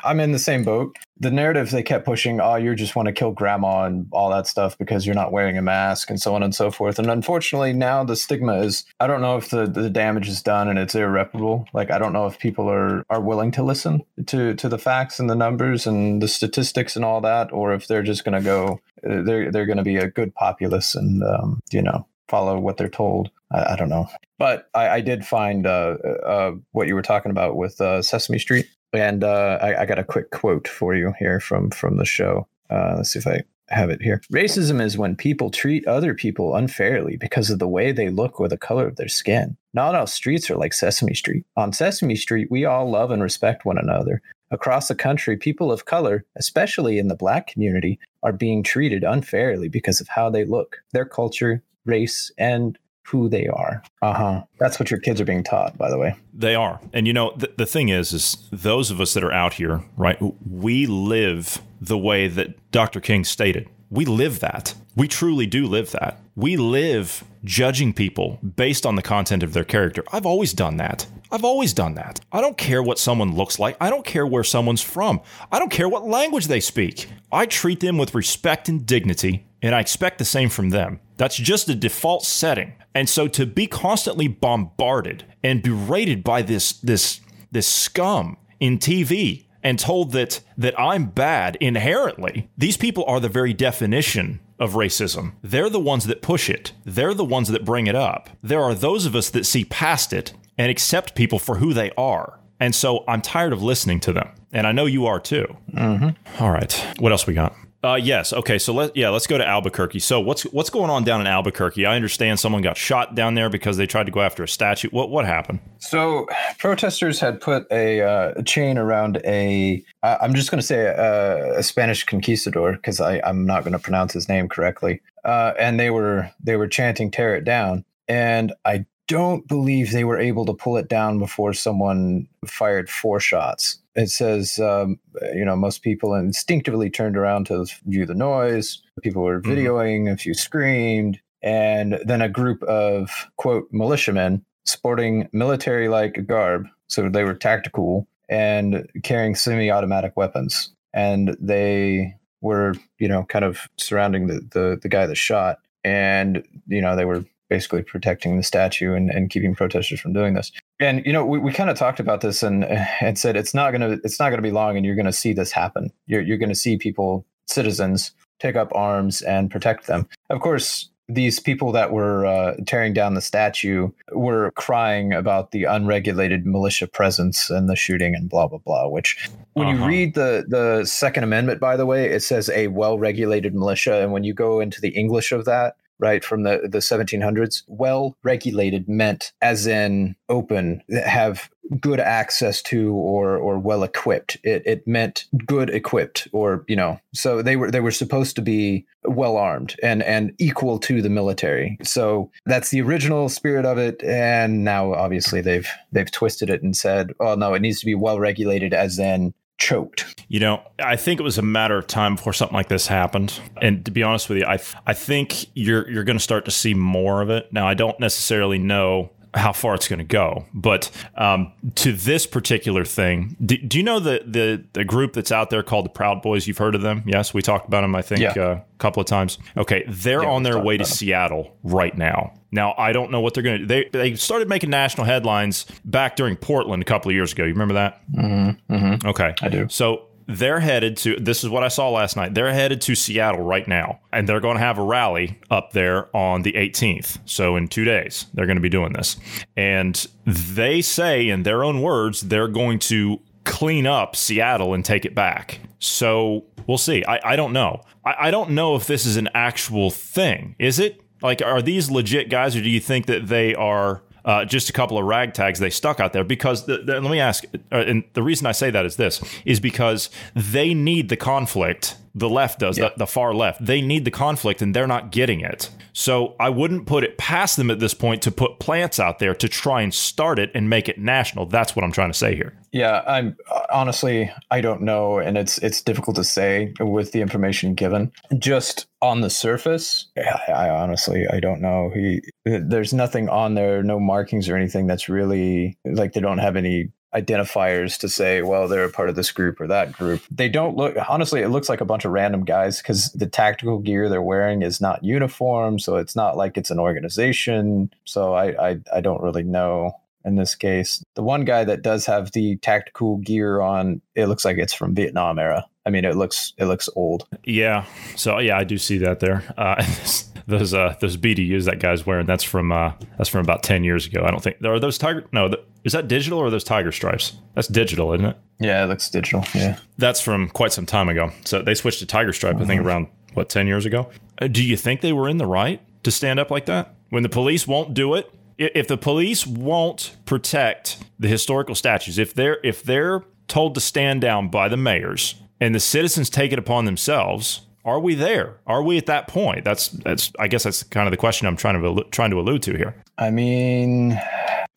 I'm 0.03 0.19
in 0.19 0.31
the 0.33 0.39
same 0.39 0.63
boat. 0.63 0.95
The 1.19 1.31
narrative 1.31 1.71
they 1.71 1.81
kept 1.81 2.05
pushing, 2.05 2.39
oh, 2.39 2.55
you 2.55 2.75
just 2.75 2.95
want 2.95 3.07
to 3.07 3.11
kill 3.11 3.31
grandma 3.31 3.85
and 3.85 4.07
all 4.11 4.29
that 4.29 4.45
stuff 4.45 4.77
because 4.77 5.05
you're 5.05 5.15
not 5.15 5.31
wearing 5.31 5.57
a 5.57 5.63
mask 5.63 6.11
and 6.11 6.21
so 6.21 6.35
on 6.35 6.43
and 6.43 6.53
so 6.53 6.69
forth. 6.69 6.99
And 6.99 7.09
unfortunately, 7.09 7.73
now 7.73 8.03
the 8.03 8.15
stigma 8.15 8.59
is 8.59 8.85
I 8.99 9.07
don't 9.07 9.21
know 9.21 9.35
if 9.37 9.49
the, 9.49 9.65
the 9.65 9.89
damage 9.89 10.29
is 10.29 10.43
done 10.43 10.69
and 10.69 10.77
it's 10.77 10.93
irreparable. 10.93 11.67
Like, 11.73 11.89
I 11.89 11.97
don't 11.97 12.13
know 12.13 12.27
if 12.27 12.37
people 12.37 12.69
are, 12.69 13.03
are 13.09 13.21
willing 13.21 13.51
to 13.53 13.63
listen 13.63 14.03
to, 14.27 14.53
to 14.53 14.69
the 14.69 14.77
facts 14.77 15.19
and 15.19 15.29
the 15.29 15.35
numbers 15.35 15.87
and 15.87 16.21
the 16.21 16.27
statistics 16.27 16.95
and 16.95 17.03
all 17.03 17.21
that, 17.21 17.51
or 17.51 17.73
if 17.73 17.87
they're 17.87 18.03
just 18.03 18.23
going 18.23 18.39
to 18.39 18.45
go, 18.45 18.79
they're, 19.01 19.51
they're 19.51 19.65
going 19.65 19.77
to 19.77 19.83
be 19.83 19.97
a 19.97 20.09
good 20.09 20.35
populace 20.35 20.93
and, 20.93 21.23
um, 21.23 21.59
you 21.71 21.81
know, 21.81 22.05
follow 22.27 22.59
what 22.59 22.77
they're 22.77 22.89
told. 22.89 23.29
I, 23.51 23.73
I 23.73 23.75
don't 23.75 23.89
know. 23.89 24.07
But 24.39 24.69
I, 24.73 24.89
I 24.89 25.01
did 25.01 25.25
find 25.25 25.65
uh, 25.65 25.97
uh, 26.25 26.51
what 26.71 26.87
you 26.87 26.95
were 26.95 27.01
talking 27.01 27.31
about 27.31 27.55
with 27.55 27.79
uh, 27.79 28.01
Sesame 28.01 28.39
Street. 28.39 28.67
And 28.91 29.23
uh, 29.23 29.57
I, 29.61 29.81
I, 29.81 29.85
got 29.87 29.97
a 29.97 30.03
quick 30.03 30.29
quote 30.29 30.67
for 30.67 30.93
you 30.93 31.13
here 31.17 31.39
from 31.39 31.71
from 31.71 31.97
the 31.97 32.05
show. 32.05 32.47
Uh, 32.69 32.93
let's 32.97 33.09
see 33.09 33.19
if 33.19 33.25
I 33.25 33.41
have 33.69 33.89
it 33.89 34.01
here. 34.01 34.21
Racism 34.31 34.81
is 34.81 34.97
when 34.97 35.15
people 35.15 35.49
treat 35.49 35.87
other 35.87 36.13
people 36.13 36.55
unfairly 36.55 37.17
because 37.17 37.49
of 37.49 37.59
the 37.59 37.67
way 37.67 37.91
they 37.91 38.09
look 38.09 38.39
or 38.39 38.47
the 38.47 38.57
color 38.57 38.87
of 38.87 38.95
their 38.95 39.07
skin. 39.07 39.57
Not 39.73 39.95
all 39.95 40.05
streets 40.05 40.49
are 40.51 40.57
like 40.57 40.73
Sesame 40.73 41.15
Street. 41.15 41.45
On 41.57 41.73
Sesame 41.73 42.15
Street, 42.15 42.49
we 42.51 42.65
all 42.65 42.89
love 42.89 43.09
and 43.09 43.23
respect 43.23 43.65
one 43.65 43.77
another. 43.77 44.21
Across 44.51 44.87
the 44.87 44.95
country, 44.95 45.35
people 45.35 45.71
of 45.71 45.85
color, 45.85 46.25
especially 46.35 46.99
in 46.99 47.07
the 47.07 47.15
black 47.15 47.47
community, 47.47 47.99
are 48.21 48.31
being 48.31 48.61
treated 48.61 49.03
unfairly 49.03 49.67
because 49.67 49.99
of 49.99 50.07
how 50.09 50.29
they 50.29 50.45
look, 50.45 50.77
their 50.91 51.05
culture, 51.05 51.63
race, 51.85 52.31
and 52.37 52.77
who 53.13 53.29
they 53.29 53.47
are. 53.47 53.83
Uh 54.01 54.13
huh. 54.13 54.43
That's 54.59 54.79
what 54.79 54.89
your 54.89 54.99
kids 54.99 55.21
are 55.21 55.25
being 55.25 55.43
taught, 55.43 55.77
by 55.77 55.89
the 55.89 55.97
way. 55.97 56.15
They 56.33 56.55
are. 56.55 56.79
And 56.93 57.05
you 57.05 57.13
know, 57.13 57.31
th- 57.31 57.53
the 57.57 57.65
thing 57.65 57.89
is, 57.89 58.11
is 58.11 58.37
those 58.51 58.89
of 58.89 58.99
us 58.99 59.13
that 59.13 59.23
are 59.23 59.31
out 59.31 59.53
here, 59.53 59.83
right? 59.97 60.17
We 60.49 60.87
live 60.87 61.61
the 61.79 61.97
way 61.97 62.27
that 62.27 62.71
Dr. 62.71 62.99
King 62.99 63.23
stated. 63.23 63.69
We 63.89 64.05
live 64.05 64.39
that. 64.39 64.73
We 64.95 65.07
truly 65.07 65.45
do 65.45 65.67
live 65.67 65.91
that. 65.91 66.19
We 66.35 66.57
live 66.57 67.23
judging 67.43 67.93
people 67.93 68.39
based 68.41 68.85
on 68.85 68.95
the 68.95 69.03
content 69.03 69.43
of 69.43 69.53
their 69.53 69.63
character. 69.63 70.03
I've 70.11 70.25
always 70.25 70.53
done 70.53 70.77
that. 70.77 71.05
I've 71.31 71.43
always 71.43 71.73
done 71.73 71.93
that. 71.95 72.19
I 72.31 72.41
don't 72.41 72.57
care 72.57 72.81
what 72.81 72.97
someone 72.97 73.35
looks 73.35 73.59
like. 73.59 73.77
I 73.79 73.91
don't 73.91 74.05
care 74.05 74.25
where 74.25 74.43
someone's 74.43 74.81
from. 74.81 75.21
I 75.51 75.59
don't 75.59 75.71
care 75.71 75.89
what 75.89 76.07
language 76.07 76.47
they 76.47 76.59
speak. 76.59 77.07
I 77.31 77.45
treat 77.45 77.81
them 77.81 77.97
with 77.97 78.15
respect 78.15 78.69
and 78.69 78.85
dignity, 78.85 79.45
and 79.61 79.75
I 79.75 79.79
expect 79.79 80.17
the 80.17 80.25
same 80.25 80.49
from 80.49 80.69
them. 80.69 80.99
That's 81.23 81.37
just 81.37 81.69
a 81.69 81.75
default 81.75 82.25
setting. 82.25 82.73
And 82.93 83.07
so 83.07 83.29
to 83.29 83.45
be 83.45 83.65
constantly 83.65 84.27
bombarded 84.27 85.23
and 85.41 85.63
berated 85.63 86.21
by 86.21 86.41
this 86.41 86.73
this 86.73 87.21
this 87.49 87.65
scum 87.65 88.35
in 88.59 88.77
TV 88.77 89.45
and 89.63 89.79
told 89.79 90.11
that 90.11 90.41
that 90.57 90.77
I'm 90.77 91.05
bad 91.05 91.55
inherently, 91.61 92.49
these 92.57 92.75
people 92.75 93.05
are 93.05 93.21
the 93.21 93.29
very 93.29 93.53
definition 93.53 94.41
of 94.59 94.73
racism. 94.73 95.35
They're 95.41 95.69
the 95.69 95.79
ones 95.79 96.07
that 96.07 96.21
push 96.21 96.49
it. 96.49 96.73
They're 96.83 97.13
the 97.13 97.23
ones 97.23 97.47
that 97.47 97.63
bring 97.63 97.87
it 97.87 97.95
up. 97.95 98.29
There 98.43 98.61
are 98.61 98.75
those 98.75 99.05
of 99.05 99.15
us 99.15 99.29
that 99.29 99.45
see 99.45 99.63
past 99.63 100.11
it 100.11 100.33
and 100.57 100.69
accept 100.69 101.15
people 101.15 101.39
for 101.39 101.55
who 101.55 101.73
they 101.73 101.91
are. 101.97 102.37
And 102.59 102.75
so 102.75 103.05
I'm 103.07 103.21
tired 103.21 103.53
of 103.53 103.63
listening 103.63 104.01
to 104.01 104.11
them. 104.11 104.27
And 104.51 104.67
I 104.67 104.73
know 104.73 104.87
you 104.87 105.05
are 105.05 105.21
too. 105.21 105.55
Mm-hmm. 105.71 106.43
All 106.43 106.51
right. 106.51 106.73
What 106.99 107.13
else 107.13 107.25
we 107.25 107.33
got? 107.33 107.55
Uh, 107.83 107.95
yes. 107.95 108.31
Okay. 108.31 108.57
So 108.57 108.73
let 108.73 108.95
yeah, 108.95 109.09
let's 109.09 109.27
go 109.27 109.37
to 109.37 109.45
Albuquerque. 109.45 109.99
So 109.99 110.21
what's 110.21 110.43
what's 110.43 110.69
going 110.69 110.89
on 110.89 111.03
down 111.03 111.19
in 111.19 111.27
Albuquerque? 111.27 111.85
I 111.85 111.95
understand 111.95 112.39
someone 112.39 112.61
got 112.61 112.77
shot 112.77 113.13
down 113.13 113.33
there 113.33 113.49
because 113.49 113.75
they 113.75 113.85
tried 113.85 114.05
to 114.05 114.11
go 114.11 114.21
after 114.21 114.41
a 114.41 114.47
statue. 114.47 114.87
What 114.89 115.09
what 115.09 115.25
happened? 115.25 115.59
So 115.79 116.27
protesters 116.59 117.19
had 117.19 117.41
put 117.41 117.69
a, 117.71 118.01
uh, 118.01 118.41
chain 118.43 118.77
around 118.77 119.21
a. 119.25 119.83
am 120.01 120.33
just 120.33 120.49
going 120.49 120.61
to 120.61 120.65
say 120.65 120.85
a, 120.85 121.59
a, 121.59 121.63
Spanish 121.63 122.05
conquistador 122.05 122.71
because 122.73 123.01
I'm 123.01 123.45
not 123.45 123.63
going 123.63 123.73
to 123.73 123.79
pronounce 123.79 124.13
his 124.13 124.29
name 124.29 124.47
correctly. 124.47 125.01
Uh, 125.25 125.51
and 125.59 125.77
they 125.77 125.89
were 125.89 126.31
they 126.41 126.55
were 126.55 126.67
chanting 126.67 127.11
"Tear 127.11 127.35
it 127.35 127.43
down," 127.43 127.83
and 128.07 128.53
I 128.63 128.85
don't 129.09 129.45
believe 129.45 129.91
they 129.91 130.05
were 130.05 130.19
able 130.19 130.45
to 130.45 130.53
pull 130.53 130.77
it 130.77 130.87
down 130.87 131.19
before 131.19 131.53
someone 131.53 132.27
fired 132.45 132.89
four 132.89 133.19
shots 133.19 133.79
it 133.95 134.09
says, 134.09 134.59
um, 134.59 134.99
you 135.33 135.45
know, 135.45 135.55
most 135.55 135.83
people 135.83 136.13
instinctively 136.15 136.89
turned 136.89 137.17
around 137.17 137.47
to 137.47 137.65
view 137.85 138.05
the 138.05 138.15
noise. 138.15 138.81
People 139.01 139.23
were 139.23 139.39
mm-hmm. 139.39 139.51
videoing, 139.51 139.99
mm-hmm. 140.03 140.13
a 140.13 140.17
few 140.17 140.33
screamed, 140.33 141.19
and 141.41 141.99
then 142.05 142.21
a 142.21 142.29
group 142.29 142.63
of, 142.63 143.09
quote, 143.37 143.67
militiamen 143.71 144.45
sporting 144.65 145.29
military 145.33 145.89
like 145.89 146.25
garb. 146.25 146.67
So 146.87 147.09
they 147.09 147.23
were 147.23 147.33
tactical 147.33 148.07
and 148.29 148.89
carrying 149.03 149.35
semi 149.35 149.69
automatic 149.69 150.15
weapons. 150.15 150.73
And 150.93 151.35
they 151.39 152.15
were, 152.41 152.75
you 152.99 153.07
know, 153.07 153.23
kind 153.23 153.45
of 153.45 153.67
surrounding 153.77 154.27
the, 154.27 154.41
the, 154.51 154.79
the 154.81 154.89
guy 154.89 155.05
that 155.05 155.17
shot. 155.17 155.59
And, 155.83 156.43
you 156.67 156.81
know, 156.81 156.95
they 156.95 157.05
were 157.05 157.25
basically 157.53 157.83
protecting 157.83 158.35
the 158.35 158.41
statue 158.41 158.95
and, 158.95 159.11
and 159.11 159.29
keeping 159.29 159.53
protesters 159.53 159.99
from 159.99 160.11
doing 160.11 160.33
this. 160.33 160.51
And 160.79 161.05
you 161.05 161.13
know, 161.13 161.23
we, 161.23 161.37
we 161.37 161.53
kind 161.53 161.69
of 161.69 161.77
talked 161.77 161.99
about 161.99 162.21
this 162.21 162.41
and 162.41 162.65
and 162.65 163.19
said 163.19 163.35
it's 163.35 163.53
not 163.53 163.71
gonna 163.71 163.99
it's 164.03 164.19
not 164.19 164.31
gonna 164.31 164.41
be 164.41 164.49
long, 164.49 164.75
and 164.75 164.83
you're 164.83 164.95
gonna 164.95 165.13
see 165.13 165.33
this 165.33 165.51
happen. 165.51 165.91
You're 166.07 166.21
you're 166.21 166.39
gonna 166.39 166.55
see 166.55 166.77
people, 166.77 167.27
citizens, 167.45 168.11
take 168.39 168.55
up 168.55 168.71
arms 168.73 169.21
and 169.21 169.51
protect 169.51 169.85
them. 169.85 170.07
Of 170.31 170.41
course, 170.41 170.89
these 171.07 171.39
people 171.39 171.71
that 171.73 171.91
were 171.91 172.25
uh, 172.25 172.55
tearing 172.65 172.91
down 172.91 173.13
the 173.13 173.21
statue 173.21 173.91
were 174.13 174.49
crying 174.55 175.13
about 175.13 175.51
the 175.51 175.65
unregulated 175.65 176.47
militia 176.47 176.87
presence 176.87 177.51
and 177.51 177.69
the 177.69 177.75
shooting 177.75 178.15
and 178.15 178.29
blah 178.29 178.47
blah 178.47 178.57
blah. 178.65 178.87
Which, 178.87 179.29
when 179.53 179.67
uh-huh. 179.67 179.77
you 179.77 179.87
read 179.87 180.15
the 180.15 180.45
the 180.47 180.85
Second 180.85 181.23
Amendment, 181.23 181.59
by 181.59 181.77
the 181.77 181.85
way, 181.85 182.09
it 182.09 182.23
says 182.23 182.49
a 182.49 182.65
well 182.67 182.97
regulated 182.97 183.53
militia, 183.53 184.01
and 184.01 184.11
when 184.11 184.23
you 184.23 184.33
go 184.33 184.59
into 184.59 184.81
the 184.81 184.89
English 184.89 185.31
of 185.31 185.45
that, 185.45 185.75
right 186.03 186.25
from 186.25 186.43
the 186.43 186.67
the 186.69 186.79
1700s 186.79 187.63
well 187.67 188.15
regulated 188.23 188.89
meant 188.89 189.31
as 189.41 189.65
in 189.65 190.15
open 190.27 190.83
have 191.05 191.49
good 191.79 192.01
access 192.01 192.61
to 192.61 192.93
or 192.93 193.37
or 193.37 193.57
well 193.57 193.83
equipped 193.83 194.35
it, 194.43 194.61
it 194.65 194.85
meant 194.85 195.25
good 195.45 195.69
equipped 195.69 196.27
or 196.33 196.65
you 196.67 196.75
know 196.75 196.99
so 197.13 197.41
they 197.41 197.55
were 197.55 197.71
they 197.71 197.79
were 197.79 197.89
supposed 198.03 198.35
to 198.35 198.41
be 198.41 198.85
well 199.05 199.37
armed 199.37 199.75
and 199.81 200.03
and 200.03 200.33
equal 200.39 200.79
to 200.79 201.01
the 201.01 201.09
military. 201.09 201.77
So 201.83 202.31
that's 202.45 202.69
the 202.69 202.81
original 202.81 203.29
spirit 203.29 203.65
of 203.65 203.77
it 203.77 204.03
and 204.03 204.63
now 204.63 204.93
obviously 204.93 205.41
they've 205.41 205.69
they've 205.91 206.11
twisted 206.11 206.49
it 206.49 206.63
and 206.63 206.75
said 206.75 207.13
oh 207.21 207.35
no 207.35 207.53
it 207.53 207.61
needs 207.61 207.79
to 207.79 207.85
be 207.85 207.95
well 207.95 208.19
regulated 208.19 208.73
as 208.73 208.99
in 208.99 209.33
choked. 209.57 210.23
You 210.27 210.39
know, 210.39 210.61
I 210.79 210.95
think 210.95 211.19
it 211.19 211.23
was 211.23 211.37
a 211.37 211.43
matter 211.43 211.77
of 211.77 211.87
time 211.87 212.15
before 212.15 212.33
something 212.33 212.55
like 212.55 212.69
this 212.69 212.87
happened. 212.87 213.39
And 213.61 213.85
to 213.85 213.91
be 213.91 214.03
honest 214.03 214.29
with 214.29 214.39
you, 214.39 214.45
I 214.45 214.59
I 214.85 214.93
think 214.93 215.45
you're 215.55 215.89
you're 215.89 216.03
going 216.03 216.17
to 216.17 216.23
start 216.23 216.45
to 216.45 216.51
see 216.51 216.73
more 216.73 217.21
of 217.21 217.29
it. 217.29 217.51
Now, 217.51 217.67
I 217.67 217.73
don't 217.73 217.99
necessarily 217.99 218.57
know 218.57 219.11
how 219.35 219.51
far 219.51 219.73
it's 219.75 219.87
going 219.87 219.99
to 219.99 220.05
go. 220.05 220.45
But 220.53 220.91
um, 221.15 221.51
to 221.75 221.91
this 221.91 222.25
particular 222.25 222.85
thing, 222.85 223.35
do, 223.43 223.57
do, 223.57 223.77
you 223.77 223.83
know 223.83 223.99
the, 223.99 224.23
the 224.25 224.63
the 224.73 224.85
group 224.85 225.13
that's 225.13 225.31
out 225.31 225.49
there 225.49 225.63
called 225.63 225.85
the 225.85 225.89
Proud 225.89 226.21
Boys? 226.21 226.47
You've 226.47 226.57
heard 226.57 226.75
of 226.75 226.81
them? 226.81 227.03
Yes, 227.05 227.33
we 227.33 227.41
talked 227.41 227.67
about 227.67 227.81
them. 227.81 227.95
I 227.95 228.01
think 228.01 228.21
yeah. 228.21 228.31
uh, 228.31 228.55
a 228.55 228.63
couple 228.77 229.01
of 229.01 229.07
times. 229.07 229.37
Okay, 229.57 229.83
they're 229.87 230.23
yeah, 230.23 230.29
on 230.29 230.43
their 230.43 230.59
way 230.59 230.77
to 230.77 230.83
them. 230.83 230.91
Seattle 230.91 231.57
right 231.63 231.97
now. 231.97 232.33
Now 232.51 232.75
I 232.77 232.91
don't 232.91 233.11
know 233.11 233.21
what 233.21 233.33
they're 233.33 233.43
going 233.43 233.61
to. 233.61 233.65
They 233.65 233.89
they 233.91 234.15
started 234.15 234.47
making 234.47 234.69
national 234.69 235.05
headlines 235.05 235.65
back 235.83 236.15
during 236.15 236.35
Portland 236.35 236.83
a 236.83 236.85
couple 236.85 237.09
of 237.09 237.15
years 237.15 237.31
ago. 237.33 237.43
You 237.43 237.53
remember 237.53 237.73
that? 237.73 238.01
Mm-hmm, 238.11 238.73
mm-hmm. 238.73 239.07
Okay, 239.07 239.33
I 239.41 239.49
do. 239.49 239.67
So 239.69 240.07
they're 240.27 240.59
headed 240.59 240.97
to 240.97 241.15
this 241.19 241.43
is 241.43 241.49
what 241.49 241.63
I 241.63 241.67
saw 241.67 241.89
last 241.89 242.15
night. 242.15 242.33
They're 242.33 242.53
headed 242.53 242.81
to 242.81 242.95
Seattle 242.95 243.41
right 243.41 243.67
now, 243.67 243.99
and 244.11 244.27
they're 244.27 244.39
going 244.39 244.57
to 244.57 244.63
have 244.63 244.77
a 244.77 244.83
rally 244.83 245.39
up 245.49 245.73
there 245.73 246.15
on 246.15 246.43
the 246.43 246.53
18th. 246.53 247.19
So 247.25 247.55
in 247.55 247.67
2 247.67 247.83
days, 247.83 248.27
they're 248.33 248.45
going 248.45 248.57
to 248.57 248.61
be 248.61 248.69
doing 248.69 248.93
this. 248.93 249.17
And 249.57 250.05
they 250.25 250.81
say 250.81 251.29
in 251.29 251.43
their 251.43 251.63
own 251.63 251.81
words, 251.81 252.21
they're 252.21 252.47
going 252.47 252.79
to 252.79 253.19
clean 253.43 253.85
up 253.85 254.15
Seattle 254.15 254.73
and 254.73 254.85
take 254.85 255.05
it 255.05 255.13
back. 255.13 255.59
So 255.79 256.45
we'll 256.67 256.77
see. 256.77 257.03
I, 257.05 257.33
I 257.33 257.35
don't 257.35 257.53
know. 257.53 257.81
I, 258.05 258.27
I 258.27 258.31
don't 258.31 258.51
know 258.51 258.75
if 258.75 258.87
this 258.87 259.05
is 259.05 259.17
an 259.17 259.29
actual 259.33 259.89
thing. 259.89 260.55
Is 260.59 260.79
it? 260.79 261.01
Like, 261.21 261.41
are 261.41 261.61
these 261.61 261.89
legit 261.89 262.29
guys, 262.29 262.53
or 262.53 262.61
do 262.61 262.69
you 262.69 262.81
think 262.81 263.05
that 263.05 263.27
they 263.27 263.55
are 263.55 264.03
uh, 264.25 264.45
just 264.45 264.69
a 264.69 264.73
couple 264.73 264.97
of 264.97 265.05
ragtags 265.05 265.57
they 265.57 265.69
stuck 265.69 265.99
out 265.99 266.13
there 266.13 266.23
because 266.23 266.65
the, 266.65 266.77
the, 266.77 266.99
let 266.99 267.11
me 267.11 267.19
ask 267.19 267.45
uh, 267.71 267.75
and 267.75 268.03
the 268.13 268.23
reason 268.23 268.47
i 268.47 268.51
say 268.51 268.69
that 268.69 268.85
is 268.85 268.95
this 268.95 269.21
is 269.45 269.59
because 269.59 270.09
they 270.35 270.73
need 270.73 271.09
the 271.09 271.17
conflict 271.17 271.97
the 272.15 272.29
left 272.29 272.59
does 272.59 272.77
yeah. 272.77 272.89
the, 272.89 272.99
the 272.99 273.07
far 273.07 273.33
left 273.33 273.63
they 273.65 273.81
need 273.81 274.05
the 274.05 274.11
conflict 274.11 274.61
and 274.61 274.75
they're 274.75 274.87
not 274.87 275.11
getting 275.11 275.41
it 275.41 275.69
So 275.93 276.35
I 276.39 276.49
wouldn't 276.49 276.87
put 276.87 277.03
it 277.03 277.19
past 277.19 277.55
them 277.55 277.69
at 277.69 277.79
this 277.79 277.93
point 277.93 278.23
to 278.23 278.31
put 278.31 278.59
plants 278.59 278.99
out 278.99 279.19
there 279.19 279.35
to 279.35 279.47
try 279.47 279.83
and 279.83 279.93
start 279.93 280.39
it 280.39 280.49
and 280.55 280.67
make 280.67 280.89
it 280.89 280.97
national. 280.97 281.45
That's 281.45 281.75
what 281.75 281.85
I'm 281.85 281.91
trying 281.91 282.11
to 282.11 282.17
say 282.17 282.35
here. 282.35 282.57
Yeah, 282.71 283.03
I'm 283.07 283.37
honestly 283.71 284.31
I 284.49 284.61
don't 284.61 284.81
know, 284.81 285.19
and 285.19 285.37
it's 285.37 285.59
it's 285.59 285.83
difficult 285.83 286.15
to 286.15 286.23
say 286.23 286.73
with 286.79 287.11
the 287.11 287.21
information 287.21 287.75
given. 287.75 288.11
Just 288.39 288.87
on 289.01 289.21
the 289.21 289.29
surface, 289.29 290.07
I, 290.17 290.51
I 290.51 290.69
honestly 290.69 291.27
I 291.27 291.39
don't 291.39 291.61
know. 291.61 291.91
He 291.93 292.21
there's 292.43 292.93
nothing 292.93 293.29
on 293.29 293.53
there, 293.53 293.83
no 293.83 293.99
markings 293.99 294.49
or 294.49 294.57
anything 294.57 294.87
that's 294.87 295.07
really 295.07 295.77
like 295.85 296.13
they 296.13 296.21
don't 296.21 296.39
have 296.39 296.55
any 296.55 296.89
identifiers 297.13 297.97
to 297.99 298.09
say, 298.09 298.41
well, 298.41 298.67
they're 298.67 298.85
a 298.85 298.91
part 298.91 299.09
of 299.09 299.15
this 299.15 299.31
group 299.31 299.61
or 299.61 299.67
that 299.67 299.91
group. 299.91 300.21
They 300.31 300.49
don't 300.49 300.75
look, 300.75 300.95
honestly, 301.07 301.41
it 301.41 301.49
looks 301.49 301.69
like 301.69 301.81
a 301.81 301.85
bunch 301.85 302.05
of 302.05 302.11
random 302.11 302.43
guys 302.43 302.81
because 302.81 303.11
the 303.11 303.27
tactical 303.27 303.79
gear 303.79 304.09
they're 304.09 304.21
wearing 304.21 304.61
is 304.61 304.81
not 304.81 305.03
uniform. 305.03 305.79
So 305.79 305.97
it's 305.97 306.15
not 306.15 306.37
like 306.37 306.57
it's 306.57 306.71
an 306.71 306.79
organization. 306.79 307.93
So 308.05 308.33
I, 308.33 308.71
I, 308.71 308.79
I 308.93 309.01
don't 309.01 309.21
really 309.21 309.43
know 309.43 309.99
in 310.25 310.35
this 310.35 310.55
case. 310.55 311.03
The 311.15 311.23
one 311.23 311.45
guy 311.45 311.63
that 311.63 311.81
does 311.81 312.05
have 312.05 312.31
the 312.31 312.57
tactical 312.57 313.17
gear 313.17 313.61
on, 313.61 314.01
it 314.15 314.27
looks 314.27 314.45
like 314.45 314.57
it's 314.57 314.73
from 314.73 314.95
Vietnam 314.95 315.37
era. 315.37 315.65
I 315.85 315.89
mean, 315.89 316.05
it 316.05 316.15
looks 316.15 316.53
it 316.57 316.65
looks 316.65 316.87
old. 316.95 317.27
Yeah. 317.43 317.85
So 318.15 318.39
yeah, 318.39 318.57
I 318.57 318.63
do 318.63 318.77
see 318.77 318.97
that 318.99 319.19
there. 319.19 319.43
Uh, 319.57 319.83
those 320.47 320.73
uh, 320.73 320.95
those 320.99 321.17
BDUs 321.17 321.65
that 321.65 321.79
guy's 321.79 322.05
wearing, 322.05 322.25
that's 322.25 322.43
from 322.43 322.71
uh, 322.71 322.93
that's 323.17 323.29
from 323.29 323.41
about 323.41 323.63
ten 323.63 323.83
years 323.83 324.05
ago. 324.05 324.23
I 324.25 324.31
don't 324.31 324.41
think 324.41 324.63
are 324.63 324.79
those 324.79 324.97
tiger. 324.97 325.25
No, 325.31 325.49
the, 325.49 325.63
is 325.83 325.93
that 325.93 326.07
digital 326.07 326.39
or 326.39 326.49
those 326.49 326.63
tiger 326.63 326.91
stripes? 326.91 327.33
That's 327.55 327.67
digital, 327.67 328.13
isn't 328.13 328.25
it? 328.25 328.37
Yeah, 328.59 328.83
it 328.83 328.87
looks 328.87 329.09
digital. 329.09 329.43
Yeah. 329.53 329.77
That's 329.97 330.21
from 330.21 330.49
quite 330.49 330.71
some 330.71 330.85
time 330.85 331.09
ago. 331.09 331.31
So 331.45 331.61
they 331.61 331.75
switched 331.75 331.99
to 331.99 332.05
tiger 332.05 332.33
stripe. 332.33 332.55
Mm-hmm. 332.55 332.63
I 332.63 332.67
think 332.67 332.79
mm-hmm. 332.81 332.87
around 332.87 333.07
what 333.33 333.49
ten 333.49 333.67
years 333.67 333.85
ago. 333.85 334.09
Uh, 334.41 334.47
do 334.47 334.63
you 334.63 334.77
think 334.77 335.01
they 335.01 335.13
were 335.13 335.29
in 335.29 335.37
the 335.37 335.47
right 335.47 335.81
to 336.03 336.11
stand 336.11 336.39
up 336.39 336.51
like 336.51 336.65
that 336.65 336.95
when 337.09 337.23
the 337.23 337.29
police 337.29 337.67
won't 337.67 337.93
do 337.93 338.13
it? 338.15 338.31
If 338.57 338.87
the 338.87 338.97
police 338.97 339.47
won't 339.47 340.15
protect 340.25 340.97
the 341.19 341.27
historical 341.27 341.75
statues, 341.75 342.17
if 342.17 342.33
they're 342.33 342.59
if 342.63 342.83
they're 342.83 343.23
told 343.47 343.75
to 343.75 343.81
stand 343.81 344.21
down 344.21 344.49
by 344.49 344.67
the 344.67 344.77
mayors 344.77 345.35
and 345.59 345.73
the 345.73 345.79
citizens 345.79 346.29
take 346.29 346.51
it 346.51 346.59
upon 346.59 346.85
themselves, 346.85 347.61
are 347.85 347.99
we 347.99 348.15
there? 348.15 348.59
Are 348.65 348.81
we 348.81 348.97
at 348.97 349.07
that 349.07 349.27
point? 349.27 349.65
That's 349.65 349.89
that's 349.89 350.31
I 350.39 350.47
guess 350.47 350.63
that's 350.63 350.83
kind 350.83 351.07
of 351.07 351.11
the 351.11 351.17
question 351.17 351.47
I'm 351.47 351.57
trying 351.57 351.81
to 351.81 352.03
trying 352.11 352.31
to 352.31 352.39
allude 352.39 352.61
to 352.63 352.75
here. 352.75 352.95
I 353.17 353.29
mean, 353.29 354.13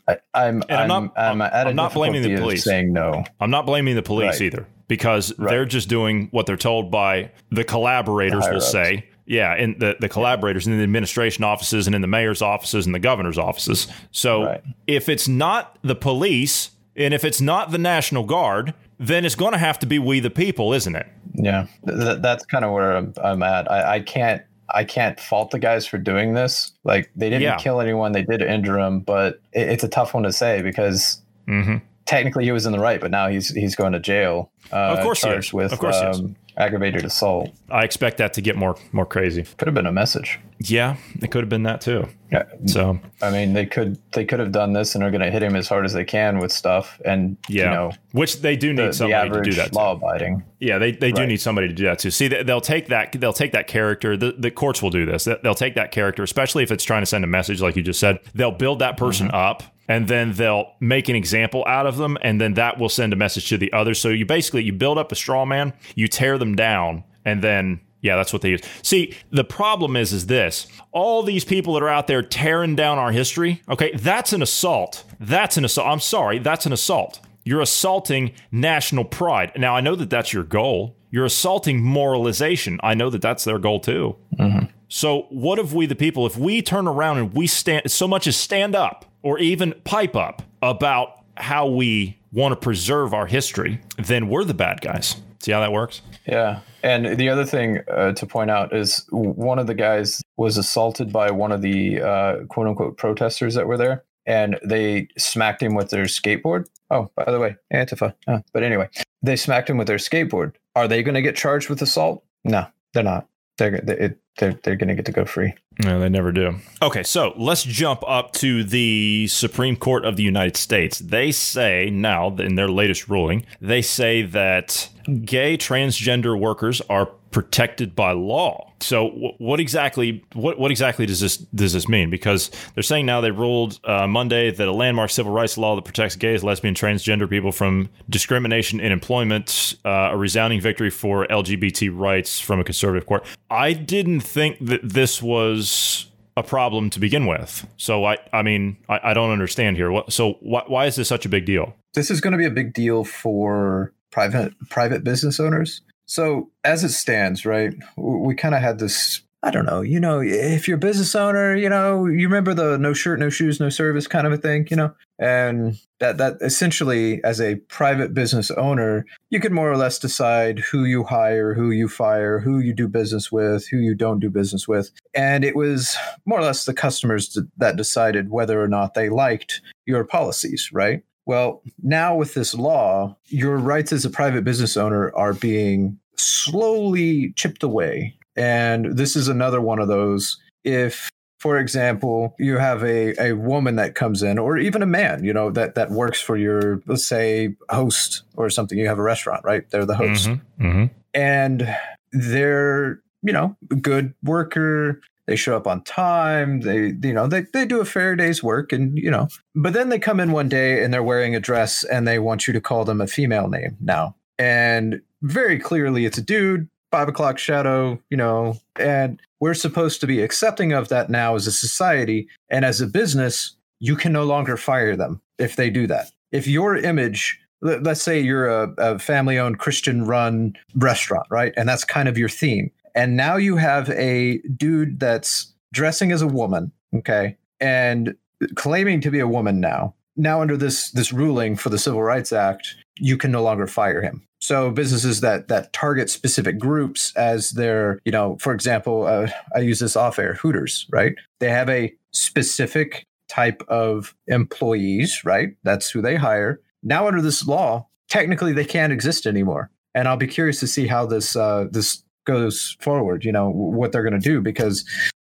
I, 0.09 0.19
am 0.35 0.63
I'm, 0.69 0.79
I'm, 0.79 0.89
not 0.89 1.13
I'm, 1.17 1.43
I'm, 1.43 1.67
I'm 1.69 1.77
not 1.77 1.95
blaming 1.95 2.23
the 2.23 2.37
police. 2.37 2.65
Saying 2.65 2.93
no, 2.93 3.25
I'm 3.41 3.51
not 3.51 3.67
blaming 3.67 3.95
the 3.95 4.03
police 4.03 4.41
right. 4.41 4.43
either 4.43 4.67
because 4.89 5.37
right. 5.39 5.51
they're 5.51 5.65
just 5.65 5.89
doing 5.89 6.29
what 6.31 6.47
they're 6.47 6.57
told 6.57 6.91
by 6.91 7.31
the 7.51 7.65
collaborators. 7.65 8.45
The 8.47 8.55
will 8.55 8.61
say, 8.61 9.09
yeah, 9.25 9.55
and 9.55 9.79
the 9.81 9.97
the 10.01 10.09
collaborators 10.09 10.67
in 10.67 10.77
the 10.77 10.83
administration 10.83 11.45
offices 11.45 11.87
and 11.87 11.95
in 11.95 12.03
the 12.03 12.09
mayor's 12.09 12.43
offices 12.43 12.87
and 12.87 12.95
the 12.95 13.01
governor's 13.01 13.39
offices. 13.39 13.87
So 14.11 14.45
right. 14.45 14.63
if 14.87 15.09
it's 15.09 15.29
not 15.29 15.79
the 15.83 15.97
police 15.97 16.71
and 16.97 17.13
if 17.13 17.25
it's 17.25 17.41
not 17.41 17.71
the 17.71 17.79
National 17.79 18.25
Guard, 18.25 18.75
then 18.99 19.25
it's 19.25 19.35
going 19.35 19.53
to 19.53 19.59
have 19.59 19.79
to 19.81 19.87
be 19.87 19.99
we 19.99 20.21
the 20.21 20.31
people, 20.31 20.73
isn't 20.73 20.97
it? 20.97 21.07
Yeah, 21.35 21.67
th- 21.87 22.21
that's 22.21 22.45
kind 22.47 22.65
of 22.65 22.73
where 22.73 22.97
I'm, 22.97 23.13
I'm 23.23 23.43
at. 23.43 23.71
I, 23.71 23.97
I, 23.97 24.01
can't 24.01 24.43
I 24.75 24.85
can't 24.85 25.21
fault 25.21 25.51
the 25.51 25.59
guys 25.59 25.87
for 25.87 25.99
doing 25.99 26.35
this. 26.35 26.73
Like 26.85 27.11
they 27.15 27.29
didn't 27.29 27.43
yeah. 27.43 27.57
kill 27.57 27.81
anyone, 27.81 28.13
they 28.13 28.23
did 28.23 28.43
injure 28.43 28.79
him, 28.79 29.01
but 29.01 29.41
it, 29.53 29.69
it's 29.69 29.85
a 29.85 29.89
tough 29.89 30.15
one 30.15 30.23
to 30.23 30.33
say 30.33 30.63
because 30.63 31.21
mm-hmm. 31.47 31.77
technically 32.07 32.45
he 32.45 32.53
was 32.53 32.65
in 32.65 32.73
the 32.73 32.79
right, 32.79 33.01
but 33.01 33.11
now 33.11 33.29
he's 33.29 33.51
he's 33.51 33.75
going 33.75 33.93
to 33.93 34.01
jail. 34.01 34.51
Uh, 34.73 34.97
of 34.97 35.01
course, 35.01 35.21
charged 35.21 35.53
with 35.53 35.73
of 35.73 35.79
course 35.79 36.01
um, 36.01 36.35
aggravated 36.57 37.05
assault. 37.05 37.51
I 37.71 37.85
expect 37.85 38.19
that 38.19 38.33
to 38.35 38.41
get 38.41 38.57
more 38.57 38.77
more 38.93 39.07
crazy. 39.07 39.43
Could 39.43 39.69
have 39.69 39.75
been 39.75 39.87
a 39.87 39.93
message. 39.93 40.39
Yeah, 40.59 40.97
it 41.21 41.31
could 41.31 41.43
have 41.43 41.51
been 41.51 41.65
that 41.65 41.83
too. 41.83 42.09
Yeah. 42.33 42.45
So 42.65 42.99
I 43.21 43.31
mean, 43.31 43.53
they 43.53 43.67
could 43.67 43.99
they 44.13 44.25
could 44.25 44.41
have 44.41 44.53
done 44.53 44.73
this 44.73 44.95
and 44.95 45.05
are 45.05 45.11
going 45.11 45.21
to 45.21 45.31
hit 45.31 45.43
him 45.43 45.55
as 45.55 45.69
hard 45.69 45.85
as 45.85 45.93
they 45.93 46.05
can 46.05 46.39
with 46.39 46.51
stuff, 46.51 47.01
and 47.05 47.37
yeah, 47.49 47.65
you 47.65 47.71
know, 47.71 47.93
which 48.13 48.41
they 48.41 48.57
do 48.57 48.73
need 48.73 48.89
the, 48.89 48.93
somebody 48.93 49.29
the 49.29 49.37
to 49.37 49.43
do 49.43 49.53
that. 49.55 49.75
Law 49.75 49.93
abiding. 49.93 50.43
Yeah, 50.59 50.79
they, 50.79 50.93
they 50.93 51.13
do 51.13 51.21
right. 51.21 51.29
need 51.29 51.41
somebody 51.41 51.69
to 51.69 51.75
do 51.75 51.85
that 51.85 51.99
too. 51.99 52.11
See, 52.11 52.29
they'll 52.29 52.61
take 52.63 52.87
that 52.89 53.13
they'll 53.13 53.35
take 53.35 53.53
that 53.53 53.67
character. 53.67 54.17
The, 54.17 54.33
the 54.33 54.51
courts 54.51 54.83
will 54.83 54.91
do 54.91 55.05
this. 55.05 55.29
They'll 55.43 55.55
take 55.55 55.75
that 55.75 55.93
character, 55.93 56.23
especially 56.23 56.63
if 56.63 56.73
it's 56.73 56.85
trying 56.85 57.03
to 57.03 57.07
send 57.07 57.25
a 57.25 57.29
message, 57.29 57.61
like 57.61 57.77
you 57.77 57.83
just 57.83 58.01
said. 58.01 58.21
They'll 58.35 58.51
build 58.51 58.79
that 58.79 58.97
person 58.97 59.29
mm-hmm. 59.29 59.37
up 59.37 59.63
and 59.89 60.09
then 60.09 60.33
they'll 60.33 60.73
make 60.81 61.09
an 61.09 61.17
example 61.17 61.65
out 61.67 61.87
of 61.87 61.97
them 61.97 62.19
and 62.23 62.41
then 62.41 62.55
that 62.55 62.79
will 62.79 62.89
send 62.89 63.13
a 63.13 63.17
message 63.17 63.49
to 63.49 63.59
the 63.59 63.73
others 63.73 64.01
so 64.01 64.09
you 64.09 64.27
basically 64.27 64.63
you 64.63 64.73
build 64.73 64.99
up 64.99 65.13
a 65.13 65.15
straw 65.15 65.45
man 65.45 65.73
you 65.95 66.09
tear 66.09 66.39
them 66.39 66.55
down 66.55 67.05
and 67.25 67.43
then 67.43 67.81
yeah 68.01 68.17
that's 68.17 68.33
what 68.33 68.43
they 68.43 68.51
use. 68.51 68.61
See 68.83 69.15
the 69.31 69.45
problem 69.45 69.97
is 69.97 70.13
is 70.13 70.27
this. 70.27 70.67
All 70.93 71.23
these 71.23 71.45
people 71.45 71.75
that 71.75 71.83
are 71.83 71.89
out 71.89 72.07
there 72.07 72.23
tearing 72.23 72.77
down 72.77 72.99
our 72.99 73.13
history 73.13 73.63
okay 73.69 73.93
that's 73.95 74.33
an 74.33 74.43
assault. 74.43 75.05
That's 75.21 75.57
an 75.57 75.65
assault. 75.65 75.89
I'm 75.89 76.01
sorry 76.01 76.39
that's 76.39 76.67
an 76.67 76.73
assault. 76.73 77.21
You're 77.45 77.61
assaulting 77.61 78.33
national 78.51 79.05
pride. 79.05 79.53
Now 79.57 79.77
i 79.77 79.81
know 79.81 79.95
that 79.97 80.11
that's 80.11 80.33
your 80.33 80.45
goal. 80.45 80.97
You're 81.11 81.25
assaulting 81.25 81.83
moralization. 81.83 82.79
I 82.83 82.95
know 82.95 83.09
that 83.11 83.23
that's 83.23 83.45
their 83.45 83.59
goal 83.59 83.81
too. 83.81 84.17
Mm-hmm. 84.39 84.67
so 84.89 85.27
what 85.31 85.59
if 85.59 85.73
we 85.73 85.87
the 85.87 85.97
people 85.97 86.27
if 86.27 86.37
we 86.37 86.61
turn 86.63 86.87
around 86.87 87.19
and 87.19 87.33
we 87.35 87.47
stand 87.47 87.91
so 87.91 88.07
much 88.07 88.27
as 88.27 88.37
stand 88.37 88.75
up 88.75 89.07
or 89.27 89.41
even 89.41 89.75
pipe 89.83 90.15
up 90.15 90.41
about 90.63 91.25
how 91.37 91.67
we 91.67 92.17
want 92.31 92.53
to 92.53 92.57
preserve 92.57 93.13
our 93.13 93.27
history, 93.27 93.81
then 93.99 94.29
we're 94.29 94.45
the 94.45 94.55
bad 94.55 94.81
guys. 94.81 95.17
See 95.41 95.51
how 95.51 95.59
that 95.59 95.73
works? 95.73 96.01
Yeah. 96.27 96.61
And 96.85 97.19
the 97.19 97.29
other 97.29 97.45
thing 97.45 97.81
uh, 97.91 98.13
to 98.13 98.25
point 98.25 98.53
out 98.53 98.73
is 98.73 99.05
one 99.11 99.59
of 99.59 99.67
the 99.67 99.75
guys 99.75 100.23
was 100.37 100.57
assaulted 100.57 101.13
by 101.13 101.33
one 101.33 101.51
of 101.51 101.61
the 101.61 102.01
uh, 102.01 102.45
quote 102.45 102.69
unquote 102.69 102.99
protesters 102.99 103.57
that 103.57 103.67
were 103.67 103.77
there, 103.77 104.05
and 104.27 104.61
they 104.65 105.09
smacked 105.19 105.61
him 105.61 105.75
with 105.75 105.91
their 105.91 106.05
skateboard. 106.05 106.67
Oh, 106.93 107.11
by 107.17 107.25
the 107.25 107.41
way, 107.41 107.57
Antifa. 107.75 108.15
But 108.53 108.63
anyway, 108.63 108.89
they 109.23 109.35
smacked 109.35 109.69
him 109.69 109.77
with 109.77 109.89
their 109.89 109.97
skateboard. 109.97 110.53
Are 110.77 110.87
they 110.87 111.03
going 111.03 111.17
to 111.17 111.23
get 111.23 111.35
charged 111.35 111.69
with 111.69 111.83
assault? 111.83 112.25
No, 112.45 112.65
they're 112.95 113.03
not. 113.03 113.27
They're, 113.59 113.75
it, 113.75 114.21
they're, 114.39 114.59
they're 114.63 114.77
going 114.77 114.89
to 114.89 114.95
get 114.95 115.07
to 115.07 115.13
go 115.13 115.25
free. 115.25 115.55
No, 115.83 116.01
they 116.01 116.09
never 116.09 116.33
do. 116.33 116.57
Okay, 116.81 117.03
so 117.03 117.35
let's 117.37 117.63
jump 117.63 118.03
up 118.07 118.33
to 118.35 118.65
the 118.65 119.27
Supreme 119.29 119.77
Court 119.77 120.05
of 120.05 120.17
the 120.17 120.23
United 120.23 120.57
States. 120.57 120.99
They 120.99 121.33
say 121.33 121.91
now, 121.91 122.35
in 122.37 122.55
their 122.55 122.69
latest 122.69 123.09
ruling, 123.09 123.45
they 123.61 123.83
say 123.83 124.23
that 124.23 124.89
gay 125.25 125.57
transgender 125.57 126.39
workers 126.39 126.81
are 126.89 127.11
protected 127.37 127.95
by 127.95 128.13
law. 128.13 128.73
So 128.81 129.09
what 129.39 129.61
exactly 129.61 130.25
what 130.33 130.59
what 130.59 130.71
exactly 130.71 131.07
does 131.07 131.21
this 131.21 131.37
does 131.37 131.73
this 131.73 131.89
mean? 131.89 132.09
Because 132.09 132.51
they're 132.75 132.83
saying 132.83 133.05
now 133.05 133.21
they 133.21 133.31
ruled 133.31 133.79
uh, 133.85 134.07
Monday 134.07 134.51
that 134.51 134.69
a 134.69 134.73
landmark 134.73 135.11
civil 135.11 135.33
rights 135.33 135.59
law 135.59 135.77
that 135.77 135.85
protects 135.85 136.17
gays, 136.17 136.43
lesbian, 136.43 136.75
transgender 136.75 137.29
people 137.29 137.53
from 137.53 137.89
discrimination 138.09 138.81
in 138.81 138.93
employment, 138.93 139.77
uh, 139.85 140.11
a 140.13 140.17
resounding 140.17 140.61
victory 140.61 140.91
for 140.91 141.27
LGBT 141.27 141.91
rights 141.93 142.41
from 142.41 142.61
a 142.61 142.65
conservative 142.65 143.07
court. 143.07 143.27
I 143.51 143.75
didn't 143.75 144.21
think 144.27 144.59
that 144.67 144.81
this 144.83 145.23
was 145.23 146.07
a 146.37 146.43
problem 146.43 146.91
to 146.91 147.01
begin 147.01 147.27
with. 147.27 147.67
So 147.77 148.05
I, 148.05 148.19
I 148.33 148.43
mean, 148.43 148.77
I, 148.89 149.01
I 149.11 149.15
don't 149.15 149.31
understand 149.31 149.77
here. 149.77 149.91
What, 149.91 150.13
so 150.13 150.35
wh- 150.35 150.69
why 150.69 150.87
is 150.87 150.97
this 150.97 151.09
such 151.09 151.25
a 151.25 151.29
big 151.29 151.47
deal? 151.47 151.75
This 151.95 152.11
is 152.11 152.21
going 152.21 152.33
to 152.33 152.39
be 152.39 152.45
a 152.45 152.51
big 152.51 152.75
deal 152.75 153.05
for 153.05 153.93
private 154.11 154.53
private 154.69 155.03
business 155.05 155.41
owners 155.41 155.81
so 156.07 156.51
as 156.65 156.85
it 156.85 156.91
stands, 156.91 157.45
right, 157.45 157.75
we 157.97 158.35
kind 158.35 158.55
of 158.55 158.63
had 158.63 158.79
this. 158.79 159.21
I 159.43 159.51
don't 159.51 159.67
know, 159.67 159.83
you 159.83 160.01
know, 160.01 160.21
if 160.21 160.67
you're 160.67 160.77
a 160.77 160.81
business 160.81 161.15
owner, 161.15 161.55
you 161.55 161.69
know, 161.69 162.07
you 162.07 162.27
remember 162.27 162.55
the 162.55 162.79
no 162.79 162.93
shirt, 162.95 163.21
no 163.21 163.29
shoes, 163.29 163.61
no 163.61 163.69
service 163.69 164.07
kind 164.07 164.27
of 164.27 164.33
a 164.33 164.37
thing, 164.39 164.67
you 164.71 164.77
know, 164.77 164.93
and 165.19 165.79
that 166.01 166.19
that 166.19 166.39
essentially, 166.41 167.23
as 167.23 167.41
a 167.41 167.57
private 167.57 168.13
business 168.13 168.51
owner, 168.53 169.05
you 169.31 169.39
can 169.39 169.53
more 169.53 169.71
or 169.71 169.77
less 169.77 169.99
decide 169.99 170.59
who 170.59 170.85
you 170.85 171.05
hire, 171.05 171.55
who 171.55 171.71
you 171.71 171.87
fire, 171.87 172.41
who 172.41 172.59
you 172.59 172.73
do 172.73 172.89
business 172.89 173.31
with, 173.31 173.69
who 173.69 173.77
you 173.77 173.95
don't 173.95 174.21
do 174.21 174.31
business 174.31 174.67
with, 174.67 174.91
and 175.15 175.45
it 175.45 175.55
was 175.55 175.97
more 176.25 176.41
or 176.41 176.43
less 176.43 176.65
the 176.65 176.75
customers 176.75 177.39
that 177.59 177.77
decided 177.77 178.31
whether 178.31 178.61
or 178.61 178.69
not 178.69 178.95
they 178.95 179.09
liked 179.11 179.61
your 179.85 180.03
policies, 180.03 180.71
right? 180.73 181.03
Well, 181.27 181.63
now 181.83 182.17
with 182.17 182.35
this 182.35 182.55
law, 182.55 183.17
your 183.27 183.59
rights 183.59 183.93
as 183.93 184.05
a 184.05 184.11
private 184.11 184.45
business 184.45 184.77
owner 184.77 185.15
are 185.15 185.35
being 185.35 185.99
slowly 186.17 187.33
chipped 187.37 187.63
away. 187.63 188.15
And 188.37 188.97
this 188.97 189.17
is 189.17 189.29
another 189.29 189.61
one 189.61 189.79
of 189.79 189.89
those. 189.89 190.39
If, 190.65 191.11
for 191.39 191.59
example, 191.59 192.35
you 192.39 192.59
have 192.59 192.83
a, 192.83 193.15
a 193.21 193.33
woman 193.35 193.77
that 193.77 193.95
comes 193.95 194.23
in, 194.23 194.39
or 194.39 194.59
even 194.59 194.83
a 194.83 194.87
man, 194.87 195.25
you 195.25 195.33
know, 195.33 195.51
that, 195.51 195.75
that 195.75 195.91
works 195.91 196.21
for 196.21 196.37
your, 196.37 196.83
let's 196.87 197.07
say, 197.07 197.55
host 197.71 198.23
or 198.37 198.51
something, 198.51 198.79
you 198.79 198.89
have 198.89 198.99
a 198.99 199.03
restaurant, 199.03 199.45
right? 199.45 199.69
They're 199.71 199.87
the 199.87 199.97
host. 199.97 200.29
Mm-hmm. 200.29 200.67
Mm-hmm. 200.67 200.85
And 201.15 201.77
they're, 202.13 203.01
you 203.23 203.33
know, 203.33 203.57
good 203.81 204.15
worker, 204.23 205.01
they 205.27 205.37
show 205.37 205.57
up 205.57 205.67
on 205.67 205.83
time 205.83 206.61
they 206.61 206.95
you 207.03 207.13
know 207.13 207.27
they, 207.27 207.43
they 207.53 207.67
do 207.67 207.81
a 207.81 207.85
fair 207.85 208.17
day's 208.17 208.43
work 208.43 208.73
and 208.73 208.97
you 208.97 209.11
know 209.11 209.29
but 209.55 209.73
then 209.73 209.89
they 209.89 209.99
come 209.99 210.21
in 210.21 210.33
one 210.33 210.49
day 210.49 210.83
and 210.83 210.93
they're 210.93 211.03
wearing 211.03 211.35
a 211.35 211.41
dress 211.41 211.85
and 211.85 212.07
they 212.07 212.19
want 212.19 212.47
you 212.47 212.53
to 212.53 212.61
call 212.61 212.85
them 212.85 213.01
a 213.01 213.07
female 213.07 213.49
name 213.49 213.77
now 213.81 214.15
and 214.39 215.01
very 215.23 215.59
clearly 215.59 216.05
it's 216.05 216.19
a 216.19 216.23
dude 216.23 216.69
five 216.91 217.09
o'clock 217.09 217.39
shadow, 217.39 218.01
you 218.11 218.17
know, 218.17 218.59
and 218.79 219.21
we're 219.41 219.55
supposed 219.55 220.01
to 220.01 220.07
be 220.07 220.23
accepting 220.23 220.73
of 220.73 220.89
that 220.89 221.11
now 221.11 221.35
as 221.35 221.47
a 221.47 221.53
society. 221.53 222.29
And 222.51 222.65
as 222.65 222.81
a 222.81 222.87
business, 222.87 223.55
you 223.81 223.97
can 223.97 224.13
no 224.13 224.25
longer 224.25 224.57
fire 224.57 224.97
them 224.97 225.21
if 225.39 225.57
they 225.57 225.71
do 225.71 225.87
that. 225.87 226.11
If 226.33 226.47
your 226.47 226.77
image, 226.77 227.39
let's 227.61 228.03
say 228.03 228.21
you're 228.21 228.49
a, 228.49 228.73
a 228.79 228.99
family 228.99 229.39
owned 229.39 229.59
Christian 229.59 230.05
run 230.05 230.55
restaurant, 230.75 231.27
right? 231.31 231.53
And 231.57 231.69
that's 231.69 231.85
kind 231.85 232.09
of 232.09 232.19
your 232.19 232.29
theme. 232.29 232.71
And 232.95 233.17
now 233.17 233.37
you 233.37 233.57
have 233.57 233.91
a 233.91 234.39
dude 234.57 234.99
that's 234.99 235.53
dressing 235.73 236.13
as 236.13 236.23
a 236.23 236.27
woman, 236.27 236.73
okay, 236.95 237.37
and 237.61 238.15
claiming 238.55 239.01
to 239.03 239.11
be 239.11 239.21
a 239.21 239.29
woman 239.29 239.61
now. 239.61 239.95
Now, 240.17 240.41
under 240.41 240.57
this 240.57 240.91
this 240.93 241.13
ruling 241.13 241.57
for 241.57 241.69
the 241.69 241.79
Civil 241.79 242.03
Rights 242.03 242.33
Act, 242.33 242.75
you 242.99 243.17
can 243.17 243.31
no 243.31 243.43
longer 243.43 243.67
fire 243.67 244.01
him. 244.03 244.27
So 244.41 244.71
businesses 244.71 245.21
that 245.23 245.49
that 245.49 245.73
target 245.73 246.11
specific 246.11 246.59
groups 246.59 247.15
as 247.17 247.51
their, 247.51 248.01
you 248.05 248.13
know, 248.13 248.37
for 248.41 248.53
example, 248.53 249.07
uh, 249.07 249.29
I 249.55 249.61
use 249.61 249.81
this 249.81 249.97
off 249.97 250.19
air, 250.19 250.35
Hooters, 250.35 250.87
right? 250.91 251.15
They 251.41 251.51
have 251.51 251.69
a 251.69 251.95
specific 252.13 253.05
type 253.29 253.63
of 253.69 254.15
employees, 254.29 255.25
right? 255.25 255.57
That's 255.65 255.91
who 255.91 256.01
they 256.01 256.17
hire. 256.17 256.61
Now, 256.83 257.09
under 257.09 257.23
this 257.23 257.47
law, 257.47 257.89
technically 258.09 258.53
they 258.53 258.65
can't 258.65 258.93
exist 258.93 259.27
anymore. 259.27 259.71
And 259.95 260.07
I'll 260.07 260.17
be 260.17 260.27
curious 260.27 260.61
to 260.61 260.67
see 260.67 260.87
how 260.87 261.07
this 261.07 261.35
uh, 261.35 261.67
this 261.71 262.03
goes 262.25 262.77
forward. 262.81 263.25
You 263.25 263.33
know 263.33 263.51
what 263.51 263.93
they're 263.93 264.03
going 264.03 264.21
to 264.21 264.29
do 264.29 264.41
because 264.41 264.85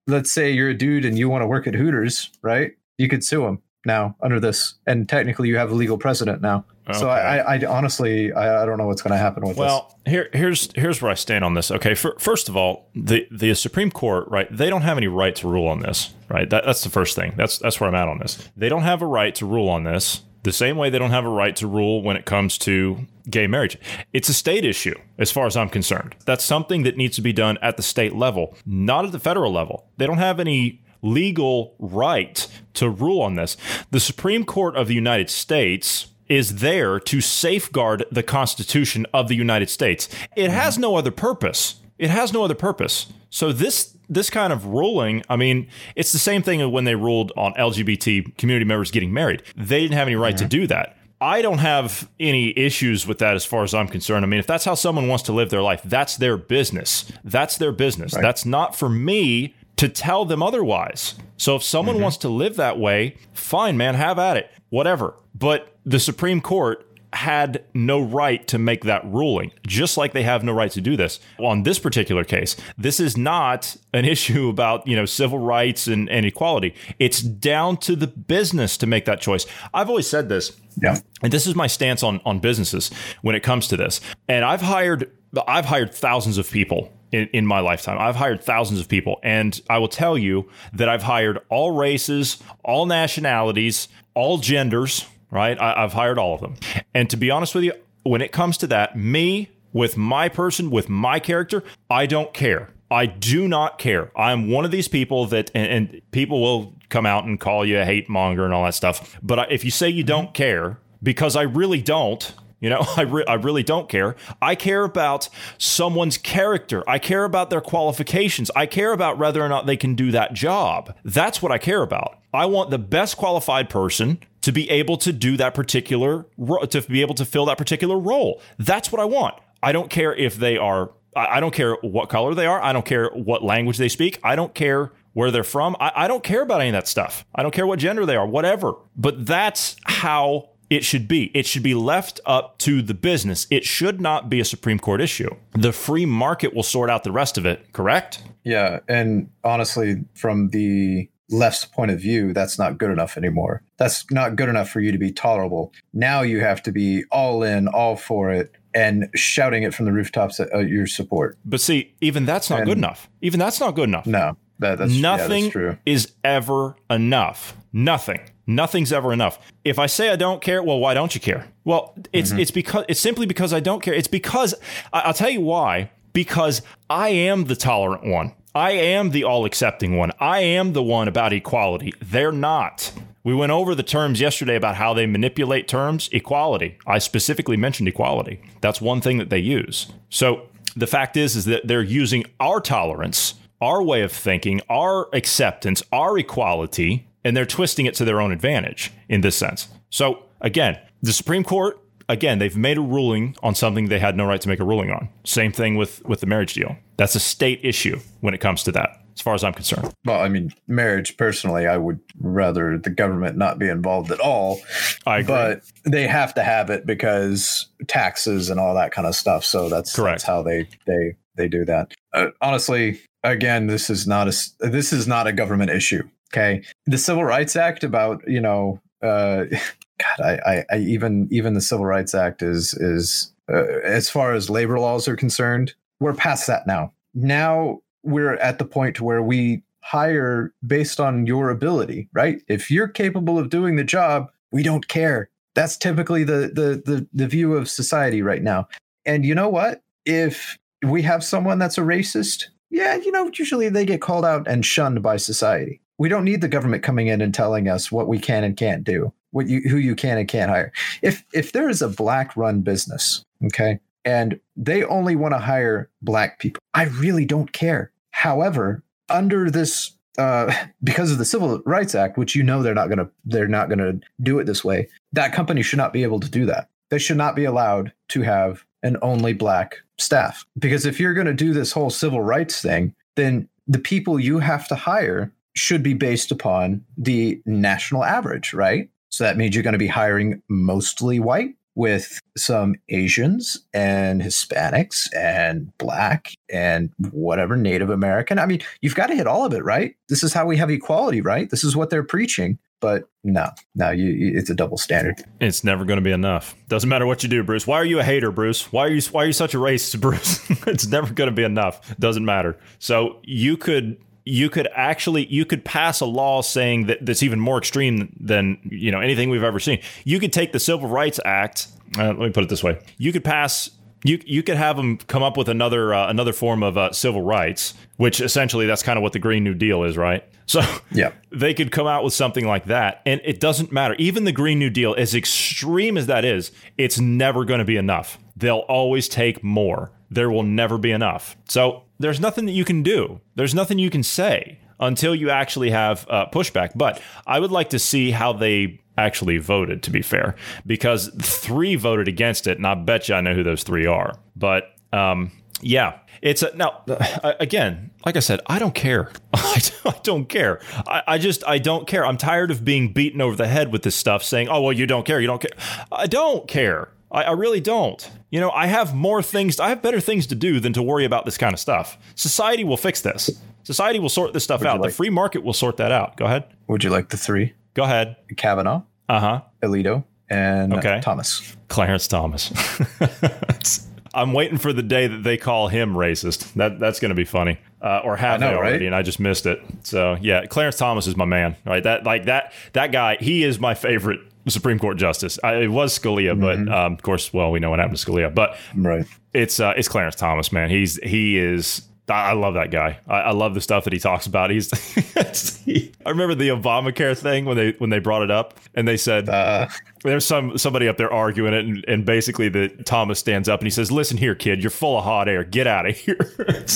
let's 0.06 0.30
say 0.30 0.50
you're 0.50 0.70
a 0.70 0.74
dude 0.76 1.04
and 1.04 1.18
you 1.18 1.28
want 1.28 1.42
to 1.42 1.46
work 1.46 1.66
at 1.66 1.74
Hooters, 1.74 2.30
right? 2.42 2.72
You 2.98 3.08
could 3.08 3.24
sue 3.24 3.42
them 3.42 3.62
now 3.86 4.16
under 4.20 4.40
this, 4.40 4.74
and 4.86 5.08
technically 5.08 5.48
you 5.48 5.56
have 5.56 5.70
a 5.70 5.74
legal 5.74 5.96
precedent 5.96 6.42
now. 6.42 6.64
Okay. 6.88 6.98
So 6.98 7.08
I, 7.08 7.56
I, 7.56 7.66
honestly, 7.66 8.32
I, 8.32 8.64
don't 8.64 8.78
know 8.78 8.86
what's 8.86 9.02
going 9.02 9.10
to 9.12 9.18
happen 9.18 9.44
with 9.44 9.56
well, 9.56 9.88
this. 9.88 9.94
Well, 9.94 10.00
here, 10.06 10.30
here's 10.32 10.70
here's 10.76 11.02
where 11.02 11.10
I 11.10 11.14
stand 11.14 11.44
on 11.44 11.54
this. 11.54 11.72
Okay, 11.72 11.94
For, 11.94 12.14
first 12.18 12.48
of 12.48 12.56
all, 12.56 12.88
the 12.94 13.26
the 13.30 13.54
Supreme 13.54 13.90
Court, 13.90 14.28
right? 14.28 14.46
They 14.54 14.70
don't 14.70 14.82
have 14.82 14.96
any 14.96 15.08
right 15.08 15.34
to 15.36 15.48
rule 15.48 15.66
on 15.66 15.80
this, 15.80 16.14
right? 16.28 16.48
That, 16.48 16.64
that's 16.64 16.84
the 16.84 16.90
first 16.90 17.16
thing. 17.16 17.34
That's 17.36 17.58
that's 17.58 17.80
where 17.80 17.88
I'm 17.88 17.96
at 17.96 18.06
on 18.06 18.18
this. 18.18 18.48
They 18.56 18.68
don't 18.68 18.82
have 18.82 19.02
a 19.02 19.06
right 19.06 19.34
to 19.36 19.46
rule 19.46 19.68
on 19.68 19.82
this. 19.82 20.22
The 20.44 20.52
same 20.52 20.76
way 20.76 20.90
they 20.90 21.00
don't 21.00 21.10
have 21.10 21.24
a 21.24 21.28
right 21.28 21.56
to 21.56 21.66
rule 21.66 22.02
when 22.02 22.16
it 22.16 22.24
comes 22.24 22.56
to 22.58 23.04
gay 23.28 23.48
marriage. 23.48 23.78
It's 24.12 24.28
a 24.28 24.32
state 24.32 24.64
issue, 24.64 24.94
as 25.18 25.32
far 25.32 25.46
as 25.46 25.56
I'm 25.56 25.68
concerned. 25.68 26.14
That's 26.24 26.44
something 26.44 26.84
that 26.84 26.96
needs 26.96 27.16
to 27.16 27.22
be 27.22 27.32
done 27.32 27.58
at 27.62 27.76
the 27.76 27.82
state 27.82 28.14
level, 28.14 28.54
not 28.64 29.04
at 29.04 29.10
the 29.10 29.18
federal 29.18 29.52
level. 29.52 29.88
They 29.96 30.06
don't 30.06 30.18
have 30.18 30.38
any 30.38 30.84
legal 31.02 31.74
right 31.78 32.46
to 32.74 32.88
rule 32.88 33.22
on 33.22 33.34
this. 33.34 33.56
The 33.90 34.00
Supreme 34.00 34.44
Court 34.44 34.76
of 34.76 34.88
the 34.88 34.94
United 34.94 35.30
States 35.30 36.08
is 36.28 36.56
there 36.56 36.98
to 36.98 37.20
safeguard 37.20 38.04
the 38.10 38.22
Constitution 38.22 39.06
of 39.14 39.28
the 39.28 39.36
United 39.36 39.70
States. 39.70 40.08
It 40.34 40.50
has 40.50 40.78
no 40.78 40.96
other 40.96 41.10
purpose. 41.10 41.76
It 41.98 42.10
has 42.10 42.32
no 42.32 42.44
other 42.44 42.54
purpose. 42.54 43.06
So 43.30 43.52
this 43.52 43.96
this 44.08 44.30
kind 44.30 44.52
of 44.52 44.66
ruling, 44.66 45.24
I 45.28 45.34
mean, 45.34 45.68
it's 45.96 46.12
the 46.12 46.18
same 46.18 46.40
thing 46.42 46.70
when 46.70 46.84
they 46.84 46.94
ruled 46.94 47.32
on 47.36 47.54
LGBT 47.54 48.36
community 48.38 48.64
members 48.64 48.92
getting 48.92 49.12
married. 49.12 49.42
They 49.56 49.80
didn't 49.80 49.94
have 49.94 50.06
any 50.06 50.14
right 50.14 50.36
mm-hmm. 50.36 50.44
to 50.44 50.48
do 50.48 50.66
that. 50.68 50.96
I 51.20 51.42
don't 51.42 51.58
have 51.58 52.08
any 52.20 52.56
issues 52.56 53.06
with 53.06 53.18
that 53.18 53.34
as 53.34 53.44
far 53.44 53.64
as 53.64 53.74
I'm 53.74 53.88
concerned. 53.88 54.24
I 54.24 54.28
mean, 54.28 54.38
if 54.38 54.46
that's 54.46 54.64
how 54.64 54.74
someone 54.74 55.08
wants 55.08 55.24
to 55.24 55.32
live 55.32 55.50
their 55.50 55.62
life, 55.62 55.80
that's 55.84 56.18
their 56.18 56.36
business. 56.36 57.10
That's 57.24 57.56
their 57.56 57.72
business. 57.72 58.14
Right. 58.14 58.22
That's 58.22 58.44
not 58.44 58.76
for 58.76 58.88
me 58.88 59.55
to 59.76 59.88
tell 59.88 60.24
them 60.24 60.42
otherwise. 60.42 61.14
So 61.36 61.56
if 61.56 61.62
someone 61.62 61.96
mm-hmm. 61.96 62.02
wants 62.02 62.18
to 62.18 62.28
live 62.28 62.56
that 62.56 62.78
way, 62.78 63.16
fine, 63.32 63.76
man, 63.76 63.94
have 63.94 64.18
at 64.18 64.36
it, 64.36 64.50
whatever. 64.70 65.14
But 65.34 65.76
the 65.84 66.00
Supreme 66.00 66.40
Court 66.40 66.82
had 67.12 67.64
no 67.72 68.00
right 68.00 68.46
to 68.48 68.58
make 68.58 68.84
that 68.84 69.02
ruling, 69.06 69.50
just 69.66 69.96
like 69.96 70.12
they 70.12 70.22
have 70.22 70.44
no 70.44 70.52
right 70.52 70.70
to 70.70 70.80
do 70.80 70.96
this. 70.96 71.18
On 71.38 71.62
this 71.62 71.78
particular 71.78 72.24
case, 72.24 72.56
this 72.76 73.00
is 73.00 73.16
not 73.16 73.76
an 73.94 74.04
issue 74.14 74.48
about, 74.48 74.86
you 74.86 74.96
know, 74.96 75.06
civil 75.06 75.38
rights 75.38 75.86
and, 75.86 76.08
and 76.10 76.26
equality. 76.26 76.74
It's 76.98 77.20
down 77.20 77.78
to 77.78 77.96
the 77.96 78.06
business 78.06 78.76
to 78.78 78.86
make 78.86 79.06
that 79.06 79.20
choice. 79.20 79.46
I've 79.72 79.88
always 79.88 80.06
said 80.06 80.28
this. 80.28 80.56
Yeah. 80.80 80.98
And 81.22 81.32
this 81.32 81.46
is 81.46 81.54
my 81.54 81.66
stance 81.66 82.02
on 82.02 82.20
on 82.26 82.38
businesses 82.38 82.90
when 83.22 83.34
it 83.34 83.42
comes 83.42 83.66
to 83.68 83.78
this. 83.78 84.00
And 84.28 84.44
I've 84.44 84.60
hired 84.60 85.10
I've 85.48 85.64
hired 85.64 85.94
thousands 85.94 86.36
of 86.36 86.50
people 86.50 86.92
in, 87.12 87.28
in, 87.32 87.46
my 87.46 87.60
lifetime. 87.60 87.98
I've 87.98 88.16
hired 88.16 88.42
thousands 88.42 88.80
of 88.80 88.88
people, 88.88 89.18
and 89.22 89.60
I 89.70 89.78
will 89.78 89.88
tell 89.88 90.18
you 90.18 90.48
that 90.72 90.88
I've 90.88 91.04
hired 91.04 91.38
all 91.48 91.70
races, 91.70 92.42
all 92.64 92.86
nationalities, 92.86 93.88
all 94.14 94.38
genders, 94.38 95.06
right? 95.30 95.60
I, 95.60 95.84
I've 95.84 95.92
hired 95.92 96.18
all 96.18 96.34
of 96.34 96.40
them. 96.40 96.56
And 96.94 97.08
to 97.10 97.16
be 97.16 97.30
honest 97.30 97.54
with 97.54 97.64
you, 97.64 97.72
when 98.02 98.20
it 98.20 98.32
comes 98.32 98.56
to 98.58 98.66
that, 98.68 98.96
me, 98.96 99.50
with 99.72 99.96
my 99.96 100.28
person, 100.28 100.70
with 100.70 100.88
my 100.88 101.20
character, 101.20 101.62
I 101.90 102.06
don't 102.06 102.32
care. 102.32 102.70
I 102.90 103.06
do 103.06 103.46
not 103.46 103.78
care. 103.78 104.10
I'm 104.16 104.48
one 104.48 104.64
of 104.64 104.70
these 104.70 104.88
people 104.88 105.26
that, 105.26 105.50
and, 105.54 105.66
and 105.66 106.02
people 106.12 106.40
will 106.40 106.74
come 106.88 107.04
out 107.04 107.24
and 107.24 107.38
call 107.38 107.66
you 107.66 107.78
a 107.80 107.84
hate 107.84 108.08
monger 108.08 108.44
and 108.44 108.54
all 108.54 108.64
that 108.64 108.74
stuff. 108.74 109.18
But 109.22 109.50
if 109.52 109.64
you 109.64 109.70
say 109.70 109.88
you 109.88 110.04
don't 110.04 110.32
care, 110.32 110.78
because 111.02 111.36
I 111.36 111.42
really 111.42 111.82
don't, 111.82 112.32
you 112.60 112.70
know, 112.70 112.84
I, 112.96 113.02
re- 113.02 113.24
I 113.26 113.34
really 113.34 113.62
don't 113.62 113.88
care. 113.88 114.16
I 114.40 114.54
care 114.54 114.84
about 114.84 115.28
someone's 115.58 116.18
character. 116.18 116.82
I 116.88 116.98
care 116.98 117.24
about 117.24 117.50
their 117.50 117.60
qualifications. 117.60 118.50
I 118.56 118.66
care 118.66 118.92
about 118.92 119.18
whether 119.18 119.42
or 119.42 119.48
not 119.48 119.66
they 119.66 119.76
can 119.76 119.94
do 119.94 120.10
that 120.12 120.34
job. 120.34 120.94
That's 121.04 121.42
what 121.42 121.52
I 121.52 121.58
care 121.58 121.82
about. 121.82 122.18
I 122.32 122.46
want 122.46 122.70
the 122.70 122.78
best 122.78 123.16
qualified 123.16 123.70
person 123.70 124.18
to 124.42 124.52
be 124.52 124.70
able 124.70 124.96
to 124.98 125.12
do 125.12 125.36
that 125.36 125.54
particular, 125.54 126.26
to 126.68 126.82
be 126.82 127.00
able 127.00 127.14
to 127.14 127.24
fill 127.24 127.46
that 127.46 127.58
particular 127.58 127.98
role. 127.98 128.40
That's 128.58 128.92
what 128.92 129.00
I 129.00 129.04
want. 129.04 129.34
I 129.62 129.72
don't 129.72 129.90
care 129.90 130.14
if 130.14 130.36
they 130.36 130.56
are, 130.56 130.92
I 131.16 131.40
don't 131.40 131.54
care 131.54 131.74
what 131.76 132.08
color 132.08 132.34
they 132.34 132.46
are. 132.46 132.62
I 132.62 132.72
don't 132.72 132.84
care 132.84 133.08
what 133.08 133.42
language 133.42 133.78
they 133.78 133.88
speak. 133.88 134.20
I 134.22 134.36
don't 134.36 134.54
care 134.54 134.92
where 135.14 135.30
they're 135.30 135.44
from. 135.44 135.74
I, 135.80 135.92
I 135.96 136.08
don't 136.08 136.22
care 136.22 136.42
about 136.42 136.60
any 136.60 136.68
of 136.68 136.74
that 136.74 136.86
stuff. 136.86 137.24
I 137.34 137.42
don't 137.42 137.52
care 137.52 137.66
what 137.66 137.78
gender 137.78 138.04
they 138.04 138.16
are, 138.16 138.26
whatever. 138.26 138.74
But 138.94 139.24
that's 139.24 139.76
how 139.84 140.50
it 140.70 140.84
should 140.84 141.08
be. 141.08 141.30
It 141.34 141.46
should 141.46 141.62
be 141.62 141.74
left 141.74 142.20
up 142.26 142.58
to 142.58 142.82
the 142.82 142.94
business. 142.94 143.46
It 143.50 143.64
should 143.64 144.00
not 144.00 144.28
be 144.28 144.40
a 144.40 144.44
Supreme 144.44 144.78
Court 144.78 145.00
issue. 145.00 145.30
The 145.52 145.72
free 145.72 146.06
market 146.06 146.54
will 146.54 146.62
sort 146.62 146.90
out 146.90 147.04
the 147.04 147.12
rest 147.12 147.38
of 147.38 147.46
it, 147.46 147.72
correct? 147.72 148.22
Yeah. 148.44 148.80
And 148.88 149.30
honestly, 149.44 150.04
from 150.14 150.50
the 150.50 151.08
left's 151.30 151.64
point 151.64 151.90
of 151.90 152.00
view, 152.00 152.32
that's 152.32 152.58
not 152.58 152.78
good 152.78 152.90
enough 152.90 153.16
anymore. 153.16 153.62
That's 153.78 154.10
not 154.10 154.36
good 154.36 154.48
enough 154.48 154.68
for 154.68 154.80
you 154.80 154.92
to 154.92 154.98
be 154.98 155.12
tolerable. 155.12 155.72
Now 155.92 156.22
you 156.22 156.40
have 156.40 156.62
to 156.64 156.72
be 156.72 157.04
all 157.10 157.42
in, 157.42 157.68
all 157.68 157.96
for 157.96 158.30
it, 158.30 158.52
and 158.74 159.08
shouting 159.14 159.62
it 159.62 159.74
from 159.74 159.86
the 159.86 159.92
rooftops 159.92 160.38
at 160.38 160.52
uh, 160.54 160.58
your 160.58 160.86
support. 160.86 161.38
But 161.44 161.60
see, 161.60 161.94
even 162.00 162.26
that's 162.26 162.50
not 162.50 162.60
and 162.60 162.68
good 162.68 162.78
enough. 162.78 163.08
Even 163.22 163.40
that's 163.40 163.58
not 163.58 163.74
good 163.74 163.88
enough. 163.88 164.06
No, 164.06 164.36
that, 164.58 164.78
that's 164.78 164.94
nothing 164.94 165.46
yeah, 165.46 165.50
that's 165.54 165.78
is 165.86 166.12
ever 166.22 166.76
enough. 166.90 167.56
Nothing. 167.72 168.20
Nothing's 168.46 168.92
ever 168.92 169.12
enough. 169.12 169.38
If 169.64 169.78
I 169.78 169.86
say 169.86 170.10
I 170.10 170.16
don't 170.16 170.40
care, 170.40 170.62
well, 170.62 170.78
why 170.78 170.94
don't 170.94 171.14
you 171.14 171.20
care? 171.20 171.48
Well, 171.64 171.94
it's 172.12 172.30
mm-hmm. 172.30 172.40
it's 172.40 172.50
because 172.50 172.84
it's 172.88 173.00
simply 173.00 173.26
because 173.26 173.52
I 173.52 173.60
don't 173.60 173.82
care. 173.82 173.94
It's 173.94 174.08
because 174.08 174.54
I'll 174.92 175.14
tell 175.14 175.30
you 175.30 175.40
why. 175.40 175.90
Because 176.12 176.62
I 176.88 177.08
am 177.08 177.44
the 177.44 177.56
tolerant 177.56 178.06
one. 178.06 178.32
I 178.54 178.70
am 178.70 179.10
the 179.10 179.24
all 179.24 179.44
accepting 179.44 179.98
one. 179.98 180.12
I 180.18 180.40
am 180.40 180.72
the 180.72 180.82
one 180.82 181.08
about 181.08 181.32
equality. 181.32 181.92
They're 182.00 182.32
not. 182.32 182.92
We 183.22 183.34
went 183.34 183.52
over 183.52 183.74
the 183.74 183.82
terms 183.82 184.20
yesterday 184.20 184.54
about 184.54 184.76
how 184.76 184.94
they 184.94 185.04
manipulate 185.04 185.68
terms. 185.68 186.08
Equality. 186.12 186.78
I 186.86 186.98
specifically 186.98 187.56
mentioned 187.56 187.88
equality. 187.88 188.40
That's 188.60 188.80
one 188.80 189.00
thing 189.00 189.18
that 189.18 189.28
they 189.28 189.40
use. 189.40 189.92
So 190.08 190.48
the 190.76 190.86
fact 190.86 191.16
is, 191.16 191.36
is 191.36 191.44
that 191.46 191.66
they're 191.66 191.82
using 191.82 192.24
our 192.38 192.60
tolerance, 192.60 193.34
our 193.60 193.82
way 193.82 194.02
of 194.02 194.12
thinking, 194.12 194.60
our 194.70 195.08
acceptance, 195.12 195.82
our 195.92 196.16
equality 196.16 197.05
and 197.26 197.36
they're 197.36 197.44
twisting 197.44 197.86
it 197.86 197.94
to 197.94 198.04
their 198.04 198.20
own 198.20 198.30
advantage 198.30 198.92
in 199.08 199.20
this 199.20 199.36
sense. 199.36 199.66
So 199.90 200.22
again, 200.40 200.78
the 201.02 201.12
Supreme 201.12 201.42
Court 201.42 201.80
again, 202.08 202.38
they've 202.38 202.56
made 202.56 202.78
a 202.78 202.82
ruling 202.82 203.36
on 203.42 203.54
something 203.56 203.88
they 203.88 203.98
had 203.98 204.16
no 204.16 204.24
right 204.24 204.40
to 204.40 204.48
make 204.48 204.60
a 204.60 204.64
ruling 204.64 204.90
on. 204.90 205.08
Same 205.24 205.50
thing 205.50 205.76
with 205.76 206.04
with 206.04 206.20
the 206.20 206.26
marriage 206.26 206.54
deal. 206.54 206.76
That's 206.96 207.16
a 207.16 207.20
state 207.20 207.60
issue 207.64 207.98
when 208.20 208.32
it 208.32 208.38
comes 208.38 208.62
to 208.62 208.72
that, 208.72 209.02
as 209.14 209.20
far 209.20 209.34
as 209.34 209.42
I'm 209.42 209.52
concerned. 209.52 209.92
Well, 210.04 210.20
I 210.20 210.28
mean, 210.28 210.52
marriage 210.68 211.16
personally, 211.16 211.66
I 211.66 211.76
would 211.76 211.98
rather 212.20 212.78
the 212.78 212.90
government 212.90 213.36
not 213.36 213.58
be 213.58 213.68
involved 213.68 214.12
at 214.12 214.20
all. 214.20 214.60
I 215.04 215.18
agree. 215.18 215.34
But 215.34 215.62
they 215.84 216.06
have 216.06 216.32
to 216.34 216.44
have 216.44 216.70
it 216.70 216.86
because 216.86 217.66
taxes 217.88 218.50
and 218.50 218.60
all 218.60 218.74
that 218.76 218.92
kind 218.92 219.06
of 219.06 219.16
stuff. 219.16 219.44
So 219.44 219.68
that's 219.68 219.94
correct. 219.94 220.20
That's 220.20 220.24
how 220.24 220.42
they 220.42 220.68
they 220.86 221.16
they 221.34 221.48
do 221.48 221.64
that. 221.64 221.92
Uh, 222.12 222.28
honestly, 222.40 223.00
again, 223.24 223.66
this 223.66 223.90
is 223.90 224.06
not 224.06 224.28
a 224.28 224.34
this 224.60 224.92
is 224.92 225.06
not 225.06 225.26
a 225.26 225.32
government 225.32 225.70
issue. 225.70 226.08
Okay, 226.32 226.62
the 226.86 226.98
Civil 226.98 227.24
Rights 227.24 227.56
Act 227.56 227.84
about 227.84 228.22
you 228.26 228.40
know, 228.40 228.80
uh, 229.02 229.44
God, 229.98 230.20
I, 230.20 230.38
I, 230.46 230.64
I 230.72 230.78
even 230.78 231.28
even 231.30 231.54
the 231.54 231.60
Civil 231.60 231.86
Rights 231.86 232.14
Act 232.14 232.42
is 232.42 232.74
is 232.74 233.32
uh, 233.52 233.64
as 233.84 234.10
far 234.10 234.32
as 234.32 234.50
labor 234.50 234.78
laws 234.78 235.06
are 235.08 235.16
concerned, 235.16 235.74
we're 236.00 236.14
past 236.14 236.46
that 236.46 236.66
now. 236.66 236.92
Now 237.14 237.80
we're 238.02 238.34
at 238.34 238.58
the 238.58 238.64
point 238.64 239.00
where 239.00 239.22
we 239.22 239.62
hire 239.82 240.52
based 240.66 240.98
on 240.98 241.26
your 241.26 241.50
ability, 241.50 242.08
right? 242.12 242.42
If 242.48 242.70
you're 242.70 242.88
capable 242.88 243.38
of 243.38 243.50
doing 243.50 243.76
the 243.76 243.84
job, 243.84 244.30
we 244.50 244.62
don't 244.62 244.88
care. 244.88 245.30
That's 245.54 245.76
typically 245.76 246.24
the 246.24 246.50
the 246.52 246.82
the, 246.84 247.06
the 247.12 247.28
view 247.28 247.54
of 247.54 247.70
society 247.70 248.22
right 248.22 248.42
now. 248.42 248.68
And 249.04 249.24
you 249.24 249.34
know 249.34 249.48
what? 249.48 249.82
If 250.04 250.58
we 250.84 251.02
have 251.02 251.24
someone 251.24 251.58
that's 251.58 251.78
a 251.78 251.82
racist, 251.82 252.46
yeah, 252.70 252.96
you 252.96 253.12
know, 253.12 253.30
usually 253.32 253.68
they 253.68 253.86
get 253.86 254.00
called 254.00 254.24
out 254.24 254.46
and 254.48 254.66
shunned 254.66 255.02
by 255.02 255.16
society. 255.16 255.80
We 255.98 256.08
don't 256.08 256.24
need 256.24 256.40
the 256.40 256.48
government 256.48 256.82
coming 256.82 257.06
in 257.06 257.20
and 257.20 257.34
telling 257.34 257.68
us 257.68 257.90
what 257.90 258.08
we 258.08 258.18
can 258.18 258.44
and 258.44 258.56
can't 258.56 258.84
do, 258.84 259.12
what 259.30 259.48
you 259.48 259.62
who 259.62 259.76
you 259.76 259.94
can 259.94 260.18
and 260.18 260.28
can't 260.28 260.50
hire. 260.50 260.72
If 261.02 261.24
if 261.32 261.52
there 261.52 261.68
is 261.68 261.82
a 261.82 261.88
black 261.88 262.36
run 262.36 262.60
business, 262.60 263.22
okay, 263.44 263.80
and 264.04 264.38
they 264.56 264.84
only 264.84 265.16
want 265.16 265.34
to 265.34 265.38
hire 265.38 265.90
black 266.02 266.38
people, 266.38 266.60
I 266.74 266.84
really 266.84 267.24
don't 267.24 267.52
care. 267.52 267.92
However, 268.10 268.82
under 269.08 269.50
this 269.50 269.96
uh, 270.18 270.52
because 270.84 271.12
of 271.12 271.18
the 271.18 271.24
Civil 271.24 271.60
Rights 271.64 271.94
Act, 271.94 272.18
which 272.18 272.34
you 272.34 272.42
know 272.42 272.62
they're 272.62 272.74
not 272.74 272.88
gonna 272.88 273.08
they're 273.24 273.48
not 273.48 273.68
gonna 273.68 273.98
do 274.22 274.38
it 274.38 274.44
this 274.44 274.64
way, 274.64 274.88
that 275.12 275.32
company 275.32 275.62
should 275.62 275.78
not 275.78 275.92
be 275.92 276.02
able 276.02 276.20
to 276.20 276.30
do 276.30 276.46
that. 276.46 276.68
They 276.90 276.98
should 276.98 277.16
not 277.16 277.36
be 277.36 277.44
allowed 277.44 277.92
to 278.10 278.22
have 278.22 278.64
an 278.82 278.96
only 279.02 279.32
black 279.32 279.76
staff. 279.98 280.44
Because 280.58 280.86
if 280.86 281.00
you're 281.00 281.14
gonna 281.14 281.34
do 281.34 281.52
this 281.52 281.72
whole 281.72 281.90
civil 281.90 282.20
rights 282.20 282.60
thing, 282.60 282.94
then 283.16 283.48
the 283.66 283.78
people 283.78 284.20
you 284.20 284.38
have 284.38 284.68
to 284.68 284.74
hire 284.74 285.32
should 285.56 285.82
be 285.82 285.94
based 285.94 286.30
upon 286.30 286.84
the 286.96 287.40
national 287.46 288.04
average, 288.04 288.52
right? 288.52 288.88
So 289.08 289.24
that 289.24 289.36
means 289.36 289.54
you're 289.54 289.64
going 289.64 289.72
to 289.72 289.78
be 289.78 289.86
hiring 289.86 290.42
mostly 290.48 291.18
white 291.18 291.54
with 291.76 292.18
some 292.36 292.74
Asians 292.88 293.64
and 293.72 294.22
Hispanics 294.22 295.08
and 295.14 295.76
black 295.78 296.32
and 296.50 296.90
whatever 297.12 297.56
Native 297.56 297.90
American. 297.90 298.38
I 298.38 298.46
mean, 298.46 298.62
you've 298.80 298.94
got 298.94 299.08
to 299.08 299.14
hit 299.14 299.26
all 299.26 299.44
of 299.44 299.52
it, 299.52 299.62
right? 299.62 299.94
This 300.08 300.24
is 300.24 300.32
how 300.32 300.46
we 300.46 300.56
have 300.56 300.70
equality, 300.70 301.20
right? 301.20 301.48
This 301.50 301.62
is 301.62 301.76
what 301.76 301.90
they're 301.90 302.02
preaching. 302.02 302.58
But 302.80 303.04
no, 303.24 303.48
no, 303.74 303.90
you, 303.90 304.38
it's 304.38 304.50
a 304.50 304.54
double 304.54 304.76
standard. 304.76 305.16
It's 305.40 305.64
never 305.64 305.84
going 305.84 305.96
to 305.96 306.02
be 306.02 306.12
enough. 306.12 306.54
Doesn't 306.68 306.88
matter 306.88 307.06
what 307.06 307.22
you 307.22 307.28
do, 307.28 307.42
Bruce. 307.42 307.66
Why 307.66 307.76
are 307.76 307.84
you 307.84 308.00
a 308.00 308.04
hater, 308.04 308.30
Bruce? 308.30 308.70
Why 308.70 308.84
are 308.84 308.90
you 308.90 309.00
why 309.12 309.24
are 309.24 309.26
you 309.26 309.32
such 309.32 309.54
a 309.54 309.58
racist, 309.58 310.00
Bruce? 310.00 310.48
it's 310.66 310.86
never 310.86 311.12
going 311.12 311.28
to 311.28 311.34
be 311.34 311.42
enough. 311.42 311.98
Doesn't 311.98 312.24
matter. 312.24 312.58
So 312.78 313.18
you 313.22 313.56
could 313.56 313.96
you 314.26 314.50
could 314.50 314.68
actually 314.74 315.24
you 315.26 315.46
could 315.46 315.64
pass 315.64 316.00
a 316.00 316.04
law 316.04 316.42
saying 316.42 316.86
that 316.86 316.98
that's 317.06 317.22
even 317.22 317.40
more 317.40 317.58
extreme 317.58 318.14
than 318.20 318.58
you 318.64 318.90
know 318.90 319.00
anything 319.00 319.30
we've 319.30 319.44
ever 319.44 319.60
seen. 319.60 319.80
You 320.04 320.18
could 320.20 320.32
take 320.32 320.52
the 320.52 320.58
Civil 320.58 320.88
Rights 320.88 321.18
Act. 321.24 321.68
Uh, 321.96 322.08
let 322.08 322.18
me 322.18 322.30
put 322.30 322.42
it 322.42 322.50
this 322.50 322.62
way: 322.62 322.78
you 322.98 323.12
could 323.12 323.24
pass. 323.24 323.70
You, 324.04 324.20
you 324.24 324.44
could 324.44 324.56
have 324.56 324.76
them 324.76 324.98
come 324.98 325.22
up 325.22 325.36
with 325.36 325.48
another 325.48 325.94
uh, 325.94 326.10
another 326.10 326.32
form 326.32 326.62
of 326.62 326.76
uh, 326.76 326.92
civil 326.92 327.22
rights, 327.22 327.74
which 327.96 328.20
essentially 328.20 328.66
that's 328.66 328.82
kind 328.82 328.98
of 328.98 329.02
what 329.02 329.12
the 329.12 329.18
Green 329.18 329.42
New 329.42 329.54
Deal 329.54 329.84
is, 329.84 329.96
right? 329.96 330.24
So 330.48 330.60
yeah, 330.92 331.10
they 331.32 331.54
could 331.54 331.72
come 331.72 331.88
out 331.88 332.04
with 332.04 332.12
something 332.12 332.46
like 332.46 332.66
that, 332.66 333.02
and 333.04 333.20
it 333.24 333.40
doesn't 333.40 333.72
matter. 333.72 333.96
Even 333.98 334.22
the 334.22 334.30
Green 334.30 334.60
New 334.60 334.70
Deal, 334.70 334.94
as 334.96 335.12
extreme 335.12 335.98
as 335.98 336.06
that 336.06 336.24
is, 336.24 336.52
it's 336.78 337.00
never 337.00 337.44
going 337.44 337.58
to 337.58 337.64
be 337.64 337.76
enough. 337.76 338.16
They'll 338.36 338.64
always 338.68 339.08
take 339.08 339.42
more. 339.42 339.90
There 340.08 340.30
will 340.30 340.44
never 340.44 340.78
be 340.78 340.92
enough. 340.92 341.36
So 341.48 341.85
there's 341.98 342.20
nothing 342.20 342.46
that 342.46 342.52
you 342.52 342.64
can 342.64 342.82
do. 342.82 343.20
There's 343.34 343.54
nothing 343.54 343.78
you 343.78 343.90
can 343.90 344.02
say 344.02 344.58
until 344.78 345.14
you 345.14 345.30
actually 345.30 345.70
have 345.70 346.06
uh, 346.08 346.26
pushback. 346.26 346.72
But 346.74 347.00
I 347.26 347.40
would 347.40 347.50
like 347.50 347.70
to 347.70 347.78
see 347.78 348.10
how 348.10 348.32
they 348.32 348.80
actually 348.98 349.38
voted, 349.38 349.82
to 349.84 349.90
be 349.90 350.02
fair, 350.02 350.34
because 350.66 351.08
three 351.20 351.76
voted 351.76 352.08
against 352.08 352.46
it, 352.46 352.58
and 352.58 352.66
I 352.66 352.74
bet 352.74 353.08
you 353.08 353.14
I 353.14 353.20
know 353.20 353.34
who 353.34 353.42
those 353.42 353.62
three 353.62 353.86
are. 353.86 354.18
But 354.34 354.64
um, 354.92 355.32
yeah, 355.60 355.98
it's 356.22 356.42
a, 356.42 356.54
now 356.56 356.84
again, 357.22 357.90
like 358.04 358.16
I 358.16 358.20
said, 358.20 358.40
I 358.46 358.58
don't 358.58 358.74
care. 358.74 359.10
I 359.34 359.60
don't 360.02 360.28
care. 360.28 360.60
I, 360.86 361.02
I, 361.06 361.18
just 361.18 361.46
I 361.46 361.58
don't 361.58 361.86
care. 361.86 362.04
I'm 362.04 362.16
tired 362.16 362.50
of 362.50 362.64
being 362.64 362.92
beaten 362.92 363.20
over 363.20 363.36
the 363.36 363.48
head 363.48 363.72
with 363.72 363.82
this 363.82 363.96
stuff, 363.96 364.22
saying, 364.22 364.48
"Oh 364.48 364.60
well, 364.62 364.72
you 364.72 364.86
don't 364.86 365.06
care. 365.06 365.20
You 365.20 365.26
don't 365.26 365.40
care." 365.40 365.56
I 365.92 366.06
don't 366.06 366.48
care. 366.48 366.90
I, 367.10 367.24
I 367.24 367.32
really 367.32 367.60
don't. 367.60 368.08
You 368.30 368.40
know, 368.40 368.50
I 368.50 368.66
have 368.66 368.94
more 368.94 369.22
things, 369.22 369.60
I 369.60 369.68
have 369.68 369.82
better 369.82 370.00
things 370.00 370.26
to 370.28 370.34
do 370.34 370.58
than 370.58 370.72
to 370.72 370.82
worry 370.82 371.04
about 371.04 371.24
this 371.24 371.38
kind 371.38 371.54
of 371.54 371.60
stuff. 371.60 371.96
Society 372.16 372.64
will 372.64 372.76
fix 372.76 373.00
this. 373.00 373.30
Society 373.62 373.98
will 373.98 374.08
sort 374.08 374.32
this 374.32 374.44
stuff 374.44 374.60
Would 374.60 374.68
out. 374.68 374.80
Like, 374.80 374.90
the 374.90 374.96
free 374.96 375.10
market 375.10 375.44
will 375.44 375.52
sort 375.52 375.76
that 375.78 375.92
out. 375.92 376.16
Go 376.16 376.24
ahead. 376.24 376.44
Would 376.66 376.84
you 376.84 376.90
like 376.90 377.08
the 377.08 377.16
three? 377.16 377.54
Go 377.74 377.84
ahead. 377.84 378.16
Kavanaugh. 378.36 378.82
Uh 379.08 379.20
huh. 379.20 379.40
Alito 379.62 380.04
and 380.28 380.74
okay. 380.74 381.00
Thomas. 381.02 381.56
Clarence 381.68 382.08
Thomas. 382.08 382.52
I'm 384.14 384.32
waiting 384.32 384.56
for 384.56 384.72
the 384.72 384.82
day 384.82 385.06
that 385.06 385.22
they 385.22 385.36
call 385.36 385.68
him 385.68 385.94
racist. 385.94 386.54
That 386.54 386.78
that's 386.80 387.00
going 387.00 387.10
to 387.10 387.14
be 387.14 387.24
funny, 387.24 387.58
uh, 387.82 388.00
or 388.02 388.16
have 388.16 388.40
know, 388.40 388.48
they 388.48 388.56
already? 388.56 388.76
Right? 388.76 388.86
And 388.86 388.94
I 388.94 389.02
just 389.02 389.20
missed 389.20 389.44
it. 389.44 389.60
So 389.82 390.16
yeah, 390.20 390.46
Clarence 390.46 390.78
Thomas 390.78 391.06
is 391.06 391.16
my 391.16 391.26
man. 391.26 391.54
Right, 391.66 391.82
that 391.82 392.04
like 392.04 392.24
that 392.24 392.52
that 392.72 392.92
guy. 392.92 393.16
He 393.20 393.44
is 393.44 393.60
my 393.60 393.74
favorite 393.74 394.20
Supreme 394.50 394.78
Court 394.78 394.96
justice. 394.96 395.38
I, 395.42 395.56
it 395.56 395.68
was 395.68 395.98
Scalia, 395.98 396.32
mm-hmm. 396.32 396.66
but 396.66 396.74
um, 396.74 396.92
of 396.94 397.02
course, 397.02 397.32
well, 397.32 397.50
we 397.50 397.60
know 397.60 397.70
what 397.70 397.78
happened 397.78 397.98
to 397.98 398.06
Scalia. 398.06 398.34
But 398.34 398.56
right, 398.74 399.06
it's 399.32 399.60
uh, 399.60 399.74
it's 399.76 399.88
Clarence 399.88 400.16
Thomas, 400.16 400.52
man. 400.52 400.70
He's 400.70 400.96
he 401.02 401.38
is. 401.38 401.82
I 402.08 402.34
love 402.34 402.54
that 402.54 402.70
guy. 402.70 403.00
I, 403.08 403.16
I 403.16 403.30
love 403.32 403.54
the 403.54 403.60
stuff 403.60 403.82
that 403.82 403.92
he 403.92 403.98
talks 403.98 404.26
about. 404.26 404.50
He's. 404.50 404.72
I 406.06 406.10
remember 406.10 406.36
the 406.36 406.50
Obamacare 406.50 407.18
thing 407.18 407.46
when 407.46 407.56
they 407.56 407.72
when 407.78 407.90
they 407.90 407.98
brought 407.98 408.22
it 408.22 408.30
up, 408.30 408.60
and 408.76 408.86
they 408.86 408.96
said 408.96 409.28
uh, 409.28 409.66
there's 410.04 410.24
some 410.24 410.56
somebody 410.56 410.86
up 410.86 410.98
there 410.98 411.12
arguing 411.12 411.52
it, 411.52 411.64
and, 411.64 411.84
and 411.88 412.04
basically 412.04 412.48
the 412.48 412.68
Thomas 412.84 413.18
stands 413.18 413.48
up 413.48 413.58
and 413.58 413.66
he 413.66 413.72
says, 413.72 413.90
"Listen 413.90 414.16
here, 414.16 414.36
kid, 414.36 414.62
you're 414.62 414.70
full 414.70 414.96
of 414.96 415.02
hot 415.02 415.28
air. 415.28 415.42
Get 415.42 415.66
out 415.66 415.86
of 415.86 415.96
here." 415.96 416.16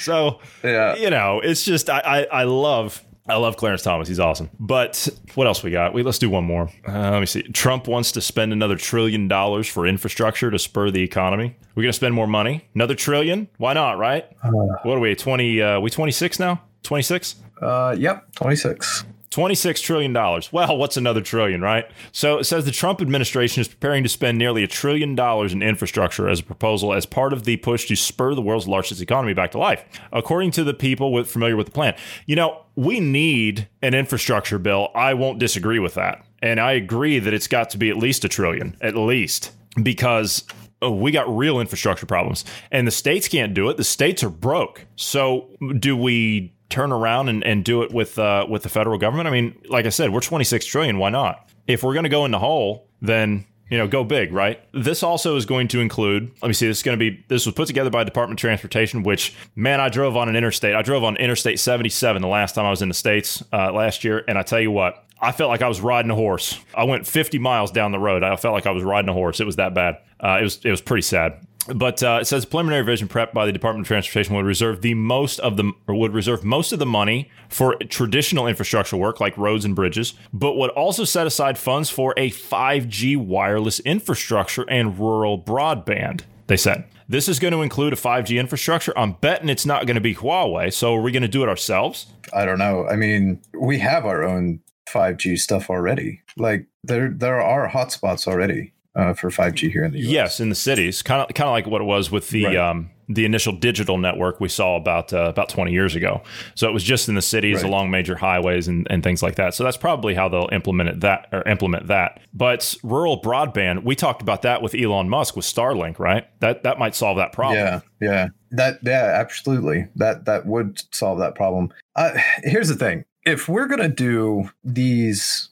so 0.00 0.40
yeah. 0.64 0.96
you 0.96 1.10
know, 1.10 1.40
it's 1.40 1.64
just 1.64 1.88
I, 1.88 2.00
I, 2.00 2.40
I 2.40 2.42
love 2.42 3.04
I 3.26 3.36
love 3.36 3.56
Clarence 3.56 3.82
Thomas. 3.82 4.06
He's 4.06 4.20
awesome. 4.20 4.50
But 4.60 5.08
what 5.34 5.46
else 5.46 5.62
we 5.62 5.70
got? 5.70 5.94
Wait, 5.94 6.04
let's 6.04 6.18
do 6.18 6.28
one 6.28 6.44
more. 6.44 6.68
Uh, 6.86 7.10
let 7.10 7.20
me 7.20 7.26
see. 7.26 7.42
Trump 7.42 7.88
wants 7.88 8.12
to 8.12 8.20
spend 8.20 8.52
another 8.52 8.76
trillion 8.76 9.28
dollars 9.28 9.66
for 9.66 9.86
infrastructure 9.86 10.50
to 10.50 10.58
spur 10.58 10.90
the 10.90 11.02
economy. 11.02 11.56
We're 11.74 11.86
to 11.86 11.92
spend 11.94 12.14
more 12.14 12.26
money. 12.26 12.68
Another 12.74 12.94
trillion? 12.94 13.48
Why 13.56 13.72
not? 13.72 13.96
Right? 13.98 14.26
Uh, 14.42 14.50
what 14.82 14.96
are 14.96 15.00
we? 15.00 15.14
Twenty? 15.14 15.62
Uh, 15.62 15.80
we 15.80 15.88
twenty 15.88 16.12
six 16.12 16.38
now? 16.38 16.62
Twenty 16.82 17.02
six? 17.02 17.36
Uh, 17.62 17.96
yep, 17.98 18.30
twenty 18.34 18.56
six. 18.56 19.04
$26 19.34 19.82
trillion. 19.82 20.12
Well, 20.52 20.76
what's 20.76 20.96
another 20.96 21.20
trillion, 21.20 21.60
right? 21.60 21.90
So 22.12 22.38
it 22.38 22.44
says 22.44 22.64
the 22.64 22.70
Trump 22.70 23.00
administration 23.00 23.60
is 23.60 23.68
preparing 23.68 24.04
to 24.04 24.08
spend 24.08 24.38
nearly 24.38 24.62
a 24.62 24.68
trillion 24.68 25.16
dollars 25.16 25.52
in 25.52 25.62
infrastructure 25.62 26.28
as 26.28 26.40
a 26.40 26.44
proposal 26.44 26.94
as 26.94 27.04
part 27.04 27.32
of 27.32 27.44
the 27.44 27.56
push 27.56 27.86
to 27.88 27.96
spur 27.96 28.34
the 28.34 28.42
world's 28.42 28.68
largest 28.68 29.02
economy 29.02 29.34
back 29.34 29.50
to 29.50 29.58
life, 29.58 29.84
according 30.12 30.52
to 30.52 30.62
the 30.62 30.72
people 30.72 31.12
with, 31.12 31.28
familiar 31.28 31.56
with 31.56 31.66
the 31.66 31.72
plan. 31.72 31.96
You 32.26 32.36
know, 32.36 32.62
we 32.76 33.00
need 33.00 33.68
an 33.82 33.92
infrastructure 33.92 34.58
bill. 34.58 34.90
I 34.94 35.14
won't 35.14 35.40
disagree 35.40 35.80
with 35.80 35.94
that. 35.94 36.24
And 36.40 36.60
I 36.60 36.72
agree 36.72 37.18
that 37.18 37.34
it's 37.34 37.48
got 37.48 37.70
to 37.70 37.78
be 37.78 37.90
at 37.90 37.96
least 37.96 38.24
a 38.24 38.28
trillion, 38.28 38.76
at 38.80 38.94
least, 38.94 39.50
because 39.82 40.44
oh, 40.80 40.92
we 40.92 41.10
got 41.10 41.28
real 41.34 41.58
infrastructure 41.58 42.06
problems 42.06 42.44
and 42.70 42.86
the 42.86 42.92
states 42.92 43.26
can't 43.26 43.52
do 43.52 43.68
it. 43.68 43.78
The 43.78 43.84
states 43.84 44.22
are 44.22 44.30
broke. 44.30 44.86
So 44.94 45.48
do 45.80 45.96
we 45.96 46.53
turn 46.68 46.92
around 46.92 47.28
and, 47.28 47.44
and 47.44 47.64
do 47.64 47.82
it 47.82 47.92
with 47.92 48.18
uh, 48.18 48.46
with 48.48 48.62
the 48.62 48.68
federal 48.68 48.98
government? 48.98 49.28
I 49.28 49.30
mean, 49.30 49.60
like 49.68 49.86
I 49.86 49.90
said, 49.90 50.12
we're 50.12 50.20
26 50.20 50.66
trillion. 50.66 50.98
Why 50.98 51.10
not? 51.10 51.48
If 51.66 51.82
we're 51.82 51.94
going 51.94 52.04
to 52.04 52.10
go 52.10 52.24
in 52.24 52.30
the 52.30 52.38
hole, 52.38 52.88
then 53.00 53.46
you 53.70 53.78
know, 53.78 53.88
go 53.88 54.04
big, 54.04 54.32
right? 54.32 54.60
This 54.72 55.02
also 55.02 55.36
is 55.36 55.46
going 55.46 55.68
to 55.68 55.80
include, 55.80 56.30
let 56.42 56.48
me 56.48 56.54
see, 56.54 56.66
this 56.66 56.78
is 56.78 56.82
going 56.82 56.98
to 56.98 57.10
be, 57.10 57.24
this 57.28 57.46
was 57.46 57.54
put 57.54 57.66
together 57.66 57.90
by 57.90 58.04
Department 58.04 58.38
of 58.38 58.40
Transportation, 58.40 59.02
which, 59.02 59.34
man, 59.56 59.80
I 59.80 59.88
drove 59.88 60.16
on 60.16 60.28
an 60.28 60.36
interstate. 60.36 60.74
I 60.74 60.82
drove 60.82 61.02
on 61.02 61.16
Interstate 61.16 61.58
77 61.58 62.20
the 62.20 62.28
last 62.28 62.54
time 62.54 62.66
I 62.66 62.70
was 62.70 62.82
in 62.82 62.88
the 62.88 62.94
States 62.94 63.42
uh, 63.52 63.72
last 63.72 64.04
year. 64.04 64.22
And 64.28 64.36
I 64.36 64.42
tell 64.42 64.60
you 64.60 64.70
what, 64.70 65.04
I 65.20 65.32
felt 65.32 65.48
like 65.48 65.62
I 65.62 65.68
was 65.68 65.80
riding 65.80 66.10
a 66.10 66.14
horse. 66.14 66.60
I 66.74 66.84
went 66.84 67.06
50 67.06 67.38
miles 67.38 67.70
down 67.70 67.92
the 67.92 67.98
road. 67.98 68.22
I 68.22 68.36
felt 68.36 68.54
like 68.54 68.66
I 68.66 68.70
was 68.70 68.82
riding 68.82 69.08
a 69.08 69.14
horse. 69.14 69.40
It 69.40 69.46
was 69.46 69.56
that 69.56 69.74
bad. 69.74 69.96
Uh, 70.20 70.38
it 70.40 70.44
was, 70.44 70.60
it 70.64 70.70
was 70.70 70.82
pretty 70.82 71.02
sad 71.02 71.44
but 71.72 72.02
uh, 72.02 72.18
it 72.20 72.26
says 72.26 72.44
preliminary 72.44 72.84
vision 72.84 73.08
prep 73.08 73.32
by 73.32 73.46
the 73.46 73.52
Department 73.52 73.84
of 73.84 73.88
Transportation 73.88 74.34
would 74.34 74.44
reserve 74.44 74.82
the 74.82 74.94
most 74.94 75.38
of 75.40 75.56
the 75.56 75.72
or 75.86 75.94
would 75.94 76.12
reserve 76.12 76.44
most 76.44 76.72
of 76.72 76.78
the 76.78 76.86
money 76.86 77.30
for 77.48 77.76
traditional 77.88 78.46
infrastructure 78.46 78.96
work 78.96 79.20
like 79.20 79.36
roads 79.38 79.64
and 79.64 79.74
bridges, 79.74 80.14
but 80.32 80.56
would 80.56 80.70
also 80.70 81.04
set 81.04 81.26
aside 81.26 81.56
funds 81.56 81.90
for 81.90 82.14
a 82.16 82.30
5G 82.30 83.16
wireless 83.16 83.80
infrastructure 83.80 84.64
and 84.68 84.98
rural 84.98 85.40
broadband. 85.40 86.22
They 86.46 86.56
said 86.56 86.84
this 87.08 87.28
is 87.28 87.38
going 87.38 87.52
to 87.52 87.62
include 87.62 87.92
a 87.92 87.96
5G 87.96 88.38
infrastructure. 88.38 88.92
I'm 88.96 89.12
betting 89.12 89.48
it's 89.48 89.66
not 89.66 89.86
going 89.86 89.96
to 89.96 90.00
be 90.00 90.14
Huawei. 90.14 90.72
So 90.72 90.94
are 90.94 91.02
we 91.02 91.12
going 91.12 91.22
to 91.22 91.28
do 91.28 91.42
it 91.42 91.48
ourselves? 91.48 92.06
I 92.32 92.44
don't 92.44 92.58
know. 92.58 92.86
I 92.86 92.96
mean, 92.96 93.40
we 93.58 93.78
have 93.78 94.04
our 94.04 94.22
own 94.22 94.60
5G 94.90 95.38
stuff 95.38 95.70
already. 95.70 96.22
Like 96.36 96.66
there 96.82 97.10
there 97.10 97.40
are 97.40 97.70
hotspots 97.70 98.26
already 98.26 98.73
uh, 98.96 99.14
for 99.14 99.30
5G 99.30 99.70
here 99.70 99.84
in 99.84 99.92
the 99.92 100.00
US. 100.00 100.06
Yes, 100.06 100.40
in 100.40 100.48
the 100.48 100.54
cities, 100.54 101.02
kind 101.02 101.20
of 101.20 101.34
kind 101.34 101.48
of 101.48 101.52
like 101.52 101.66
what 101.66 101.80
it 101.80 101.84
was 101.84 102.10
with 102.10 102.30
the 102.30 102.44
right. 102.46 102.56
um, 102.56 102.90
the 103.08 103.24
initial 103.24 103.52
digital 103.52 103.98
network 103.98 104.40
we 104.40 104.48
saw 104.48 104.76
about 104.76 105.12
uh, 105.12 105.24
about 105.24 105.48
20 105.48 105.72
years 105.72 105.94
ago. 105.94 106.22
So 106.54 106.68
it 106.68 106.72
was 106.72 106.82
just 106.82 107.08
in 107.08 107.14
the 107.14 107.22
cities 107.22 107.56
right. 107.56 107.64
along 107.64 107.90
major 107.90 108.16
highways 108.16 108.68
and, 108.68 108.86
and 108.90 109.02
things 109.02 109.22
like 109.22 109.34
that. 109.34 109.54
So 109.54 109.64
that's 109.64 109.76
probably 109.76 110.14
how 110.14 110.28
they'll 110.28 110.48
implement 110.52 110.90
it 110.90 111.00
that 111.00 111.28
or 111.32 111.42
implement 111.48 111.88
that. 111.88 112.20
But 112.32 112.74
rural 112.82 113.20
broadband, 113.20 113.84
we 113.84 113.94
talked 113.96 114.22
about 114.22 114.42
that 114.42 114.62
with 114.62 114.74
Elon 114.74 115.08
Musk 115.08 115.36
with 115.36 115.44
Starlink, 115.44 115.98
right? 115.98 116.26
That 116.40 116.62
that 116.62 116.78
might 116.78 116.94
solve 116.94 117.16
that 117.16 117.32
problem. 117.32 117.58
Yeah, 117.58 117.80
yeah, 118.00 118.28
that 118.52 118.78
yeah, 118.82 119.16
absolutely. 119.18 119.88
That 119.96 120.24
that 120.26 120.46
would 120.46 120.82
solve 120.94 121.18
that 121.18 121.34
problem. 121.34 121.72
Uh, 121.96 122.12
here's 122.42 122.68
the 122.68 122.76
thing: 122.76 123.04
if 123.24 123.48
we're 123.48 123.66
gonna 123.66 123.88
do 123.88 124.50
these 124.62 125.50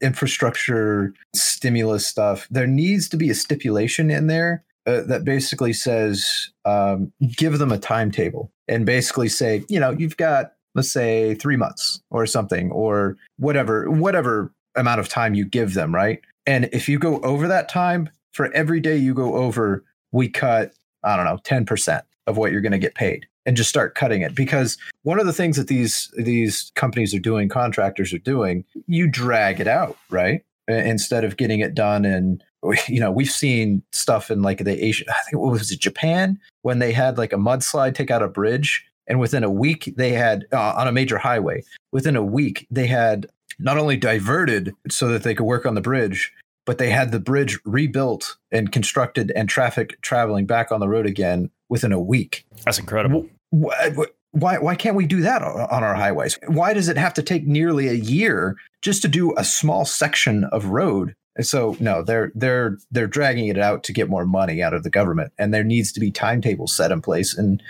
infrastructure 0.00 1.14
stimulus 1.34 2.06
stuff, 2.06 2.46
there 2.50 2.66
needs 2.66 3.08
to 3.08 3.16
be 3.16 3.30
a 3.30 3.34
stipulation 3.34 4.10
in 4.10 4.26
there 4.26 4.64
uh, 4.86 5.02
that 5.02 5.24
basically 5.24 5.72
says 5.72 6.50
um, 6.64 7.12
give 7.28 7.58
them 7.58 7.72
a 7.72 7.78
timetable 7.78 8.50
and 8.68 8.86
basically 8.86 9.28
say, 9.28 9.64
you 9.68 9.78
know, 9.78 9.90
you've 9.90 10.16
got 10.16 10.52
let's 10.74 10.92
say 10.92 11.34
three 11.34 11.56
months 11.56 12.00
or 12.10 12.26
something 12.26 12.70
or 12.70 13.16
whatever 13.38 13.90
whatever 13.90 14.52
amount 14.76 15.00
of 15.00 15.08
time 15.08 15.34
you 15.34 15.44
give 15.44 15.74
them, 15.74 15.94
right? 15.94 16.20
And 16.46 16.68
if 16.72 16.88
you 16.88 16.98
go 16.98 17.20
over 17.20 17.48
that 17.48 17.68
time, 17.68 18.08
for 18.32 18.52
every 18.54 18.80
day 18.80 18.96
you 18.96 19.14
go 19.14 19.34
over, 19.34 19.84
we 20.12 20.28
cut 20.28 20.72
I 21.04 21.16
don't 21.16 21.26
know 21.26 21.38
ten 21.44 21.64
percent 21.64 22.04
of 22.26 22.36
what 22.36 22.52
you're 22.52 22.60
going 22.60 22.72
to 22.72 22.78
get 22.78 22.94
paid 22.94 23.26
and 23.46 23.56
just 23.56 23.70
start 23.70 23.94
cutting 23.94 24.22
it. 24.22 24.34
Because 24.34 24.76
one 25.02 25.20
of 25.20 25.26
the 25.26 25.32
things 25.32 25.56
that 25.56 25.68
these 25.68 26.12
these 26.16 26.70
companies 26.74 27.14
are 27.14 27.20
doing 27.20 27.48
contractors 27.48 28.12
are 28.12 28.18
doing 28.18 28.64
you 28.86 29.06
drag 29.06 29.60
it 29.60 29.68
out 29.68 29.96
right? 30.10 30.42
Instead 30.68 31.24
of 31.24 31.36
getting 31.36 31.60
it 31.60 31.74
done 31.74 32.04
and 32.04 32.42
you 32.88 33.00
know 33.00 33.10
we've 33.10 33.30
seen 33.30 33.82
stuff 33.92 34.30
in 34.30 34.42
like 34.42 34.58
the 34.58 34.84
Asia 34.84 35.04
I 35.08 35.22
think 35.28 35.42
what 35.42 35.52
was 35.52 35.70
it 35.70 35.80
Japan? 35.80 36.38
When 36.62 36.78
they 36.78 36.92
had 36.92 37.18
like 37.18 37.32
a 37.32 37.36
mudslide 37.36 37.94
take 37.94 38.10
out 38.10 38.22
a 38.22 38.28
bridge 38.28 38.84
and 39.06 39.20
within 39.20 39.44
a 39.44 39.50
week 39.50 39.92
they 39.96 40.12
had 40.12 40.46
uh, 40.52 40.74
on 40.76 40.88
a 40.88 40.92
major 40.92 41.18
highway 41.18 41.62
within 41.92 42.16
a 42.16 42.24
week 42.24 42.66
they 42.70 42.86
had 42.86 43.26
not 43.58 43.76
only 43.76 43.96
diverted 43.96 44.72
so 44.88 45.08
that 45.08 45.22
they 45.22 45.34
could 45.34 45.44
work 45.44 45.66
on 45.66 45.74
the 45.74 45.80
bridge 45.80 46.32
but 46.66 46.78
they 46.78 46.90
had 46.90 47.10
the 47.10 47.20
bridge 47.20 47.58
rebuilt 47.64 48.36
and 48.52 48.72
constructed 48.72 49.32
and 49.34 49.48
traffic 49.48 50.00
traveling 50.02 50.46
back 50.46 50.70
on 50.70 50.80
the 50.80 50.88
road 50.88 51.06
again 51.06 51.50
within 51.70 51.92
a 51.92 52.00
week. 52.00 52.44
That's 52.64 52.78
incredible. 52.78 53.26
Why, 53.48 53.94
why, 54.32 54.58
why 54.58 54.74
can't 54.74 54.96
we 54.96 55.06
do 55.06 55.22
that 55.22 55.42
on 55.42 55.82
our 55.82 55.94
highways? 55.94 56.38
Why 56.46 56.74
does 56.74 56.88
it 56.88 56.98
have 56.98 57.14
to 57.14 57.22
take 57.22 57.46
nearly 57.46 57.88
a 57.88 57.94
year 57.94 58.56
just 58.82 59.00
to 59.02 59.08
do 59.08 59.34
a 59.36 59.44
small 59.44 59.86
section 59.86 60.44
of 60.44 60.66
road? 60.66 61.14
And 61.36 61.46
so 61.46 61.76
no, 61.80 62.02
they're 62.02 62.32
they're 62.34 62.76
they're 62.90 63.06
dragging 63.06 63.46
it 63.46 63.58
out 63.58 63.82
to 63.84 63.92
get 63.92 64.10
more 64.10 64.26
money 64.26 64.62
out 64.62 64.74
of 64.74 64.82
the 64.82 64.90
government, 64.90 65.32
and 65.38 65.54
there 65.54 65.64
needs 65.64 65.92
to 65.92 66.00
be 66.00 66.10
timetables 66.10 66.74
set 66.76 66.90
in 66.90 67.00
place. 67.00 67.38
And 67.38 67.62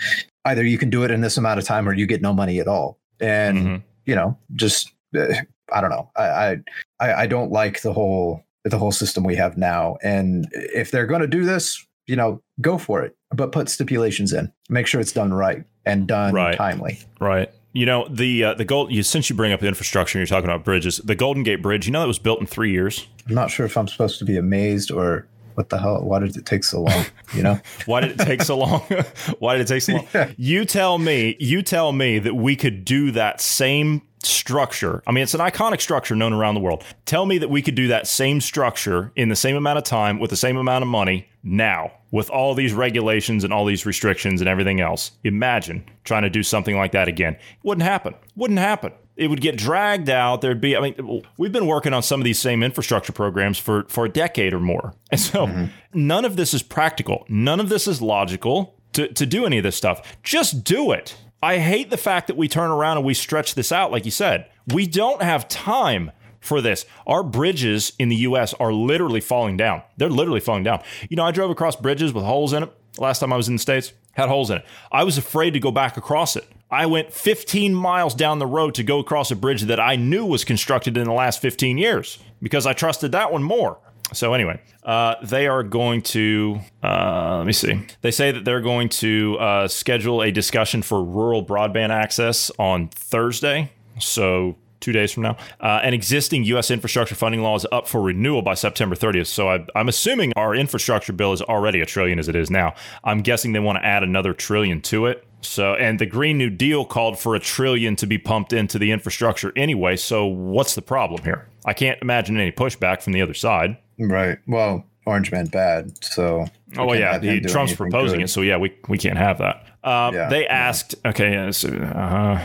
either 0.44 0.64
you 0.64 0.78
can 0.78 0.90
do 0.90 1.04
it 1.04 1.10
in 1.10 1.20
this 1.20 1.36
amount 1.36 1.60
of 1.60 1.66
time, 1.66 1.88
or 1.88 1.92
you 1.92 2.06
get 2.06 2.22
no 2.22 2.32
money 2.32 2.58
at 2.58 2.66
all. 2.66 2.98
And 3.20 3.58
mm-hmm. 3.58 3.76
you 4.06 4.14
know, 4.14 4.36
just 4.54 4.92
uh, 5.16 5.34
I 5.72 5.80
don't 5.80 5.90
know. 5.90 6.10
I, 6.16 6.56
I 7.00 7.12
I 7.22 7.26
don't 7.26 7.52
like 7.52 7.82
the 7.82 7.92
whole 7.92 8.42
the 8.64 8.78
whole 8.78 8.92
system 8.92 9.24
we 9.24 9.36
have 9.36 9.56
now. 9.56 9.96
And 10.02 10.48
if 10.52 10.90
they're 10.90 11.06
going 11.06 11.20
to 11.22 11.26
do 11.26 11.44
this, 11.44 11.84
you 12.10 12.16
know, 12.16 12.42
go 12.60 12.76
for 12.76 13.02
it, 13.02 13.16
but 13.30 13.52
put 13.52 13.68
stipulations 13.68 14.32
in. 14.32 14.52
Make 14.68 14.88
sure 14.88 15.00
it's 15.00 15.12
done 15.12 15.32
right 15.32 15.62
and 15.86 16.08
done 16.08 16.34
right. 16.34 16.56
timely. 16.56 16.98
Right. 17.20 17.48
You 17.72 17.86
know 17.86 18.08
the 18.10 18.42
uh, 18.42 18.54
the 18.54 18.64
gold. 18.64 18.90
You, 18.90 19.04
since 19.04 19.30
you 19.30 19.36
bring 19.36 19.52
up 19.52 19.62
infrastructure, 19.62 20.18
and 20.18 20.28
you're 20.28 20.36
talking 20.36 20.50
about 20.50 20.64
bridges. 20.64 20.96
The 20.98 21.14
Golden 21.14 21.44
Gate 21.44 21.62
Bridge. 21.62 21.86
You 21.86 21.92
know 21.92 22.00
that 22.00 22.08
was 22.08 22.18
built 22.18 22.40
in 22.40 22.46
three 22.46 22.72
years. 22.72 23.06
I'm 23.28 23.34
not 23.36 23.48
sure 23.48 23.64
if 23.64 23.76
I'm 23.76 23.86
supposed 23.86 24.18
to 24.18 24.24
be 24.24 24.36
amazed 24.36 24.90
or 24.90 25.28
what 25.54 25.68
the 25.68 25.78
hell? 25.78 26.02
Why 26.02 26.18
did 26.18 26.36
it 26.36 26.46
take 26.46 26.64
so 26.64 26.82
long? 26.82 27.04
You 27.32 27.44
know, 27.44 27.60
why 27.86 28.00
did 28.00 28.20
it 28.20 28.24
take 28.24 28.42
so 28.42 28.58
long? 28.58 28.80
why 29.38 29.54
did 29.56 29.62
it 29.62 29.68
take 29.68 29.82
so 29.82 29.92
long? 29.92 30.06
Yeah. 30.14 30.32
You 30.36 30.64
tell 30.64 30.98
me. 30.98 31.36
You 31.38 31.62
tell 31.62 31.92
me 31.92 32.18
that 32.18 32.34
we 32.34 32.56
could 32.56 32.84
do 32.84 33.12
that 33.12 33.40
same 33.40 34.02
structure. 34.24 35.02
I 35.06 35.12
mean, 35.12 35.22
it's 35.22 35.34
an 35.34 35.40
iconic 35.40 35.80
structure 35.80 36.16
known 36.16 36.32
around 36.32 36.54
the 36.54 36.60
world. 36.60 36.82
Tell 37.06 37.24
me 37.24 37.38
that 37.38 37.50
we 37.50 37.62
could 37.62 37.76
do 37.76 37.86
that 37.88 38.08
same 38.08 38.40
structure 38.40 39.12
in 39.14 39.28
the 39.28 39.36
same 39.36 39.54
amount 39.54 39.78
of 39.78 39.84
time 39.84 40.18
with 40.18 40.30
the 40.30 40.36
same 40.36 40.56
amount 40.56 40.82
of 40.82 40.88
money 40.88 41.29
now 41.42 41.92
with 42.10 42.28
all 42.30 42.54
these 42.54 42.72
regulations 42.72 43.44
and 43.44 43.52
all 43.52 43.64
these 43.64 43.86
restrictions 43.86 44.40
and 44.40 44.48
everything 44.48 44.80
else. 44.80 45.12
Imagine 45.24 45.84
trying 46.04 46.22
to 46.22 46.30
do 46.30 46.42
something 46.42 46.76
like 46.76 46.92
that 46.92 47.08
again. 47.08 47.34
It 47.34 47.40
wouldn't 47.62 47.86
happen. 47.86 48.14
Wouldn't 48.36 48.58
happen. 48.58 48.92
It 49.16 49.28
would 49.28 49.40
get 49.40 49.56
dragged 49.56 50.08
out. 50.08 50.40
There'd 50.40 50.60
be, 50.60 50.76
I 50.76 50.80
mean, 50.80 51.22
we've 51.36 51.52
been 51.52 51.66
working 51.66 51.92
on 51.92 52.02
some 52.02 52.20
of 52.20 52.24
these 52.24 52.38
same 52.38 52.62
infrastructure 52.62 53.12
programs 53.12 53.58
for, 53.58 53.84
for 53.88 54.06
a 54.06 54.08
decade 54.08 54.52
or 54.52 54.60
more. 54.60 54.94
And 55.12 55.20
so 55.20 55.46
mm-hmm. 55.46 55.64
none 55.92 56.24
of 56.24 56.36
this 56.36 56.54
is 56.54 56.62
practical. 56.62 57.26
None 57.28 57.58
of 57.58 57.68
this 57.68 57.88
is 57.88 58.00
logical 58.00 58.76
to, 58.92 59.08
to 59.08 59.26
do 59.26 59.44
any 59.44 59.58
of 59.58 59.64
this 59.64 59.76
stuff. 59.76 60.16
Just 60.22 60.62
do 60.62 60.92
it. 60.92 61.16
I 61.42 61.58
hate 61.58 61.90
the 61.90 61.96
fact 61.96 62.28
that 62.28 62.36
we 62.36 62.48
turn 62.48 62.70
around 62.70 62.98
and 62.98 63.06
we 63.06 63.14
stretch 63.14 63.54
this 63.54 63.72
out, 63.72 63.90
like 63.90 64.04
you 64.04 64.10
said. 64.10 64.48
We 64.68 64.86
don't 64.86 65.22
have 65.22 65.48
time 65.48 66.12
for 66.40 66.60
this. 66.60 66.86
Our 67.06 67.22
bridges 67.22 67.92
in 67.98 68.08
the 68.08 68.16
US 68.16 68.54
are 68.54 68.72
literally 68.72 69.20
falling 69.20 69.56
down. 69.56 69.82
They're 69.96 70.08
literally 70.08 70.40
falling 70.40 70.64
down. 70.64 70.82
You 71.08 71.16
know, 71.16 71.24
I 71.24 71.30
drove 71.30 71.50
across 71.50 71.76
bridges 71.76 72.12
with 72.12 72.24
holes 72.24 72.52
in 72.52 72.62
it 72.64 72.72
last 72.98 73.20
time 73.20 73.32
I 73.32 73.36
was 73.36 73.48
in 73.48 73.54
the 73.54 73.60
States, 73.60 73.92
had 74.12 74.28
holes 74.28 74.50
in 74.50 74.58
it. 74.58 74.64
I 74.90 75.04
was 75.04 75.18
afraid 75.18 75.52
to 75.52 75.60
go 75.60 75.70
back 75.70 75.96
across 75.96 76.36
it. 76.36 76.46
I 76.70 76.86
went 76.86 77.12
15 77.12 77.74
miles 77.74 78.14
down 78.14 78.38
the 78.38 78.46
road 78.46 78.74
to 78.76 78.82
go 78.82 79.00
across 79.00 79.30
a 79.30 79.36
bridge 79.36 79.62
that 79.62 79.80
I 79.80 79.96
knew 79.96 80.24
was 80.24 80.44
constructed 80.44 80.96
in 80.96 81.04
the 81.04 81.12
last 81.12 81.40
15 81.40 81.78
years 81.78 82.18
because 82.40 82.66
I 82.66 82.72
trusted 82.72 83.12
that 83.12 83.32
one 83.32 83.42
more. 83.42 83.78
So 84.12 84.34
anyway, 84.34 84.60
uh, 84.82 85.16
they 85.22 85.46
are 85.46 85.62
going 85.62 86.02
to 86.02 86.60
uh, 86.82 87.38
let 87.38 87.46
me 87.46 87.52
see. 87.52 87.86
They 88.02 88.10
say 88.10 88.32
that 88.32 88.44
they're 88.44 88.60
going 88.60 88.88
to 88.88 89.36
uh, 89.38 89.68
schedule 89.68 90.22
a 90.22 90.32
discussion 90.32 90.82
for 90.82 91.02
rural 91.02 91.44
broadband 91.44 91.90
access 91.90 92.50
on 92.58 92.88
Thursday. 92.88 93.70
So 93.98 94.56
two 94.80 94.92
days 94.92 95.12
from 95.12 95.22
now. 95.22 95.36
Uh, 95.60 95.80
an 95.82 95.94
existing 95.94 96.44
U.S. 96.44 96.70
infrastructure 96.70 97.14
funding 97.14 97.42
law 97.42 97.56
is 97.56 97.66
up 97.70 97.86
for 97.86 98.00
renewal 98.00 98.42
by 98.42 98.54
September 98.54 98.96
30th. 98.96 99.26
So 99.26 99.48
I, 99.48 99.66
am 99.74 99.88
assuming 99.88 100.32
our 100.36 100.54
infrastructure 100.54 101.12
bill 101.12 101.32
is 101.32 101.42
already 101.42 101.80
a 101.80 101.86
trillion 101.86 102.18
as 102.18 102.28
it 102.28 102.36
is 102.36 102.50
now. 102.50 102.74
I'm 103.04 103.22
guessing 103.22 103.52
they 103.52 103.60
want 103.60 103.78
to 103.78 103.84
add 103.84 104.02
another 104.02 104.32
trillion 104.32 104.80
to 104.82 105.06
it. 105.06 105.26
So, 105.42 105.74
and 105.74 105.98
the 105.98 106.06
Green 106.06 106.36
New 106.36 106.50
Deal 106.50 106.84
called 106.84 107.18
for 107.18 107.34
a 107.34 107.40
trillion 107.40 107.96
to 107.96 108.06
be 108.06 108.18
pumped 108.18 108.52
into 108.52 108.78
the 108.78 108.92
infrastructure 108.92 109.52
anyway. 109.56 109.96
So, 109.96 110.26
what's 110.26 110.74
the 110.74 110.82
problem 110.82 111.22
here? 111.22 111.48
I 111.64 111.72
can't 111.72 112.00
imagine 112.02 112.36
any 112.36 112.52
pushback 112.52 113.02
from 113.02 113.14
the 113.14 113.22
other 113.22 113.32
side. 113.32 113.78
Right. 113.98 114.38
Well, 114.46 114.84
Orange 115.10 115.32
Man 115.32 115.46
bad. 115.46 116.02
So 116.04 116.46
oh 116.78 116.86
well, 116.86 116.98
yeah, 116.98 117.18
he, 117.18 117.40
Trump's 117.40 117.74
proposing 117.74 118.20
good. 118.20 118.24
it, 118.24 118.28
so 118.28 118.40
yeah, 118.40 118.56
we 118.56 118.74
we 118.88 118.96
can't 118.96 119.18
have 119.18 119.38
that. 119.38 119.66
Um, 119.82 120.14
yeah, 120.14 120.28
they 120.28 120.46
asked, 120.46 120.94
yeah. 121.04 121.10
okay, 121.10 121.52
so, 121.52 121.68
uh, 121.68 122.36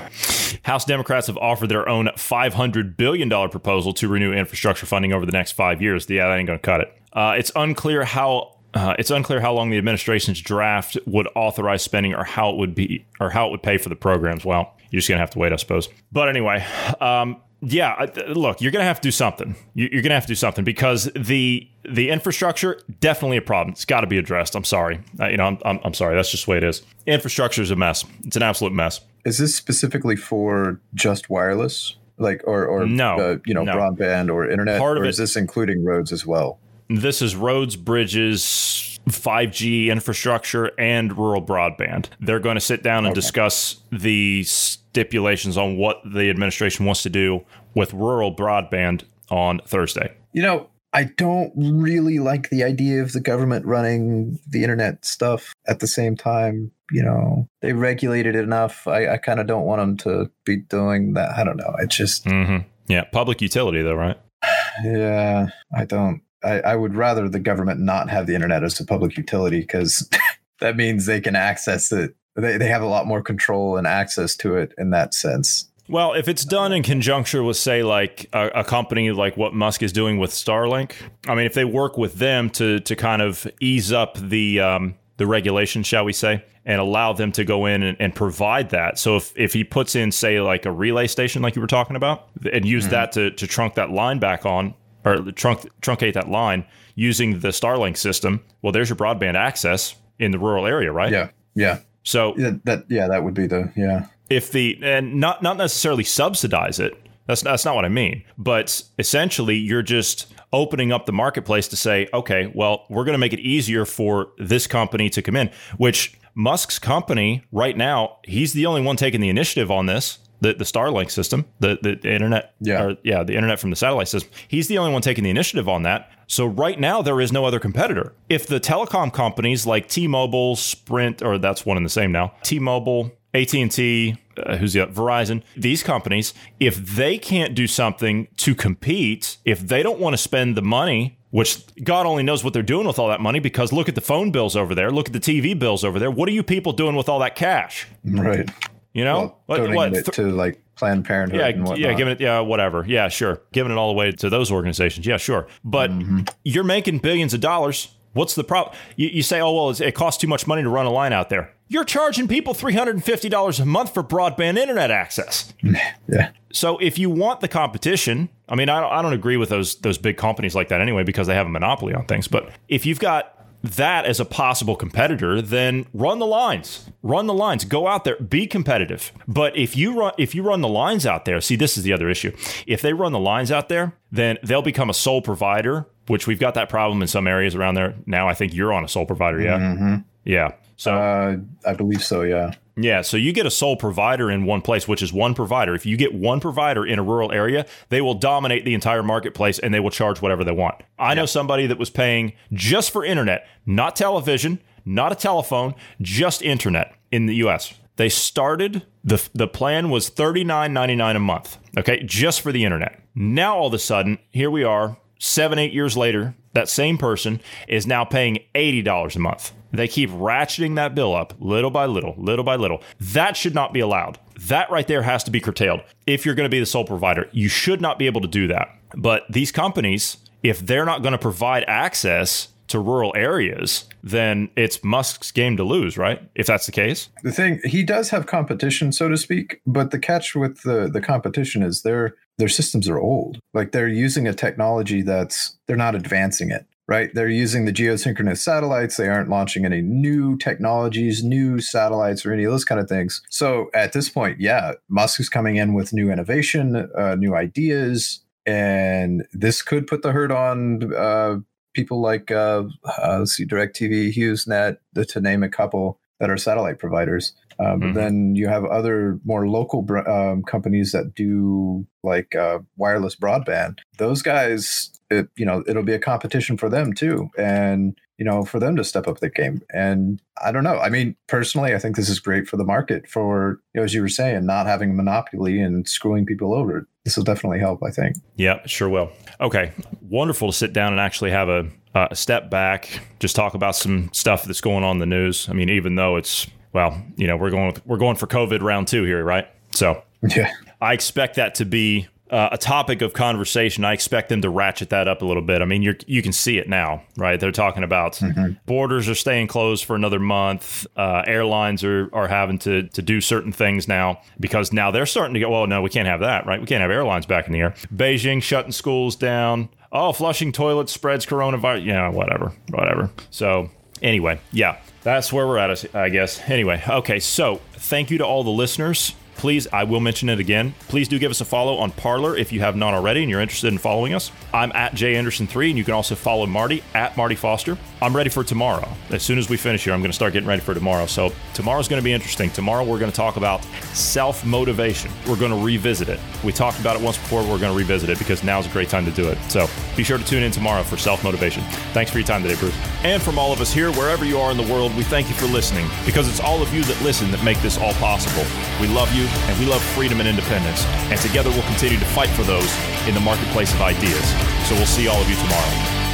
House 0.63 0.85
Democrats 0.85 1.27
have 1.27 1.37
offered 1.37 1.67
their 1.67 1.87
own 1.87 2.09
five 2.17 2.53
hundred 2.53 2.97
billion 2.97 3.29
dollar 3.29 3.49
proposal 3.49 3.93
to 3.93 4.07
renew 4.07 4.33
infrastructure 4.33 4.85
funding 4.85 5.13
over 5.13 5.25
the 5.25 5.31
next 5.31 5.51
five 5.51 5.81
years. 5.81 6.09
Yeah, 6.09 6.27
that 6.27 6.37
ain't 6.37 6.47
going 6.47 6.59
to 6.59 6.63
cut 6.63 6.81
it. 6.81 6.93
Uh, 7.13 7.35
it's 7.37 7.51
unclear 7.55 8.03
how. 8.03 8.51
Uh, 8.73 8.93
it's 8.99 9.09
unclear 9.09 9.39
how 9.39 9.53
long 9.53 9.69
the 9.69 9.77
administration's 9.77 10.41
draft 10.41 10.97
would 11.05 11.29
authorize 11.33 11.81
spending, 11.81 12.13
or 12.13 12.25
how 12.25 12.49
it 12.49 12.57
would 12.57 12.75
be, 12.75 13.05
or 13.21 13.29
how 13.29 13.47
it 13.47 13.51
would 13.51 13.63
pay 13.63 13.77
for 13.77 13.87
the 13.87 13.95
programs. 13.95 14.43
Well, 14.43 14.75
you're 14.91 14.99
just 14.99 15.07
gonna 15.07 15.21
have 15.21 15.29
to 15.31 15.39
wait, 15.39 15.53
I 15.53 15.55
suppose. 15.55 15.87
But 16.11 16.27
anyway, 16.27 16.65
um, 16.99 17.37
yeah, 17.65 18.05
look, 18.29 18.61
you're 18.61 18.71
going 18.71 18.81
to 18.81 18.87
have 18.87 19.01
to 19.01 19.07
do 19.07 19.11
something. 19.11 19.55
You're 19.73 19.89
going 19.89 20.03
to 20.03 20.13
have 20.13 20.25
to 20.25 20.31
do 20.31 20.35
something 20.35 20.63
because 20.63 21.11
the 21.15 21.67
the 21.87 22.09
infrastructure 22.09 22.81
definitely 22.99 23.37
a 23.37 23.41
problem. 23.41 23.73
It's 23.73 23.85
got 23.85 24.01
to 24.01 24.07
be 24.07 24.17
addressed. 24.17 24.55
I'm 24.55 24.63
sorry. 24.63 24.99
Uh, 25.19 25.27
you 25.27 25.37
know, 25.37 25.45
I'm, 25.45 25.57
I'm, 25.65 25.79
I'm 25.83 25.93
sorry. 25.93 26.15
That's 26.15 26.31
just 26.31 26.45
the 26.45 26.51
way 26.51 26.57
it 26.57 26.63
is. 26.63 26.81
Infrastructure 27.05 27.61
is 27.61 27.71
a 27.71 27.75
mess. 27.75 28.05
It's 28.23 28.35
an 28.35 28.43
absolute 28.43 28.73
mess. 28.73 29.01
Is 29.25 29.37
this 29.39 29.55
specifically 29.55 30.15
for 30.15 30.79
just 30.93 31.29
wireless, 31.29 31.95
like 32.17 32.41
or 32.45 32.65
or 32.65 32.85
no, 32.85 33.15
uh, 33.15 33.37
you 33.45 33.53
know, 33.53 33.63
no. 33.63 33.73
broadband 33.73 34.31
or 34.31 34.49
internet? 34.49 34.79
Part 34.79 34.97
of 34.97 35.03
or 35.03 35.07
is 35.07 35.17
this 35.17 35.35
including 35.35 35.83
roads 35.83 36.11
as 36.11 36.25
well? 36.25 36.59
This 36.87 37.21
is 37.23 37.35
roads, 37.35 37.75
bridges, 37.75 38.94
5G 39.09 39.87
infrastructure, 39.87 40.71
and 40.77 41.17
rural 41.17 41.41
broadband. 41.41 42.09
They're 42.19 42.39
going 42.39 42.55
to 42.55 42.61
sit 42.61 42.83
down 42.83 43.05
and 43.05 43.11
okay. 43.11 43.15
discuss 43.15 43.77
the 43.91 44.43
stipulations 44.43 45.57
on 45.57 45.77
what 45.77 46.01
the 46.05 46.29
administration 46.29 46.85
wants 46.85 47.03
to 47.03 47.09
do 47.09 47.45
with 47.75 47.93
rural 47.93 48.35
broadband 48.35 49.03
on 49.29 49.59
Thursday. 49.65 50.15
You 50.33 50.41
know, 50.41 50.69
I 50.93 51.03
don't 51.17 51.51
really 51.55 52.19
like 52.19 52.49
the 52.49 52.63
idea 52.63 53.01
of 53.01 53.11
the 53.11 53.19
government 53.19 53.65
running 53.65 54.39
the 54.47 54.63
internet 54.63 55.03
stuff 55.03 55.53
at 55.67 55.81
the 55.81 55.87
same 55.87 56.15
time. 56.15 56.71
You 56.89 57.03
know, 57.03 57.49
they 57.61 57.73
regulated 57.73 58.35
it 58.35 58.43
enough. 58.43 58.87
I, 58.87 59.09
I 59.13 59.17
kind 59.17 59.41
of 59.41 59.47
don't 59.47 59.65
want 59.65 59.81
them 59.81 59.97
to 59.97 60.31
be 60.45 60.57
doing 60.57 61.13
that. 61.13 61.31
I 61.37 61.43
don't 61.43 61.57
know. 61.57 61.75
It's 61.79 61.97
just. 61.97 62.25
Mm-hmm. 62.25 62.67
Yeah. 62.87 63.03
Public 63.11 63.41
utility, 63.41 63.81
though, 63.81 63.95
right? 63.95 64.17
Yeah. 64.83 65.47
I 65.73 65.85
don't. 65.85 66.21
I, 66.43 66.59
I 66.61 66.75
would 66.75 66.95
rather 66.95 67.27
the 67.27 67.39
government 67.39 67.79
not 67.79 68.09
have 68.09 68.27
the 68.27 68.35
internet 68.35 68.63
as 68.63 68.79
a 68.79 68.85
public 68.85 69.17
utility 69.17 69.61
because 69.61 70.09
that 70.59 70.75
means 70.75 71.05
they 71.05 71.21
can 71.21 71.35
access 71.35 71.91
it 71.91 72.15
they, 72.35 72.57
they 72.57 72.67
have 72.67 72.81
a 72.81 72.87
lot 72.87 73.07
more 73.07 73.21
control 73.21 73.77
and 73.77 73.87
access 73.87 74.35
to 74.37 74.55
it 74.57 74.73
in 74.77 74.91
that 74.91 75.13
sense. 75.13 75.69
Well, 75.87 76.13
if 76.13 76.27
it's 76.27 76.43
done 76.43 76.73
in 76.73 76.83
conjunction 76.83 77.45
with, 77.45 77.57
say, 77.57 77.83
like 77.83 78.27
a, 78.33 78.47
a, 78.47 78.63
company 78.63 79.11
like 79.11 79.37
what 79.37 79.53
Musk 79.53 79.83
is 79.83 79.93
doing 79.93 80.17
with 80.17 80.31
Starlink, 80.31 80.93
I 81.27 81.35
mean, 81.35 81.45
if 81.45 81.53
they 81.53 81.65
work 81.65 81.95
with 81.95 82.15
them 82.15 82.49
to 82.51 82.79
to 82.79 82.95
kind 82.95 83.21
of 83.21 83.47
ease 83.61 83.91
up 83.93 84.17
the 84.17 84.61
um, 84.61 84.95
the 85.17 85.27
regulation, 85.27 85.83
shall 85.83 86.03
we 86.03 86.11
say, 86.11 86.43
and 86.65 86.81
allow 86.81 87.13
them 87.13 87.31
to 87.33 87.45
go 87.45 87.67
in 87.67 87.83
and, 87.83 87.95
and, 87.99 88.15
provide 88.15 88.71
that. 88.71 88.97
So 88.97 89.17
if, 89.17 89.31
if 89.37 89.53
he 89.53 89.63
puts 89.63 89.95
in, 89.95 90.11
say, 90.11 90.41
like 90.41 90.65
a 90.65 90.71
relay 90.71 91.05
station, 91.05 91.43
like 91.43 91.55
you 91.55 91.61
were 91.61 91.67
talking 91.67 91.95
about, 91.95 92.27
and 92.51 92.65
use 92.65 92.85
mm-hmm. 92.85 92.91
that 92.91 93.11
to, 93.13 93.31
to 93.31 93.47
trunk 93.47 93.75
that 93.75 93.91
line 93.91 94.17
back 94.17 94.45
on, 94.45 94.73
or 95.05 95.31
trunk 95.31 95.69
truncate 95.81 96.13
that 96.13 96.29
line 96.29 96.65
using 96.95 97.39
the 97.39 97.49
Starlink 97.49 97.95
system, 97.97 98.43
well, 98.61 98.73
there's 98.73 98.89
your 98.89 98.97
broadband 98.97 99.35
access 99.35 99.95
in 100.19 100.31
the 100.31 100.39
rural 100.39 100.65
area, 100.65 100.91
right? 100.91 101.11
Yeah, 101.11 101.29
yeah. 101.53 101.79
So 102.03 102.35
yeah, 102.37 102.51
that 102.65 102.85
yeah, 102.89 103.07
that 103.07 103.23
would 103.23 103.33
be 103.33 103.47
the 103.47 103.71
yeah. 103.75 104.07
If 104.29 104.51
the 104.51 104.79
and 104.81 105.15
not 105.19 105.41
not 105.43 105.57
necessarily 105.57 106.03
subsidize 106.03 106.79
it, 106.79 106.93
That's 107.27 107.41
that's 107.41 107.65
not 107.65 107.75
what 107.75 107.85
I 107.85 107.89
mean. 107.89 108.23
But 108.37 108.83
essentially, 108.99 109.55
you're 109.55 109.81
just 109.81 110.33
opening 110.53 110.91
up 110.91 111.05
the 111.05 111.11
marketplace 111.11 111.67
to 111.69 111.75
say, 111.75 112.07
okay, 112.13 112.51
well, 112.53 112.85
we're 112.89 113.03
going 113.03 113.13
to 113.13 113.19
make 113.19 113.33
it 113.33 113.39
easier 113.39 113.85
for 113.85 114.29
this 114.37 114.67
company 114.67 115.09
to 115.09 115.21
come 115.21 115.35
in. 115.35 115.49
Which 115.77 116.17
Musk's 116.35 116.79
company 116.79 117.43
right 117.51 117.75
now, 117.75 118.17
he's 118.23 118.53
the 118.53 118.65
only 118.65 118.81
one 118.81 118.95
taking 118.95 119.21
the 119.21 119.29
initiative 119.29 119.71
on 119.71 119.85
this. 119.85 120.19
The, 120.41 120.53
the 120.53 120.63
Starlink 120.65 121.11
system, 121.11 121.45
the, 121.59 121.77
the 121.81 122.11
internet, 122.11 122.53
Yeah. 122.59 122.83
or, 122.83 122.97
yeah, 123.03 123.23
the 123.23 123.35
internet 123.35 123.59
from 123.59 123.69
the 123.69 123.75
satellite 123.75 124.07
system. 124.09 124.31
He's 124.47 124.67
the 124.67 124.77
only 124.77 124.91
one 124.91 125.01
taking 125.01 125.23
the 125.23 125.29
initiative 125.29 125.67
on 125.69 125.83
that. 125.83 126.11
So 126.27 126.45
right 126.45 126.79
now 126.79 127.01
there 127.01 127.21
is 127.21 127.31
no 127.31 127.45
other 127.45 127.59
competitor. 127.59 128.13
If 128.29 128.47
the 128.47 128.59
telecom 128.59 129.13
companies 129.13 129.65
like 129.65 129.87
T-Mobile, 129.87 130.55
Sprint, 130.55 131.21
or 131.21 131.37
that's 131.37 131.65
one 131.65 131.77
and 131.77 131.85
the 131.85 131.89
same 131.89 132.11
now, 132.11 132.33
T-Mobile, 132.43 133.11
AT&T, 133.33 134.17
uh, 134.37 134.57
who's 134.57 134.73
the 134.73 134.81
other? 134.81 134.91
Verizon, 134.91 135.41
these 135.55 135.83
companies, 135.83 136.33
if 136.59 136.77
they 136.77 137.17
can't 137.17 137.53
do 137.55 137.67
something 137.67 138.27
to 138.37 138.55
compete, 138.55 139.37
if 139.45 139.59
they 139.61 139.83
don't 139.83 139.99
want 139.99 140.13
to 140.13 140.17
spend 140.17 140.57
the 140.57 140.61
money, 140.61 141.17
which 141.31 141.63
God 141.83 142.05
only 142.05 142.23
knows 142.23 142.43
what 142.43 142.53
they're 142.53 142.63
doing 142.63 142.87
with 142.87 142.97
all 142.97 143.09
that 143.09 143.19
money 143.21 143.39
because 143.39 143.71
look 143.73 143.89
at 143.89 143.95
the 143.95 144.01
phone 144.01 144.31
bills 144.31 144.55
over 144.55 144.73
there, 144.73 144.89
look 144.89 145.07
at 145.07 145.13
the 145.13 145.19
TV 145.19 145.57
bills 145.57 145.83
over 145.83 145.99
there. 145.99 146.09
What 146.11 146.29
are 146.29 146.31
you 146.31 146.43
people 146.43 146.71
doing 146.71 146.95
with 146.95 147.09
all 147.09 147.19
that 147.19 147.35
cash? 147.35 147.87
Right. 148.05 148.49
You 148.95 149.03
know? 149.03 149.17
Well, 149.19 149.41
What- 149.45 149.57
donating 149.57 149.75
what, 149.75 149.87
it 149.93 150.05
th- 150.05 150.15
to 150.15 150.31
like 150.31 150.61
Planned 150.75 151.05
Parenthood 151.05 151.39
yeah, 151.39 151.47
and 151.47 151.61
whatnot. 151.61 151.79
yeah, 151.79 151.93
giving 151.93 152.13
it, 152.13 152.19
yeah, 152.21 152.39
whatever. 152.39 152.83
Yeah, 152.87 153.07
sure. 153.09 153.41
Giving 153.53 153.71
it 153.71 153.77
all 153.77 153.91
away 153.91 154.11
to 154.13 154.29
those 154.29 154.51
organizations. 154.51 155.05
Yeah, 155.05 155.17
sure. 155.17 155.47
But 155.63 155.91
Mm-hmm. 155.91 156.21
you're 156.43 156.63
making 156.63 156.99
billions 156.99 157.33
of 157.33 157.41
dollars. 157.41 157.89
What's 158.13 158.33
the 158.35 158.43
problem? 158.45 158.75
You, 158.95 159.09
you 159.09 159.21
say, 159.23 159.41
oh, 159.41 159.51
well, 159.53 159.69
it 159.69 159.93
costs 159.93 160.19
too 160.21 160.27
much 160.27 160.47
money 160.47 160.63
to 160.63 160.69
run 160.69 160.85
a 160.85 160.91
line 160.91 161.11
out 161.13 161.29
there. 161.29 161.53
You're 161.67 161.83
charging 161.83 162.27
people 162.29 162.53
$350 162.53 163.59
a 163.59 163.65
month 163.65 163.93
for 163.93 164.03
broadband 164.03 164.57
internet 164.57 164.91
access. 164.91 165.53
yeah. 165.63 166.29
So 166.51 166.77
if 166.77 166.97
you 166.97 167.09
want 167.09 167.41
the 167.41 167.47
competition, 167.47 168.29
I 168.47 168.55
mean, 168.55 168.69
I 168.69 168.79
don't, 168.79 168.91
I 168.93 169.01
don't 169.01 169.13
agree 169.13 169.35
with 169.37 169.49
those 169.49 169.75
those 169.77 169.97
big 169.97 170.15
companies 170.17 170.55
like 170.55 170.69
that 170.69 170.79
anyway 170.79 171.03
because 171.03 171.27
they 171.27 171.35
have 171.35 171.47
a 171.47 171.49
monopoly 171.49 171.93
on 171.93 172.05
things. 172.05 172.27
But 172.29 172.49
if 172.69 172.85
you've 172.85 172.99
got 172.99 173.33
that 173.65 174.05
as 174.05 174.19
a 174.19 174.25
possible 174.25 174.75
competitor, 174.75 175.41
then 175.41 175.85
run 175.93 176.19
the 176.19 176.25
lines. 176.25 176.89
Run 177.03 177.27
the 177.27 177.33
lines. 177.33 177.65
Go 177.65 177.87
out 177.87 178.03
there. 178.03 178.15
Be 178.17 178.47
competitive. 178.47 179.11
But 179.27 179.55
if 179.55 179.75
you 179.75 179.99
run 179.99 180.13
if 180.17 180.33
you 180.33 180.43
run 180.43 180.61
the 180.61 180.67
lines 180.67 181.05
out 181.05 181.25
there, 181.25 181.39
see 181.41 181.55
this 181.55 181.77
is 181.77 181.83
the 181.83 181.93
other 181.93 182.09
issue. 182.09 182.35
If 182.67 182.81
they 182.81 182.93
run 182.93 183.11
the 183.11 183.19
lines 183.19 183.51
out 183.51 183.69
there, 183.69 183.93
then 184.11 184.37
they'll 184.43 184.61
become 184.61 184.89
a 184.89 184.93
sole 184.93 185.21
provider, 185.21 185.85
which 186.07 186.27
we've 186.27 186.39
got 186.39 186.53
that 186.55 186.69
problem 186.69 187.01
in 187.01 187.07
some 187.07 187.27
areas 187.27 187.55
around 187.55 187.75
there. 187.75 187.95
Now 188.05 188.27
I 188.27 188.33
think 188.33 188.53
you're 188.53 188.73
on 188.73 188.83
a 188.83 188.87
sole 188.87 189.05
provider, 189.05 189.41
yeah. 189.41 189.57
Mm-hmm. 189.57 189.95
Yeah. 190.23 190.51
So 190.75 190.93
Uh, 190.93 191.37
I 191.65 191.73
believe 191.73 192.03
so. 192.03 192.21
Yeah. 192.23 192.51
yeah, 192.75 193.01
so 193.01 193.15
you 193.17 193.31
get 193.31 193.45
a 193.45 193.51
sole 193.51 193.77
provider 193.77 194.29
in 194.29 194.45
one 194.45 194.61
place, 194.61 194.87
which 194.87 195.01
is 195.01 195.13
one 195.13 195.33
provider. 195.33 195.73
If 195.75 195.85
you 195.85 195.95
get 195.97 196.13
one 196.13 196.39
provider 196.39 196.85
in 196.85 196.99
a 196.99 197.03
rural 197.03 197.31
area, 197.31 197.65
they 197.89 198.01
will 198.01 198.15
dominate 198.15 198.65
the 198.65 198.73
entire 198.73 199.03
marketplace 199.03 199.59
and 199.59 199.73
they 199.73 199.79
will 199.79 199.91
charge 199.91 200.21
whatever 200.21 200.43
they 200.43 200.51
want. 200.51 200.75
I 200.99 201.13
know 201.13 201.25
somebody 201.25 201.67
that 201.67 201.77
was 201.79 201.89
paying 201.89 202.33
just 202.51 202.91
for 202.91 203.05
internet, 203.05 203.47
not 203.65 203.95
television, 203.95 204.59
not 204.83 205.11
a 205.11 205.15
telephone, 205.15 205.73
just 206.01 206.41
internet 206.41 206.93
in 207.11 207.25
the 207.27 207.35
US. 207.35 207.73
They 207.95 208.09
started 208.09 208.83
the 209.05 209.25
the 209.33 209.47
plan 209.47 209.89
was 209.89 210.09
$39.99 210.09 211.15
a 211.15 211.19
month, 211.19 211.57
okay, 211.77 212.03
just 212.03 212.41
for 212.41 212.51
the 212.51 212.65
internet. 212.65 212.99
Now 213.15 213.55
all 213.57 213.67
of 213.67 213.73
a 213.73 213.79
sudden, 213.79 214.19
here 214.31 214.51
we 214.51 214.65
are, 214.65 214.97
7 215.19 215.57
8 215.57 215.71
years 215.71 215.95
later, 215.95 216.35
that 216.53 216.67
same 216.67 216.97
person 216.97 217.39
is 217.69 217.87
now 217.87 218.03
paying 218.03 218.39
$80 218.53 219.15
a 219.15 219.19
month. 219.19 219.53
They 219.75 219.87
keep 219.87 220.09
ratcheting 220.09 220.75
that 220.75 220.95
bill 220.95 221.15
up 221.15 221.33
little 221.39 221.71
by 221.71 221.85
little, 221.85 222.15
little 222.17 222.45
by 222.45 222.55
little. 222.55 222.81
That 222.99 223.35
should 223.37 223.55
not 223.55 223.73
be 223.73 223.79
allowed. 223.79 224.19
That 224.47 224.69
right 224.69 224.87
there 224.87 225.03
has 225.03 225.23
to 225.25 225.31
be 225.31 225.39
curtailed. 225.39 225.81
If 226.05 226.25
you're 226.25 226.35
going 226.35 226.45
to 226.45 226.55
be 226.55 226.59
the 226.59 226.65
sole 226.65 226.85
provider, 226.85 227.29
you 227.31 227.49
should 227.49 227.81
not 227.81 227.99
be 227.99 228.05
able 228.05 228.21
to 228.21 228.27
do 228.27 228.47
that. 228.47 228.67
But 228.95 229.23
these 229.29 229.51
companies, 229.51 230.17
if 230.43 230.59
they're 230.59 230.85
not 230.85 231.01
going 231.01 231.13
to 231.13 231.17
provide 231.17 231.63
access 231.67 232.49
to 232.67 232.79
rural 232.79 233.13
areas, 233.15 233.85
then 234.03 234.49
it's 234.55 234.83
Musk's 234.83 235.31
game 235.31 235.55
to 235.57 235.63
lose, 235.63 235.97
right? 235.97 236.21
If 236.35 236.47
that's 236.47 236.65
the 236.65 236.71
case. 236.71 237.09
The 237.23 237.31
thing 237.31 237.59
he 237.63 237.83
does 237.83 238.09
have 238.09 238.25
competition, 238.25 238.91
so 238.91 239.07
to 239.07 239.17
speak, 239.17 239.61
but 239.65 239.91
the 239.91 239.99
catch 239.99 240.35
with 240.35 240.61
the 240.61 240.89
the 240.91 241.01
competition 241.01 241.61
is 241.61 241.83
their 241.83 242.15
their 242.37 242.49
systems 242.49 242.89
are 242.89 242.99
old. 242.99 243.39
Like 243.53 243.71
they're 243.71 243.87
using 243.87 244.27
a 244.27 244.33
technology 244.33 245.01
that's 245.01 245.57
they're 245.67 245.77
not 245.77 245.95
advancing 245.95 246.51
it. 246.51 246.65
Right? 246.87 247.09
They're 247.15 247.27
using 247.27 247.65
the 247.65 247.73
geosynchronous 247.73 248.37
satellites. 248.37 248.97
They 248.97 249.07
aren't 249.07 249.29
launching 249.29 249.65
any 249.65 249.81
new 249.81 250.37
technologies, 250.37 251.23
new 251.23 251.59
satellites, 251.59 252.25
or 252.25 252.31
any 252.31 252.43
of 252.43 252.51
those 252.51 252.65
kind 252.65 252.79
of 252.79 252.87
things. 252.87 253.23
So 253.29 253.69
at 253.73 253.93
this 253.93 254.07
point, 254.07 254.39
yeah, 254.39 254.73
Musk 254.87 255.19
is 255.19 255.27
coming 255.27 255.55
in 255.55 255.73
with 255.73 255.93
new 255.93 256.11
innovation, 256.11 256.87
uh, 256.95 257.15
new 257.15 257.35
ideas, 257.35 258.23
and 258.45 259.25
this 259.33 259.63
could 259.63 259.87
put 259.87 260.03
the 260.03 260.11
hurt 260.11 260.31
on 260.31 260.93
uh, 260.93 261.37
people 261.73 262.01
like 262.01 262.29
uh, 262.29 262.63
uh, 262.85 263.17
let's 263.19 263.33
see, 263.33 263.45
DirecTV, 263.45 264.15
HughesNet, 264.15 264.77
to 265.07 265.19
name 265.19 265.41
a 265.41 265.49
couple 265.49 265.99
that 266.19 266.29
are 266.29 266.37
satellite 266.37 266.79
providers. 266.79 267.33
Um, 267.59 267.79
but 267.79 267.89
Mhm. 267.89 267.93
then 267.95 268.35
you 268.35 268.47
have 268.47 268.63
other 268.65 269.19
more 269.25 269.47
local 269.47 269.85
um, 270.07 270.43
companies 270.43 270.91
that 270.91 271.15
do 271.15 271.85
like 272.03 272.35
uh, 272.35 272.59
wireless 272.77 273.15
broadband. 273.15 273.79
Those 273.97 274.21
guys, 274.21 274.91
it, 275.15 275.29
you 275.35 275.45
know, 275.45 275.63
it'll 275.67 275.83
be 275.83 275.93
a 275.93 275.99
competition 275.99 276.57
for 276.57 276.69
them 276.69 276.93
too, 276.93 277.29
and 277.37 277.97
you 278.17 278.23
know, 278.23 278.45
for 278.45 278.59
them 278.59 278.75
to 278.77 278.83
step 278.83 279.07
up 279.07 279.19
their 279.19 279.29
game. 279.29 279.61
And 279.73 280.21
I 280.43 280.51
don't 280.51 280.63
know. 280.63 280.79
I 280.79 280.89
mean, 280.89 281.15
personally, 281.27 281.75
I 281.75 281.79
think 281.79 281.95
this 281.95 282.07
is 282.07 282.19
great 282.19 282.47
for 282.47 282.55
the 282.57 282.63
market. 282.63 283.07
For 283.09 283.59
you 283.73 283.81
know, 283.81 283.85
as 283.85 283.93
you 283.93 284.01
were 284.01 284.09
saying, 284.09 284.45
not 284.45 284.67
having 284.67 284.91
a 284.91 284.93
monopoly 284.93 285.59
and 285.59 285.87
screwing 285.87 286.25
people 286.25 286.53
over. 286.53 286.87
This 287.03 287.17
will 287.17 287.23
definitely 287.23 287.59
help. 287.59 287.83
I 287.83 287.91
think. 287.91 288.17
Yeah, 288.35 288.65
sure 288.65 288.89
will. 288.89 289.11
Okay, 289.41 289.73
wonderful 290.01 290.49
to 290.49 290.53
sit 290.53 290.73
down 290.73 290.93
and 290.93 290.99
actually 290.99 291.31
have 291.31 291.49
a, 291.49 291.67
uh, 291.93 292.07
a 292.11 292.15
step 292.15 292.49
back, 292.49 292.89
just 293.19 293.35
talk 293.35 293.53
about 293.53 293.75
some 293.75 294.09
stuff 294.13 294.45
that's 294.45 294.61
going 294.61 294.83
on 294.83 294.95
in 294.95 294.99
the 294.99 295.05
news. 295.05 295.49
I 295.49 295.53
mean, 295.53 295.69
even 295.69 295.95
though 295.95 296.15
it's 296.15 296.47
well, 296.73 297.01
you 297.15 297.27
know, 297.27 297.37
we're 297.37 297.51
going 297.51 297.67
with, 297.67 297.85
we're 297.85 297.97
going 297.97 298.17
for 298.17 298.27
COVID 298.27 298.61
round 298.61 298.87
two 298.87 299.03
here, 299.03 299.23
right? 299.23 299.47
So 299.73 300.03
Yeah. 300.35 300.51
I 300.81 300.93
expect 300.93 301.35
that 301.35 301.55
to 301.55 301.65
be 301.65 302.07
uh, 302.35 302.49
a 302.51 302.57
topic 302.57 303.01
of 303.01 303.13
conversation. 303.13 303.85
I 303.85 303.93
expect 303.93 304.27
them 304.27 304.41
to 304.41 304.49
ratchet 304.49 304.89
that 304.89 305.07
up 305.07 305.21
a 305.21 305.25
little 305.25 305.41
bit. 305.41 305.61
I 305.61 305.65
mean, 305.65 305.81
you're 305.81 305.95
you 306.05 306.21
can 306.21 306.33
see 306.33 306.57
it 306.57 306.67
now, 306.67 307.01
right? 307.15 307.39
They're 307.39 307.53
talking 307.53 307.81
about 307.81 308.19
borders 308.65 309.07
are 309.07 309.15
staying 309.15 309.47
closed 309.47 309.85
for 309.85 309.95
another 309.95 310.19
month. 310.19 310.85
Uh, 310.97 311.23
airlines 311.25 311.81
are 311.85 312.09
are 312.11 312.27
having 312.27 312.59
to 312.59 312.89
to 312.89 313.01
do 313.01 313.21
certain 313.21 313.53
things 313.53 313.87
now 313.87 314.19
because 314.37 314.73
now 314.73 314.91
they're 314.91 315.05
starting 315.05 315.33
to 315.35 315.39
go. 315.39 315.49
Well, 315.49 315.65
no, 315.65 315.81
we 315.81 315.89
can't 315.89 316.09
have 316.09 316.19
that, 316.19 316.45
right? 316.45 316.59
We 316.59 316.67
can't 316.67 316.81
have 316.81 316.91
airlines 316.91 317.25
back 317.25 317.47
in 317.47 317.53
the 317.53 317.59
air. 317.59 317.73
Beijing 317.95 318.43
shutting 318.43 318.73
schools 318.73 319.15
down. 319.15 319.69
Oh, 319.93 320.11
flushing 320.11 320.51
toilets 320.51 320.91
spreads 320.91 321.25
coronavirus. 321.25 321.85
Yeah, 321.85 322.09
whatever, 322.09 322.51
whatever. 322.69 323.11
So 323.29 323.69
anyway, 324.01 324.41
yeah, 324.51 324.81
that's 325.03 325.31
where 325.31 325.47
we're 325.47 325.57
at, 325.57 325.95
I 325.95 326.09
guess. 326.09 326.41
Anyway, 326.49 326.83
okay, 326.85 327.21
so 327.21 327.61
thank 327.75 328.11
you 328.11 328.17
to 328.17 328.25
all 328.25 328.43
the 328.43 328.49
listeners. 328.49 329.15
Please, 329.35 329.67
I 329.71 329.83
will 329.83 329.99
mention 329.99 330.29
it 330.29 330.39
again. 330.39 330.73
Please 330.87 331.07
do 331.07 331.19
give 331.19 331.31
us 331.31 331.41
a 331.41 331.45
follow 331.45 331.77
on 331.77 331.91
Parler 331.91 332.35
if 332.37 332.51
you 332.51 332.61
have 332.61 332.75
not 332.75 332.93
already 332.93 333.21
and 333.21 333.29
you're 333.29 333.41
interested 333.41 333.71
in 333.71 333.77
following 333.77 334.13
us. 334.13 334.31
I'm 334.53 334.71
at 334.73 334.95
Jay 334.95 335.13
Anderson3, 335.15 335.69
and 335.69 335.77
you 335.77 335.83
can 335.83 335.93
also 335.93 336.15
follow 336.15 336.45
Marty 336.45 336.83
at 336.93 337.17
Marty 337.17 337.35
Foster. 337.35 337.77
I'm 338.01 338.15
ready 338.15 338.29
for 338.29 338.43
tomorrow. 338.43 338.87
As 339.09 339.23
soon 339.23 339.37
as 339.37 339.49
we 339.49 339.57
finish 339.57 339.83
here, 339.83 339.93
I'm 339.93 339.99
going 340.01 340.11
to 340.11 340.15
start 340.15 340.33
getting 340.33 340.47
ready 340.47 340.61
for 340.61 340.73
tomorrow. 340.73 341.05
So, 341.05 341.31
tomorrow's 341.53 341.87
going 341.87 341.99
to 342.01 342.03
be 342.03 342.13
interesting. 342.13 342.49
Tomorrow, 342.49 342.83
we're 342.83 342.99
going 342.99 343.11
to 343.11 343.15
talk 343.15 343.37
about 343.37 343.63
self 343.93 344.45
motivation. 344.45 345.11
We're 345.27 345.37
going 345.37 345.51
to 345.51 345.63
revisit 345.63 346.09
it. 346.09 346.19
We 346.43 346.51
talked 346.51 346.79
about 346.79 346.95
it 346.95 347.01
once 347.01 347.17
before, 347.17 347.41
we're 347.41 347.59
going 347.59 347.71
to 347.71 347.77
revisit 347.77 348.09
it 348.09 348.19
because 348.19 348.43
now's 348.43 348.67
a 348.67 348.69
great 348.69 348.89
time 348.89 349.05
to 349.05 349.11
do 349.11 349.27
it. 349.29 349.37
So, 349.49 349.67
be 349.95 350.03
sure 350.03 350.17
to 350.17 350.25
tune 350.25 350.43
in 350.43 350.51
tomorrow 350.51 350.83
for 350.83 350.97
self 350.97 351.23
motivation. 351.23 351.63
Thanks 351.93 352.11
for 352.11 352.19
your 352.19 352.27
time 352.27 352.43
today, 352.43 352.59
Bruce. 352.59 352.77
And 353.03 353.21
from 353.21 353.37
all 353.37 353.51
of 353.51 353.59
us 353.61 353.73
here, 353.73 353.91
wherever 353.91 354.23
you 354.25 354.39
are 354.39 354.51
in 354.51 354.57
the 354.57 354.71
world, 354.73 354.95
we 354.95 355.03
thank 355.03 355.27
you 355.29 355.35
for 355.35 355.45
listening 355.47 355.87
because 356.05 356.27
it's 356.27 356.39
all 356.39 356.61
of 356.61 356.73
you 356.73 356.83
that 356.83 357.01
listen 357.01 357.31
that 357.31 357.43
make 357.43 357.59
this 357.61 357.77
all 357.77 357.93
possible. 357.93 358.45
We 358.79 358.87
love 358.87 359.13
and 359.27 359.59
we 359.59 359.65
love 359.65 359.83
freedom 359.93 360.19
and 360.19 360.29
independence. 360.29 360.85
And 361.11 361.19
together 361.19 361.49
we'll 361.49 361.63
continue 361.63 361.99
to 361.99 362.05
fight 362.05 362.29
for 362.29 362.43
those 362.43 362.71
in 363.07 363.13
the 363.13 363.21
marketplace 363.21 363.73
of 363.73 363.81
ideas. 363.81 364.25
So 364.67 364.75
we'll 364.75 364.85
see 364.85 365.07
all 365.07 365.21
of 365.21 365.29
you 365.29 365.35
tomorrow. 365.35 366.04